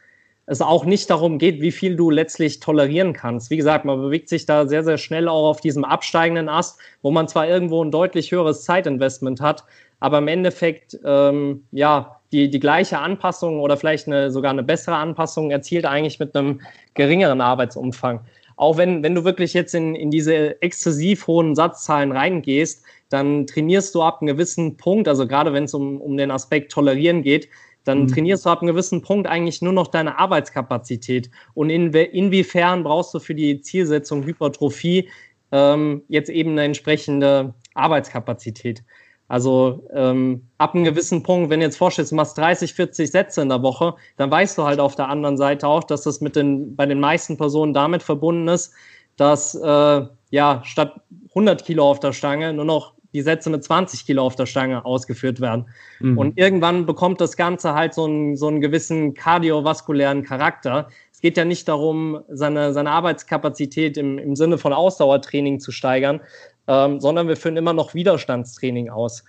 es 0.47 0.61
auch 0.61 0.85
nicht 0.85 1.09
darum 1.09 1.39
geht, 1.39 1.61
wie 1.61 1.71
viel 1.71 1.95
du 1.95 2.11
letztlich 2.11 2.59
tolerieren 2.59 3.13
kannst. 3.13 3.49
Wie 3.49 3.57
gesagt, 3.57 3.85
man 3.85 3.99
bewegt 3.99 4.29
sich 4.29 4.45
da 4.45 4.67
sehr, 4.67 4.83
sehr 4.83 4.97
schnell 4.97 5.27
auch 5.27 5.49
auf 5.49 5.59
diesem 5.59 5.83
absteigenden 5.83 6.49
Ast, 6.49 6.79
wo 7.01 7.11
man 7.11 7.27
zwar 7.27 7.47
irgendwo 7.47 7.83
ein 7.83 7.91
deutlich 7.91 8.31
höheres 8.31 8.63
Zeitinvestment 8.63 9.41
hat, 9.41 9.63
aber 9.99 10.19
im 10.19 10.27
Endeffekt 10.27 10.97
ähm, 11.05 11.65
ja 11.71 12.19
die, 12.31 12.49
die 12.49 12.59
gleiche 12.59 12.99
Anpassung 12.99 13.59
oder 13.59 13.77
vielleicht 13.77 14.07
eine, 14.07 14.31
sogar 14.31 14.51
eine 14.51 14.63
bessere 14.63 14.95
Anpassung 14.95 15.51
erzielt 15.51 15.85
eigentlich 15.85 16.19
mit 16.19 16.35
einem 16.35 16.61
geringeren 16.93 17.41
Arbeitsumfang. 17.41 18.21
Auch 18.57 18.77
wenn, 18.77 19.03
wenn 19.03 19.15
du 19.15 19.23
wirklich 19.23 19.53
jetzt 19.53 19.75
in, 19.75 19.95
in 19.95 20.11
diese 20.11 20.61
exzessiv 20.61 21.27
hohen 21.27 21.55
Satzzahlen 21.55 22.11
reingehst, 22.11 22.83
dann 23.09 23.47
trainierst 23.47 23.93
du 23.95 24.01
ab 24.01 24.21
einem 24.21 24.27
gewissen 24.27 24.77
Punkt, 24.77 25.07
also 25.07 25.27
gerade 25.27 25.53
wenn 25.53 25.65
es 25.65 25.73
um, 25.73 26.01
um 26.01 26.17
den 26.17 26.31
Aspekt 26.31 26.71
Tolerieren 26.71 27.21
geht, 27.21 27.47
dann 27.83 28.03
mhm. 28.03 28.07
trainierst 28.07 28.45
du 28.45 28.49
ab 28.49 28.61
einem 28.61 28.73
gewissen 28.73 29.01
Punkt 29.01 29.27
eigentlich 29.27 29.61
nur 29.61 29.73
noch 29.73 29.87
deine 29.87 30.17
Arbeitskapazität. 30.17 31.29
Und 31.53 31.69
in, 31.69 31.93
inwiefern 31.93 32.83
brauchst 32.83 33.13
du 33.13 33.19
für 33.19 33.35
die 33.35 33.61
Zielsetzung 33.61 34.25
Hypertrophie 34.25 35.09
ähm, 35.51 36.01
jetzt 36.07 36.29
eben 36.29 36.51
eine 36.51 36.63
entsprechende 36.63 37.53
Arbeitskapazität? 37.75 38.83
Also 39.27 39.87
ähm, 39.93 40.47
ab 40.59 40.75
einem 40.75 40.83
gewissen 40.83 41.23
Punkt, 41.23 41.49
wenn 41.49 41.59
du 41.59 41.65
jetzt 41.65 41.77
vorstellst, 41.77 42.11
du 42.11 42.15
machst 42.15 42.37
30, 42.37 42.73
40 42.73 43.09
Sätze 43.09 43.41
in 43.41 43.49
der 43.49 43.63
Woche, 43.63 43.95
dann 44.17 44.29
weißt 44.29 44.57
du 44.57 44.63
halt 44.63 44.79
auf 44.79 44.95
der 44.95 45.09
anderen 45.09 45.37
Seite 45.37 45.67
auch, 45.67 45.83
dass 45.83 46.03
das 46.03 46.21
mit 46.21 46.35
den, 46.35 46.75
bei 46.75 46.85
den 46.85 46.99
meisten 46.99 47.37
Personen 47.37 47.73
damit 47.73 48.03
verbunden 48.03 48.47
ist, 48.47 48.73
dass 49.17 49.55
äh, 49.55 50.01
ja 50.29 50.61
statt 50.63 51.01
100 51.29 51.65
Kilo 51.65 51.89
auf 51.89 51.99
der 51.99 52.13
Stange 52.13 52.53
nur 52.53 52.65
noch 52.65 52.93
die 53.15 53.21
Sätze 53.21 53.49
mit 53.49 53.63
20 53.63 54.05
Kilo 54.05 54.23
auf 54.23 54.35
der 54.35 54.45
Stange 54.45 54.85
ausgeführt 54.85 55.39
werden. 55.39 55.67
Mhm. 56.01 56.17
Und 56.17 56.37
irgendwann 56.37 56.85
bekommt 56.85 57.21
das 57.21 57.37
Ganze 57.37 57.73
halt 57.73 57.93
so 57.93 58.03
einen, 58.03 58.35
so 58.35 58.47
einen 58.47 58.59
gewissen 58.59 59.13
kardiovaskulären 59.13 60.23
Charakter. 60.23 60.89
Es 61.13 61.21
geht 61.21 61.37
ja 61.37 61.45
nicht 61.45 61.67
darum, 61.67 62.19
seine, 62.27 62.73
seine 62.73 62.91
Arbeitskapazität 62.91 63.97
im, 63.97 64.19
im 64.19 64.35
Sinne 64.35 64.57
von 64.57 64.73
Ausdauertraining 64.73 65.61
zu 65.61 65.71
steigern, 65.71 66.19
ähm, 66.67 66.99
sondern 66.99 67.27
wir 67.27 67.37
führen 67.37 67.57
immer 67.57 67.73
noch 67.73 67.93
Widerstandstraining 67.93 68.89
aus. 68.89 69.23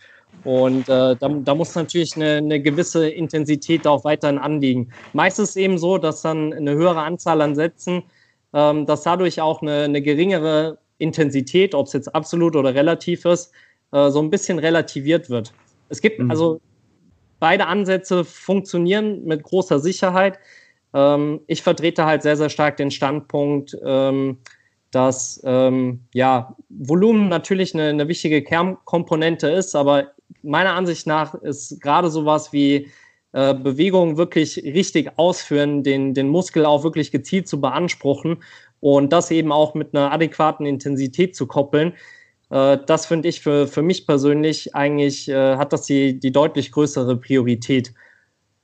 Und 0.44 0.88
äh, 0.88 1.16
da, 1.16 1.28
da, 1.28 1.54
muss 1.54 1.74
natürlich 1.74 2.16
eine, 2.16 2.36
eine, 2.36 2.60
gewisse 2.60 3.08
Intensität 3.08 3.86
auch 3.86 4.04
weiterhin 4.04 4.38
anliegen. 4.38 4.90
Meistens 5.12 5.50
ist 5.50 5.50
es 5.50 5.56
eben 5.56 5.78
so, 5.78 5.98
dass 5.98 6.22
dann 6.22 6.52
eine 6.52 6.74
höhere 6.74 7.02
Anzahl 7.02 7.40
an 7.40 7.54
Sätzen, 7.54 8.02
ähm, 8.52 8.86
dass 8.86 9.02
dadurch 9.02 9.40
auch 9.40 9.62
eine, 9.62 9.84
eine 9.84 10.02
geringere 10.02 10.78
Intensität, 10.98 11.74
ob 11.74 11.86
es 11.86 11.92
jetzt 11.92 12.14
absolut 12.14 12.56
oder 12.56 12.74
relativ 12.74 13.24
ist, 13.24 13.52
äh, 13.92 14.10
so 14.10 14.20
ein 14.20 14.30
bisschen 14.30 14.58
relativiert 14.58 15.30
wird. 15.30 15.52
Es 15.88 16.00
gibt 16.00 16.20
mhm. 16.20 16.30
also 16.30 16.60
beide 17.38 17.66
Ansätze 17.66 18.24
funktionieren 18.24 19.24
mit 19.24 19.42
großer 19.42 19.78
Sicherheit. 19.78 20.38
Ähm, 20.94 21.40
ich 21.46 21.62
vertrete 21.62 22.04
halt 22.04 22.22
sehr, 22.22 22.36
sehr 22.36 22.50
stark 22.50 22.76
den 22.76 22.90
Standpunkt, 22.90 23.76
ähm, 23.84 24.38
dass 24.96 25.42
ähm, 25.44 26.06
ja, 26.14 26.56
Volumen 26.70 27.28
natürlich 27.28 27.74
eine, 27.74 27.90
eine, 27.90 28.08
wichtige 28.08 28.42
Kernkomponente 28.42 29.46
ist, 29.46 29.76
aber 29.76 30.12
meiner 30.42 30.72
Ansicht 30.72 31.06
nach 31.06 31.34
ist 31.34 31.82
gerade 31.82 32.08
sowas 32.08 32.50
wie 32.54 32.88
äh, 33.32 33.52
Bewegung 33.52 34.16
wirklich 34.16 34.56
richtig 34.56 35.18
ausführen, 35.18 35.82
den, 35.82 36.14
den 36.14 36.30
Muskel 36.30 36.64
auch 36.64 36.82
wirklich 36.82 37.10
gezielt 37.10 37.46
zu 37.46 37.60
beanspruchen 37.60 38.42
und 38.80 39.12
das 39.12 39.30
eben 39.30 39.52
auch 39.52 39.74
mit 39.74 39.94
einer 39.94 40.12
adäquaten 40.12 40.64
Intensität 40.64 41.36
zu 41.36 41.46
koppeln. 41.46 41.92
Äh, 42.48 42.78
das 42.86 43.04
finde 43.04 43.28
ich 43.28 43.42
für, 43.42 43.66
für 43.66 43.82
mich 43.82 44.06
persönlich 44.06 44.74
eigentlich, 44.74 45.28
äh, 45.28 45.56
hat 45.56 45.74
das 45.74 45.82
die, 45.82 46.18
die 46.18 46.32
deutlich 46.32 46.72
größere 46.72 47.18
Priorität. 47.18 47.92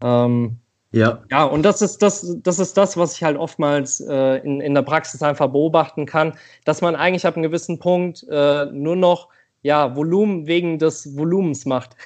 Ähm, 0.03 0.62
ja. 0.93 1.23
Ja, 1.31 1.45
und 1.45 1.63
das 1.63 1.83
ist 1.83 2.03
das, 2.03 2.37
das 2.43 2.59
ist 2.59 2.77
das, 2.77 2.97
was 2.97 3.17
ich 3.17 3.23
halt 3.23 3.37
oftmals 3.37 4.01
äh, 4.01 4.37
in, 4.45 4.61
in 4.61 4.75
der 4.75 4.83
Praxis 4.83 5.23
einfach 5.23 5.49
beobachten 5.49 6.07
kann, 6.07 6.35
dass 6.65 6.81
man 6.81 6.95
eigentlich 6.95 7.27
ab 7.27 7.35
einem 7.35 7.43
gewissen 7.43 7.79
Punkt 7.79 8.25
äh, 8.31 8.67
nur 8.67 8.97
noch 8.97 9.29
ja, 9.63 9.97
Volumen 9.97 10.47
wegen 10.47 10.79
des 10.79 11.17
Volumens 11.17 11.67
macht. 11.67 11.97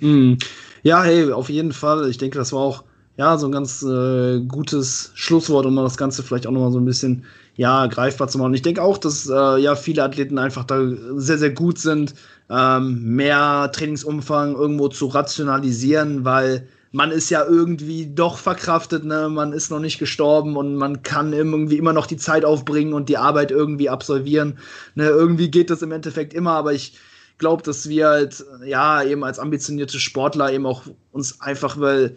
mm. 0.00 0.34
Ja, 0.82 1.02
hey, 1.02 1.32
auf 1.32 1.48
jeden 1.48 1.72
Fall. 1.72 2.10
Ich 2.10 2.18
denke, 2.18 2.36
das 2.36 2.52
war 2.52 2.60
auch 2.60 2.84
ja 3.16 3.38
so 3.38 3.46
ein 3.46 3.52
ganz 3.52 3.82
äh, 3.82 4.40
gutes 4.40 5.12
Schlusswort, 5.14 5.64
um 5.64 5.76
das 5.76 5.96
Ganze 5.96 6.22
vielleicht 6.22 6.46
auch 6.46 6.50
nochmal 6.50 6.72
so 6.72 6.78
ein 6.78 6.84
bisschen 6.84 7.24
ja, 7.56 7.86
greifbar 7.86 8.28
zu 8.28 8.36
machen. 8.38 8.52
Ich 8.52 8.60
denke 8.60 8.82
auch, 8.82 8.98
dass 8.98 9.26
äh, 9.26 9.58
ja 9.58 9.76
viele 9.76 10.02
Athleten 10.02 10.36
einfach 10.36 10.64
da 10.64 10.82
sehr, 11.16 11.38
sehr 11.38 11.52
gut 11.52 11.78
sind, 11.78 12.14
ähm, 12.50 13.02
mehr 13.02 13.70
Trainingsumfang 13.72 14.54
irgendwo 14.54 14.88
zu 14.88 15.06
rationalisieren, 15.06 16.24
weil 16.26 16.68
man 16.94 17.10
ist 17.10 17.28
ja 17.28 17.44
irgendwie 17.44 18.06
doch 18.06 18.38
verkraftet, 18.38 19.04
ne? 19.04 19.28
Man 19.28 19.52
ist 19.52 19.68
noch 19.68 19.80
nicht 19.80 19.98
gestorben 19.98 20.56
und 20.56 20.76
man 20.76 21.02
kann 21.02 21.32
irgendwie 21.32 21.76
immer 21.76 21.92
noch 21.92 22.06
die 22.06 22.16
Zeit 22.16 22.44
aufbringen 22.44 22.92
und 22.92 23.08
die 23.08 23.16
Arbeit 23.16 23.50
irgendwie 23.50 23.90
absolvieren. 23.90 24.58
Ne? 24.94 25.08
Irgendwie 25.08 25.50
geht 25.50 25.70
das 25.70 25.82
im 25.82 25.90
Endeffekt 25.90 26.32
immer, 26.32 26.52
aber 26.52 26.72
ich 26.72 26.96
glaube, 27.38 27.64
dass 27.64 27.88
wir 27.88 28.06
halt, 28.06 28.44
ja, 28.64 29.02
eben 29.02 29.24
als 29.24 29.40
ambitionierte 29.40 29.98
Sportler 29.98 30.52
eben 30.52 30.66
auch 30.66 30.82
uns 31.10 31.40
einfach, 31.40 31.80
weil 31.80 32.16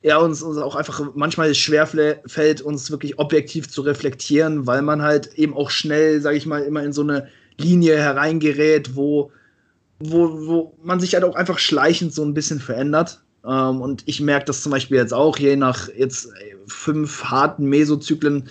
er 0.00 0.22
uns, 0.22 0.40
uns 0.40 0.56
auch 0.56 0.74
einfach 0.74 1.02
manchmal 1.14 1.54
schwer 1.54 1.86
fällt, 1.86 2.62
uns 2.62 2.90
wirklich 2.90 3.18
objektiv 3.18 3.68
zu 3.68 3.82
reflektieren, 3.82 4.66
weil 4.66 4.80
man 4.80 5.02
halt 5.02 5.34
eben 5.34 5.52
auch 5.54 5.68
schnell, 5.68 6.22
sage 6.22 6.38
ich 6.38 6.46
mal, 6.46 6.62
immer 6.62 6.82
in 6.82 6.94
so 6.94 7.02
eine 7.02 7.28
Linie 7.58 7.98
hereingerät, 7.98 8.96
wo, 8.96 9.32
wo, 9.98 10.46
wo 10.46 10.78
man 10.82 10.98
sich 10.98 11.12
halt 11.12 11.24
auch 11.24 11.36
einfach 11.36 11.58
schleichend 11.58 12.14
so 12.14 12.24
ein 12.24 12.32
bisschen 12.32 12.58
verändert. 12.58 13.20
Ähm, 13.46 13.80
und 13.80 14.02
ich 14.06 14.20
merke 14.20 14.46
das 14.46 14.62
zum 14.62 14.72
Beispiel 14.72 14.96
jetzt 14.96 15.14
auch, 15.14 15.38
je 15.38 15.56
nach 15.56 15.88
jetzt 15.96 16.28
fünf 16.66 17.24
harten 17.24 17.66
Mesozyklen, 17.66 18.48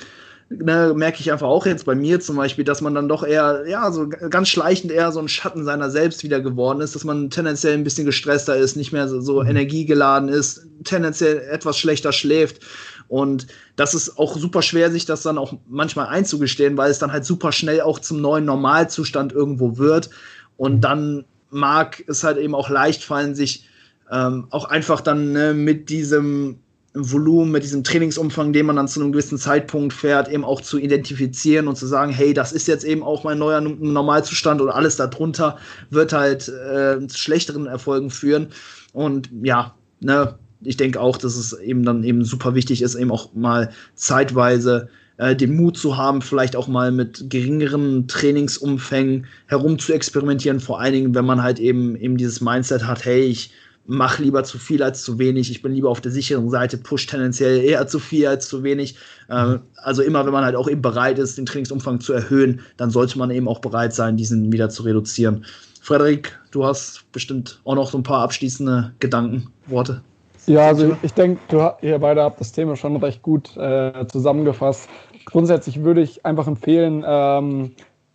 ne, 0.49 0.93
merke 0.95 1.19
ich 1.19 1.31
einfach 1.31 1.47
auch 1.47 1.65
jetzt 1.65 1.85
bei 1.85 1.95
mir 1.95 2.19
zum 2.19 2.35
Beispiel, 2.35 2.63
dass 2.63 2.81
man 2.81 2.93
dann 2.93 3.09
doch 3.09 3.23
eher, 3.23 3.63
ja, 3.67 3.91
so 3.91 4.07
ganz 4.07 4.49
schleichend 4.49 4.91
eher 4.91 5.11
so 5.11 5.19
ein 5.19 5.27
Schatten 5.27 5.63
seiner 5.63 5.89
selbst 5.89 6.23
wieder 6.23 6.41
geworden 6.41 6.81
ist, 6.81 6.95
dass 6.95 7.03
man 7.03 7.29
tendenziell 7.29 7.73
ein 7.73 7.83
bisschen 7.83 8.05
gestresster 8.05 8.55
ist, 8.55 8.75
nicht 8.75 8.91
mehr 8.91 9.07
so, 9.07 9.21
so 9.21 9.41
mhm. 9.41 9.49
energiegeladen 9.49 10.29
ist, 10.29 10.67
tendenziell 10.83 11.39
etwas 11.51 11.77
schlechter 11.77 12.11
schläft. 12.11 12.61
Und 13.07 13.47
das 13.75 13.93
ist 13.93 14.17
auch 14.17 14.37
super 14.37 14.61
schwer, 14.61 14.91
sich 14.91 15.05
das 15.05 15.23
dann 15.23 15.37
auch 15.37 15.53
manchmal 15.67 16.07
einzugestehen, 16.07 16.77
weil 16.77 16.91
es 16.91 16.99
dann 16.99 17.11
halt 17.11 17.25
super 17.25 17.51
schnell 17.51 17.81
auch 17.81 17.99
zum 17.99 18.21
neuen 18.21 18.45
Normalzustand 18.45 19.33
irgendwo 19.33 19.77
wird. 19.77 20.09
Und 20.57 20.81
dann 20.81 21.25
mag 21.49 22.03
es 22.07 22.23
halt 22.23 22.37
eben 22.37 22.55
auch 22.55 22.69
leicht 22.69 23.03
fallen, 23.03 23.35
sich 23.35 23.67
ähm, 24.11 24.47
auch 24.49 24.65
einfach 24.65 25.01
dann 25.01 25.31
ne, 25.31 25.53
mit 25.53 25.89
diesem 25.89 26.59
Volumen, 26.95 27.51
mit 27.51 27.63
diesem 27.63 27.83
Trainingsumfang, 27.83 28.53
den 28.53 28.67
man 28.67 28.75
dann 28.75 28.87
zu 28.87 29.01
einem 29.01 29.11
gewissen 29.11 29.39
Zeitpunkt 29.39 29.93
fährt, 29.93 30.29
eben 30.29 30.43
auch 30.43 30.61
zu 30.61 30.77
identifizieren 30.77 31.67
und 31.67 31.75
zu 31.75 31.87
sagen, 31.87 32.11
hey, 32.11 32.33
das 32.33 32.51
ist 32.51 32.67
jetzt 32.67 32.83
eben 32.83 33.01
auch 33.01 33.23
mein 33.23 33.39
neuer 33.39 33.61
Normalzustand 33.61 34.61
oder 34.61 34.75
alles 34.75 34.95
darunter 34.95 35.57
wird 35.89 36.13
halt 36.13 36.49
äh, 36.49 37.05
zu 37.07 37.17
schlechteren 37.17 37.65
Erfolgen 37.65 38.11
führen. 38.11 38.49
Und 38.93 39.29
ja, 39.41 39.73
ne, 40.01 40.37
ich 40.61 40.77
denke 40.77 41.01
auch, 41.01 41.17
dass 41.17 41.35
es 41.35 41.53
eben 41.53 41.83
dann 41.83 42.03
eben 42.03 42.23
super 42.23 42.53
wichtig 42.53 42.83
ist, 42.83 42.93
eben 42.93 43.11
auch 43.11 43.33
mal 43.33 43.71
zeitweise 43.95 44.87
äh, 45.17 45.35
den 45.35 45.55
Mut 45.55 45.77
zu 45.77 45.97
haben, 45.97 46.21
vielleicht 46.21 46.55
auch 46.55 46.67
mal 46.67 46.91
mit 46.91 47.29
geringeren 47.29 48.07
Trainingsumfängen 48.07 49.25
herum 49.47 49.79
zu 49.79 49.93
experimentieren, 49.93 50.59
vor 50.59 50.79
allen 50.79 50.93
Dingen, 50.93 51.15
wenn 51.15 51.25
man 51.25 51.41
halt 51.41 51.59
eben 51.59 51.95
eben 51.95 52.17
dieses 52.17 52.39
Mindset 52.39 52.85
hat, 52.85 53.03
hey, 53.03 53.21
ich 53.21 53.51
mach 53.85 54.19
lieber 54.19 54.43
zu 54.43 54.57
viel 54.57 54.81
als 54.81 55.03
zu 55.03 55.19
wenig. 55.19 55.51
Ich 55.51 55.61
bin 55.61 55.73
lieber 55.73 55.89
auf 55.89 56.01
der 56.01 56.11
sicheren 56.11 56.49
Seite, 56.49 56.77
push 56.77 57.05
tendenziell 57.05 57.63
eher 57.63 57.87
zu 57.87 57.99
viel 57.99 58.27
als 58.27 58.47
zu 58.47 58.63
wenig. 58.63 58.95
Äh, 59.29 59.57
also 59.77 60.01
immer, 60.01 60.25
wenn 60.25 60.33
man 60.33 60.45
halt 60.45 60.55
auch 60.55 60.69
eben 60.69 60.81
bereit 60.81 61.19
ist, 61.19 61.37
den 61.37 61.45
Trainingsumfang 61.45 61.99
zu 61.99 62.13
erhöhen, 62.13 62.61
dann 62.77 62.89
sollte 62.89 63.17
man 63.17 63.31
eben 63.31 63.47
auch 63.47 63.59
bereit 63.59 63.93
sein, 63.93 64.17
diesen 64.17 64.51
wieder 64.51 64.69
zu 64.69 64.83
reduzieren. 64.83 65.45
Frederik, 65.81 66.39
du 66.51 66.65
hast 66.65 67.11
bestimmt 67.11 67.59
auch 67.65 67.75
noch 67.75 67.91
so 67.91 67.97
ein 67.97 68.03
paar 68.03 68.21
abschließende 68.21 68.93
Gedanken, 68.99 69.49
Worte. 69.67 70.01
Ja, 70.45 70.67
also 70.67 70.95
ich 71.01 71.13
denke, 71.13 71.75
ihr 71.81 71.99
beide 71.99 72.21
habt 72.21 72.39
das 72.39 72.51
Thema 72.51 72.75
schon 72.75 72.95
recht 72.97 73.21
gut 73.21 73.55
äh, 73.57 74.05
zusammengefasst. 74.07 74.89
Grundsätzlich 75.25 75.83
würde 75.83 76.01
ich 76.01 76.25
einfach 76.25 76.47
empfehlen, 76.47 77.03
ähm, 77.05 77.71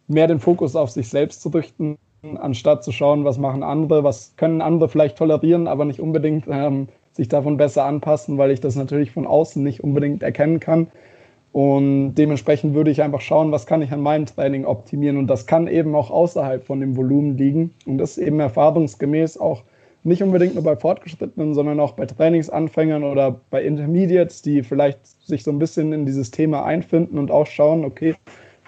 mehr 0.08 0.26
den 0.26 0.40
Fokus 0.40 0.76
auf 0.76 0.90
sich 0.90 1.08
selbst 1.08 1.42
zu 1.42 1.48
richten 1.50 1.98
anstatt 2.22 2.84
zu 2.84 2.92
schauen, 2.92 3.24
was 3.24 3.38
machen 3.38 3.62
andere, 3.62 4.04
was 4.04 4.34
können 4.36 4.60
andere 4.60 4.88
vielleicht 4.88 5.16
tolerieren, 5.16 5.68
aber 5.68 5.84
nicht 5.84 6.00
unbedingt 6.00 6.46
ähm, 6.48 6.88
sich 7.12 7.28
davon 7.28 7.56
besser 7.56 7.84
anpassen, 7.84 8.38
weil 8.38 8.50
ich 8.50 8.60
das 8.60 8.76
natürlich 8.76 9.10
von 9.10 9.26
außen 9.26 9.62
nicht 9.62 9.82
unbedingt 9.82 10.22
erkennen 10.22 10.60
kann. 10.60 10.88
Und 11.52 12.14
dementsprechend 12.14 12.74
würde 12.74 12.90
ich 12.90 13.02
einfach 13.02 13.20
schauen, 13.20 13.50
was 13.52 13.66
kann 13.66 13.82
ich 13.82 13.90
an 13.92 14.00
meinem 14.00 14.26
Training 14.26 14.64
optimieren. 14.64 15.16
Und 15.16 15.28
das 15.28 15.46
kann 15.46 15.66
eben 15.66 15.94
auch 15.94 16.10
außerhalb 16.10 16.64
von 16.64 16.80
dem 16.80 16.96
Volumen 16.96 17.36
liegen. 17.36 17.74
Und 17.86 17.98
das 17.98 18.16
ist 18.16 18.26
eben 18.26 18.38
erfahrungsgemäß 18.38 19.38
auch 19.38 19.62
nicht 20.04 20.22
unbedingt 20.22 20.54
nur 20.54 20.62
bei 20.62 20.76
Fortgeschrittenen, 20.76 21.54
sondern 21.54 21.80
auch 21.80 21.92
bei 21.92 22.06
Trainingsanfängern 22.06 23.02
oder 23.02 23.40
bei 23.50 23.64
Intermediates, 23.64 24.42
die 24.42 24.62
vielleicht 24.62 25.04
sich 25.26 25.42
so 25.42 25.50
ein 25.50 25.58
bisschen 25.58 25.92
in 25.92 26.06
dieses 26.06 26.30
Thema 26.30 26.64
einfinden 26.64 27.18
und 27.18 27.30
auch 27.30 27.46
schauen, 27.46 27.84
okay, 27.84 28.14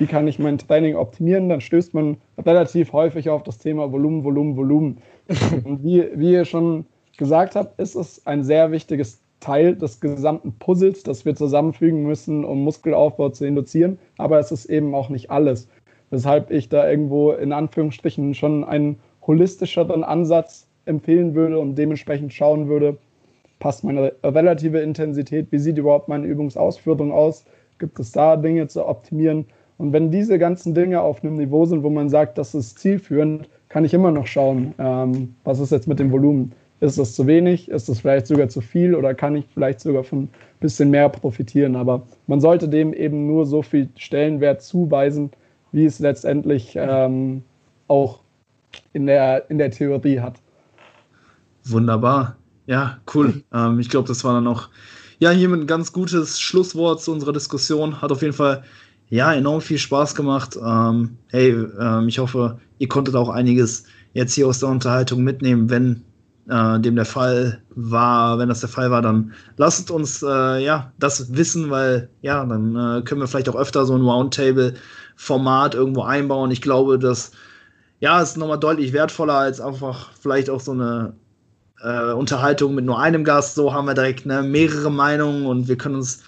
wie 0.01 0.07
kann 0.07 0.27
ich 0.27 0.39
mein 0.39 0.57
Training 0.57 0.97
optimieren, 0.97 1.51
dann 1.51 1.61
stößt 1.61 1.93
man 1.93 2.17
relativ 2.39 2.95
häufig 2.95 3.29
auf 3.29 3.43
das 3.43 3.59
Thema 3.59 3.93
Volumen, 3.93 4.25
Volumen, 4.25 4.57
Volumen. 4.57 4.99
Und 5.65 5.85
wie, 5.85 6.09
wie 6.15 6.33
ihr 6.33 6.47
schon 6.47 6.87
gesagt 7.19 7.55
habt, 7.55 7.79
ist 7.79 7.95
es 7.97 8.27
ein 8.27 8.43
sehr 8.43 8.73
wichtiges 8.73 9.21
Teil 9.41 9.77
des 9.77 10.01
gesamten 10.01 10.53
Puzzles, 10.59 11.03
das 11.03 11.27
wir 11.27 11.35
zusammenfügen 11.35 12.03
müssen, 12.05 12.47
um 12.47 12.65
Muskelaufbau 12.65 13.29
zu 13.29 13.45
induzieren. 13.45 13.99
Aber 14.17 14.39
es 14.39 14.51
ist 14.51 14.65
eben 14.67 14.95
auch 14.95 15.11
nicht 15.11 15.31
alles. 15.31 15.69
Weshalb 16.09 16.51
ich 16.51 16.71
da 16.71 16.89
irgendwo 16.89 17.33
in 17.33 17.53
Anführungsstrichen 17.53 18.33
schon 18.33 18.65
einen 18.65 18.99
holistischeren 19.27 20.03
Ansatz 20.03 20.67
empfehlen 20.87 21.35
würde 21.35 21.59
und 21.59 21.75
dementsprechend 21.75 22.33
schauen 22.33 22.69
würde, 22.69 22.97
passt 23.59 23.85
meine 23.85 24.15
relative 24.25 24.81
Intensität, 24.81 25.49
wie 25.51 25.59
sieht 25.59 25.77
überhaupt 25.77 26.09
meine 26.09 26.27
Übungsausführung 26.27 27.13
aus, 27.13 27.45
gibt 27.79 28.01
es 28.01 28.13
da 28.13 28.37
Dinge 28.37 28.67
zu 28.67 28.87
optimieren 28.87 29.45
und 29.81 29.95
wenn 29.95 30.11
diese 30.11 30.39
ganzen 30.39 30.75
Dinge 30.75 31.01
auf 31.01 31.25
einem 31.25 31.37
Niveau 31.37 31.65
sind, 31.65 31.83
wo 31.83 31.89
man 31.89 32.11
sagt, 32.11 32.37
das 32.37 32.55
ist 32.55 32.79
zielführend, 32.79 33.49
kann 33.71 33.83
ich 33.87 33.95
immer 33.95 34.11
noch 34.11 34.27
schauen, 34.27 34.75
ähm, 34.79 35.35
was 35.45 35.59
ist 35.59 35.73
jetzt 35.73 35.89
mit 35.89 35.99
dem 35.99 36.13
Volumen. 36.13 36.53
Ist 36.81 36.99
das 36.99 37.15
zu 37.15 37.27
wenig? 37.27 37.71
Ist 37.71 37.89
das 37.89 38.01
vielleicht 38.01 38.27
sogar 38.27 38.51
zu 38.51 38.61
viel? 38.61 38.95
Oder 38.95 39.15
kann 39.15 39.37
ich 39.37 39.47
vielleicht 39.55 39.81
sogar 39.81 40.05
von 40.05 40.25
ein 40.25 40.29
bisschen 40.61 40.91
mehr 40.91 41.09
profitieren? 41.09 41.77
Aber 41.77 42.03
man 42.27 42.43
sollte 42.43 42.69
dem 42.69 42.93
eben 42.93 43.27
nur 43.27 43.47
so 43.47 43.63
viel 43.63 43.89
Stellenwert 43.97 44.61
zuweisen, 44.61 45.31
wie 45.73 45.87
es 45.87 45.99
letztendlich 45.99 46.75
ähm, 46.77 47.43
auch 47.89 48.21
in 48.93 49.07
der, 49.07 49.49
in 49.49 49.57
der 49.57 49.71
Theorie 49.71 50.21
hat. 50.21 50.35
Wunderbar. 51.65 52.37
Ja, 52.67 52.99
cool. 53.15 53.43
ähm, 53.55 53.81
ich 53.81 53.89
glaube, 53.89 54.09
das 54.09 54.25
war 54.25 54.35
dann 54.35 54.47
auch 54.47 54.69
ja 55.21 55.31
hiermit 55.31 55.63
ein 55.63 55.67
ganz 55.67 55.91
gutes 55.95 56.39
Schlusswort 56.39 57.01
zu 57.01 57.13
unserer 57.13 57.33
Diskussion. 57.33 58.03
Hat 58.03 58.13
auf 58.13 58.21
jeden 58.21 58.35
Fall 58.35 58.63
ja 59.11 59.33
enorm 59.35 59.61
viel 59.61 59.79
Spaß 59.79 60.15
gemacht. 60.15 60.57
Ähm, 60.57 61.19
hey, 61.29 61.51
ähm, 61.51 62.09
ich 62.09 62.19
hoffe, 62.19 62.59
ihr 62.79 62.89
konntet 62.89 63.15
auch 63.17 63.29
einiges 63.29 63.85
jetzt 64.15 64.35
hier 64.35 64.49
aus 64.49 64.61
der 64.61 64.71
Unterhaltung 64.71 65.23
mitnehmen. 65.23 65.69
Wenn 65.69 66.05
äh, 66.49 66.81
dem 66.81 66.97
der 66.97 67.05
Fall 67.05 67.61
war, 67.71 68.39
wenn 68.39 68.49
das 68.49 68.61
der 68.61 68.69
Fall 68.69 68.91
war, 68.91 69.03
dann 69.03 69.33
lasst 69.57 69.91
uns 69.91 70.23
äh, 70.23 70.65
ja 70.65 70.93
das 70.99 71.37
wissen, 71.37 71.71
weil 71.71 72.09
ja, 72.23 72.45
dann 72.45 72.75
äh, 72.75 73.03
können 73.03 73.21
wir 73.21 73.29
vielleicht 73.29 73.49
auch 73.49 73.57
öfter 73.57 73.85
so 73.85 73.95
ein 73.95 74.03
Roundtable-Format 74.03 75.75
irgendwo 75.75 76.03
einbauen. 76.03 76.51
Ich 76.51 76.63
glaube, 76.63 76.99
dass 76.99 77.33
ja, 78.01 78.21
ist 78.23 78.39
nochmal 78.39 78.59
deutlich 78.59 78.93
wertvoller 78.93 79.35
als 79.35 79.61
einfach 79.61 80.11
vielleicht 80.19 80.49
auch 80.49 80.61
so 80.61 80.73
eine 80.73 81.13
äh, 81.83 82.13
Unterhaltung 82.13 82.75
mit 82.75 82.85
nur 82.85 82.99
einem 82.99 83.25
Gast. 83.25 83.55
So 83.57 83.75
haben 83.75 83.87
wir 83.87 83.95
direkt 83.95 84.25
ne, 84.25 84.43
mehrere 84.43 84.91
Meinungen 84.91 85.47
und 85.47 85.69
wir 85.69 85.77
können 85.77 85.97
uns 85.97 86.23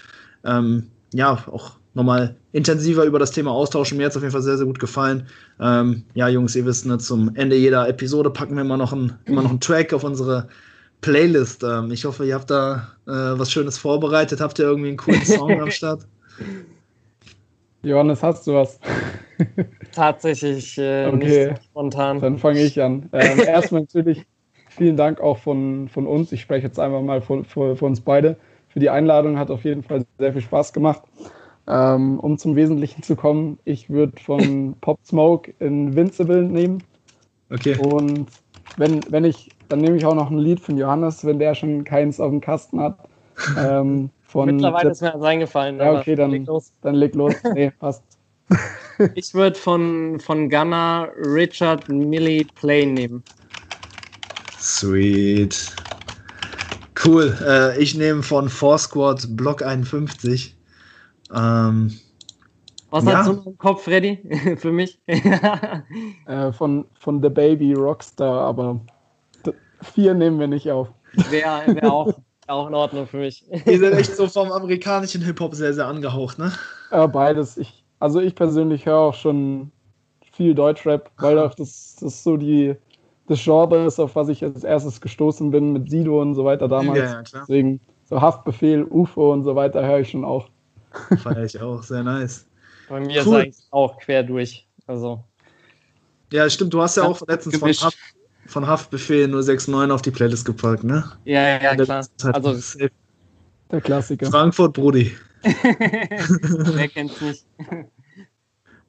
ähm, 0.44 0.88
ja 1.14 1.38
auch 1.50 1.72
nochmal 1.94 2.36
intensiver 2.52 3.04
über 3.04 3.18
das 3.18 3.32
Thema 3.32 3.52
austauschen. 3.52 3.98
Mir 3.98 4.04
hat 4.04 4.12
es 4.12 4.16
auf 4.16 4.22
jeden 4.22 4.32
Fall 4.32 4.42
sehr, 4.42 4.56
sehr 4.56 4.66
gut 4.66 4.78
gefallen. 4.78 5.26
Ähm, 5.60 6.04
ja, 6.14 6.28
Jungs, 6.28 6.56
ihr 6.56 6.64
wisst, 6.66 6.86
ne, 6.86 6.98
zum 6.98 7.34
Ende 7.34 7.56
jeder 7.56 7.88
Episode 7.88 8.30
packen 8.30 8.54
wir 8.54 8.62
immer 8.62 8.76
noch, 8.76 8.92
ein, 8.92 9.18
immer 9.26 9.42
noch 9.42 9.50
einen 9.50 9.60
Track 9.60 9.92
auf 9.92 10.04
unsere 10.04 10.48
Playlist. 11.02 11.62
Ähm, 11.62 11.90
ich 11.90 12.04
hoffe, 12.04 12.24
ihr 12.24 12.34
habt 12.34 12.50
da 12.50 12.88
äh, 13.06 13.10
was 13.10 13.50
Schönes 13.50 13.78
vorbereitet. 13.78 14.40
Habt 14.40 14.58
ihr 14.58 14.64
irgendwie 14.64 14.88
einen 14.88 14.96
coolen 14.96 15.24
Song 15.24 15.60
am 15.60 15.70
Start? 15.70 16.06
Johannes, 17.82 18.22
hast 18.22 18.46
du 18.46 18.54
was? 18.54 18.78
Tatsächlich 19.92 20.78
äh, 20.78 21.06
okay. 21.06 21.48
nicht 21.48 21.64
spontan. 21.64 22.20
Dann 22.20 22.38
fange 22.38 22.60
ich 22.60 22.80
an. 22.80 23.08
Ähm, 23.12 23.40
erstmal 23.46 23.82
natürlich 23.82 24.24
vielen 24.70 24.96
Dank 24.96 25.20
auch 25.20 25.38
von, 25.38 25.88
von 25.88 26.06
uns. 26.06 26.32
Ich 26.32 26.40
spreche 26.40 26.66
jetzt 26.66 26.78
einfach 26.78 27.02
mal 27.02 27.20
für, 27.20 27.44
für, 27.44 27.76
für 27.76 27.84
uns 27.84 28.00
beide. 28.00 28.36
Für 28.68 28.80
die 28.80 28.88
Einladung 28.88 29.38
hat 29.38 29.50
auf 29.50 29.64
jeden 29.64 29.82
Fall 29.82 30.04
sehr 30.18 30.32
viel 30.32 30.40
Spaß 30.40 30.72
gemacht. 30.72 31.02
Ähm, 31.68 32.18
um 32.18 32.38
zum 32.38 32.56
Wesentlichen 32.56 33.02
zu 33.02 33.14
kommen, 33.14 33.58
ich 33.64 33.88
würde 33.88 34.20
von 34.20 34.74
Pop 34.80 34.98
Smoke 35.04 35.52
Invincible 35.60 36.42
nehmen. 36.42 36.82
Okay. 37.50 37.76
Und 37.76 38.26
wenn, 38.76 39.00
wenn 39.10 39.24
ich, 39.24 39.50
dann 39.68 39.80
nehme 39.80 39.96
ich 39.96 40.04
auch 40.04 40.14
noch 40.14 40.30
ein 40.30 40.38
Lied 40.38 40.60
von 40.60 40.76
Johannes, 40.76 41.24
wenn 41.24 41.38
der 41.38 41.54
schon 41.54 41.84
keins 41.84 42.18
auf 42.18 42.30
dem 42.30 42.40
Kasten 42.40 42.80
hat. 42.80 42.98
Ähm, 43.58 44.10
von 44.22 44.46
Mittlerweile 44.46 44.90
ist 44.90 45.02
mir 45.02 45.12
das 45.12 45.22
eingefallen. 45.22 45.78
Ja, 45.78 45.98
okay, 45.98 46.14
dann 46.14 46.30
leg 46.30 46.46
los. 46.46 46.72
Dann 46.82 46.94
leg 46.94 47.14
los. 47.14 47.34
Nee, 47.54 47.70
passt. 47.78 48.02
ich 49.14 49.34
würde 49.34 49.58
von, 49.58 50.18
von 50.20 50.48
Gunnar 50.48 51.10
Richard 51.18 51.88
Millie 51.88 52.46
Plain 52.54 52.94
nehmen. 52.94 53.22
Sweet. 54.58 55.74
Cool. 57.04 57.36
Äh, 57.46 57.82
ich 57.82 57.94
nehme 57.94 58.22
von 58.22 58.48
Four 58.48 58.78
Squad 58.78 59.26
Block 59.36 59.62
51. 59.62 60.56
Ähm, 61.32 61.92
Was 62.90 63.04
ja. 63.04 63.18
hast 63.18 63.28
du 63.28 63.50
im 63.50 63.58
Kopf, 63.58 63.84
Freddy? 63.84 64.56
Für 64.56 64.72
mich? 64.72 65.00
äh, 65.06 66.52
von, 66.52 66.86
von 66.98 67.22
The 67.22 67.28
Baby 67.28 67.74
Rockstar, 67.74 68.40
aber 68.40 68.80
vier 69.82 70.14
nehmen 70.14 70.38
wir 70.38 70.46
nicht 70.46 70.70
auf. 70.70 70.88
Wäre 71.30 71.74
wär 71.74 71.92
auch, 71.92 72.12
auch 72.46 72.68
in 72.68 72.74
Ordnung 72.74 73.06
für 73.06 73.18
mich. 73.18 73.44
Ihr 73.66 73.78
seid 73.78 73.94
echt 73.94 74.16
so 74.16 74.26
vom 74.26 74.50
amerikanischen 74.50 75.22
Hip-Hop 75.22 75.54
sehr, 75.54 75.74
sehr 75.74 75.86
angehaucht, 75.86 76.38
ne? 76.38 76.52
Ja, 76.90 77.06
beides. 77.06 77.56
Ich, 77.56 77.84
also 77.98 78.20
ich 78.20 78.34
persönlich 78.34 78.86
höre 78.86 78.98
auch 78.98 79.14
schon 79.14 79.70
viel 80.32 80.54
Deutschrap, 80.54 81.10
weil 81.18 81.38
auch 81.38 81.54
das, 81.54 81.96
das 82.00 82.22
so 82.22 82.36
die 82.36 82.76
das 83.28 83.42
Genre 83.42 83.84
ist, 83.86 83.98
auf 84.00 84.16
was 84.16 84.28
ich 84.28 84.42
als 84.42 84.64
erstes 84.64 85.00
gestoßen 85.00 85.50
bin 85.50 85.72
mit 85.72 85.88
Sido 85.88 86.20
und 86.20 86.34
so 86.34 86.44
weiter 86.44 86.68
damals. 86.68 86.98
Ja, 86.98 87.04
ja, 87.04 87.22
klar. 87.22 87.44
Deswegen 87.48 87.80
so 88.04 88.20
Haftbefehl, 88.20 88.84
UFO 88.84 89.32
und 89.32 89.44
so 89.44 89.54
weiter 89.54 89.84
höre 89.86 90.00
ich 90.00 90.10
schon 90.10 90.24
auch. 90.24 90.48
Feier 91.22 91.44
ich 91.44 91.60
auch, 91.60 91.82
sehr 91.82 92.02
nice. 92.02 92.46
Bei 92.88 93.00
mir 93.00 93.26
Cool. 93.26 93.38
ist 93.40 93.42
eigentlich 93.44 93.66
auch 93.70 93.98
quer 93.98 94.22
durch. 94.22 94.66
Also, 94.86 95.24
Ja, 96.32 96.48
stimmt, 96.50 96.74
du 96.74 96.82
hast 96.82 96.96
ja 96.96 97.04
auch 97.04 97.20
letztens 97.26 97.56
von. 97.58 97.70
Haft, 97.70 97.98
von 98.46 98.66
Haftbefehl 98.66 99.28
069 99.28 99.90
auf 99.92 100.02
die 100.02 100.10
Playlist 100.10 100.44
gepackt, 100.44 100.84
ne? 100.84 101.04
ja, 101.24 101.60
ja, 101.60 101.74
der 101.76 101.84
klar. 101.86 102.06
Zeit. 102.16 102.34
Also, 102.34 102.78
Der 103.70 103.80
Klassiker. 103.80 104.30
Frankfurt, 104.30 104.74
Brudi. 104.74 105.16
wer 105.42 106.88
kennt's 106.88 107.20
nicht? 107.22 107.46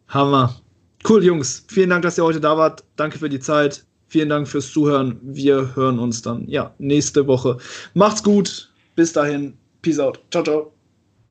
Hammer. 0.09 0.59
Cool, 1.07 1.23
Jungs. 1.23 1.65
Vielen 1.69 1.89
Dank, 1.89 2.03
dass 2.03 2.17
ihr 2.17 2.23
heute 2.25 2.41
da 2.41 2.57
wart. 2.57 2.83
Danke 2.97 3.17
für 3.17 3.29
die 3.29 3.39
Zeit. 3.39 3.85
Vielen 4.07 4.29
Dank 4.29 4.47
fürs 4.47 4.71
Zuhören. 4.71 5.19
Wir 5.23 5.73
hören 5.75 5.99
uns 5.99 6.21
dann 6.21 6.47
ja 6.49 6.73
nächste 6.79 7.25
Woche. 7.27 7.57
Macht's 7.93 8.21
gut. 8.21 8.71
Bis 8.95 9.13
dahin. 9.13 9.57
Peace 9.81 9.99
out. 9.99 10.19
Ciao, 10.31 10.43
ciao. 10.43 10.72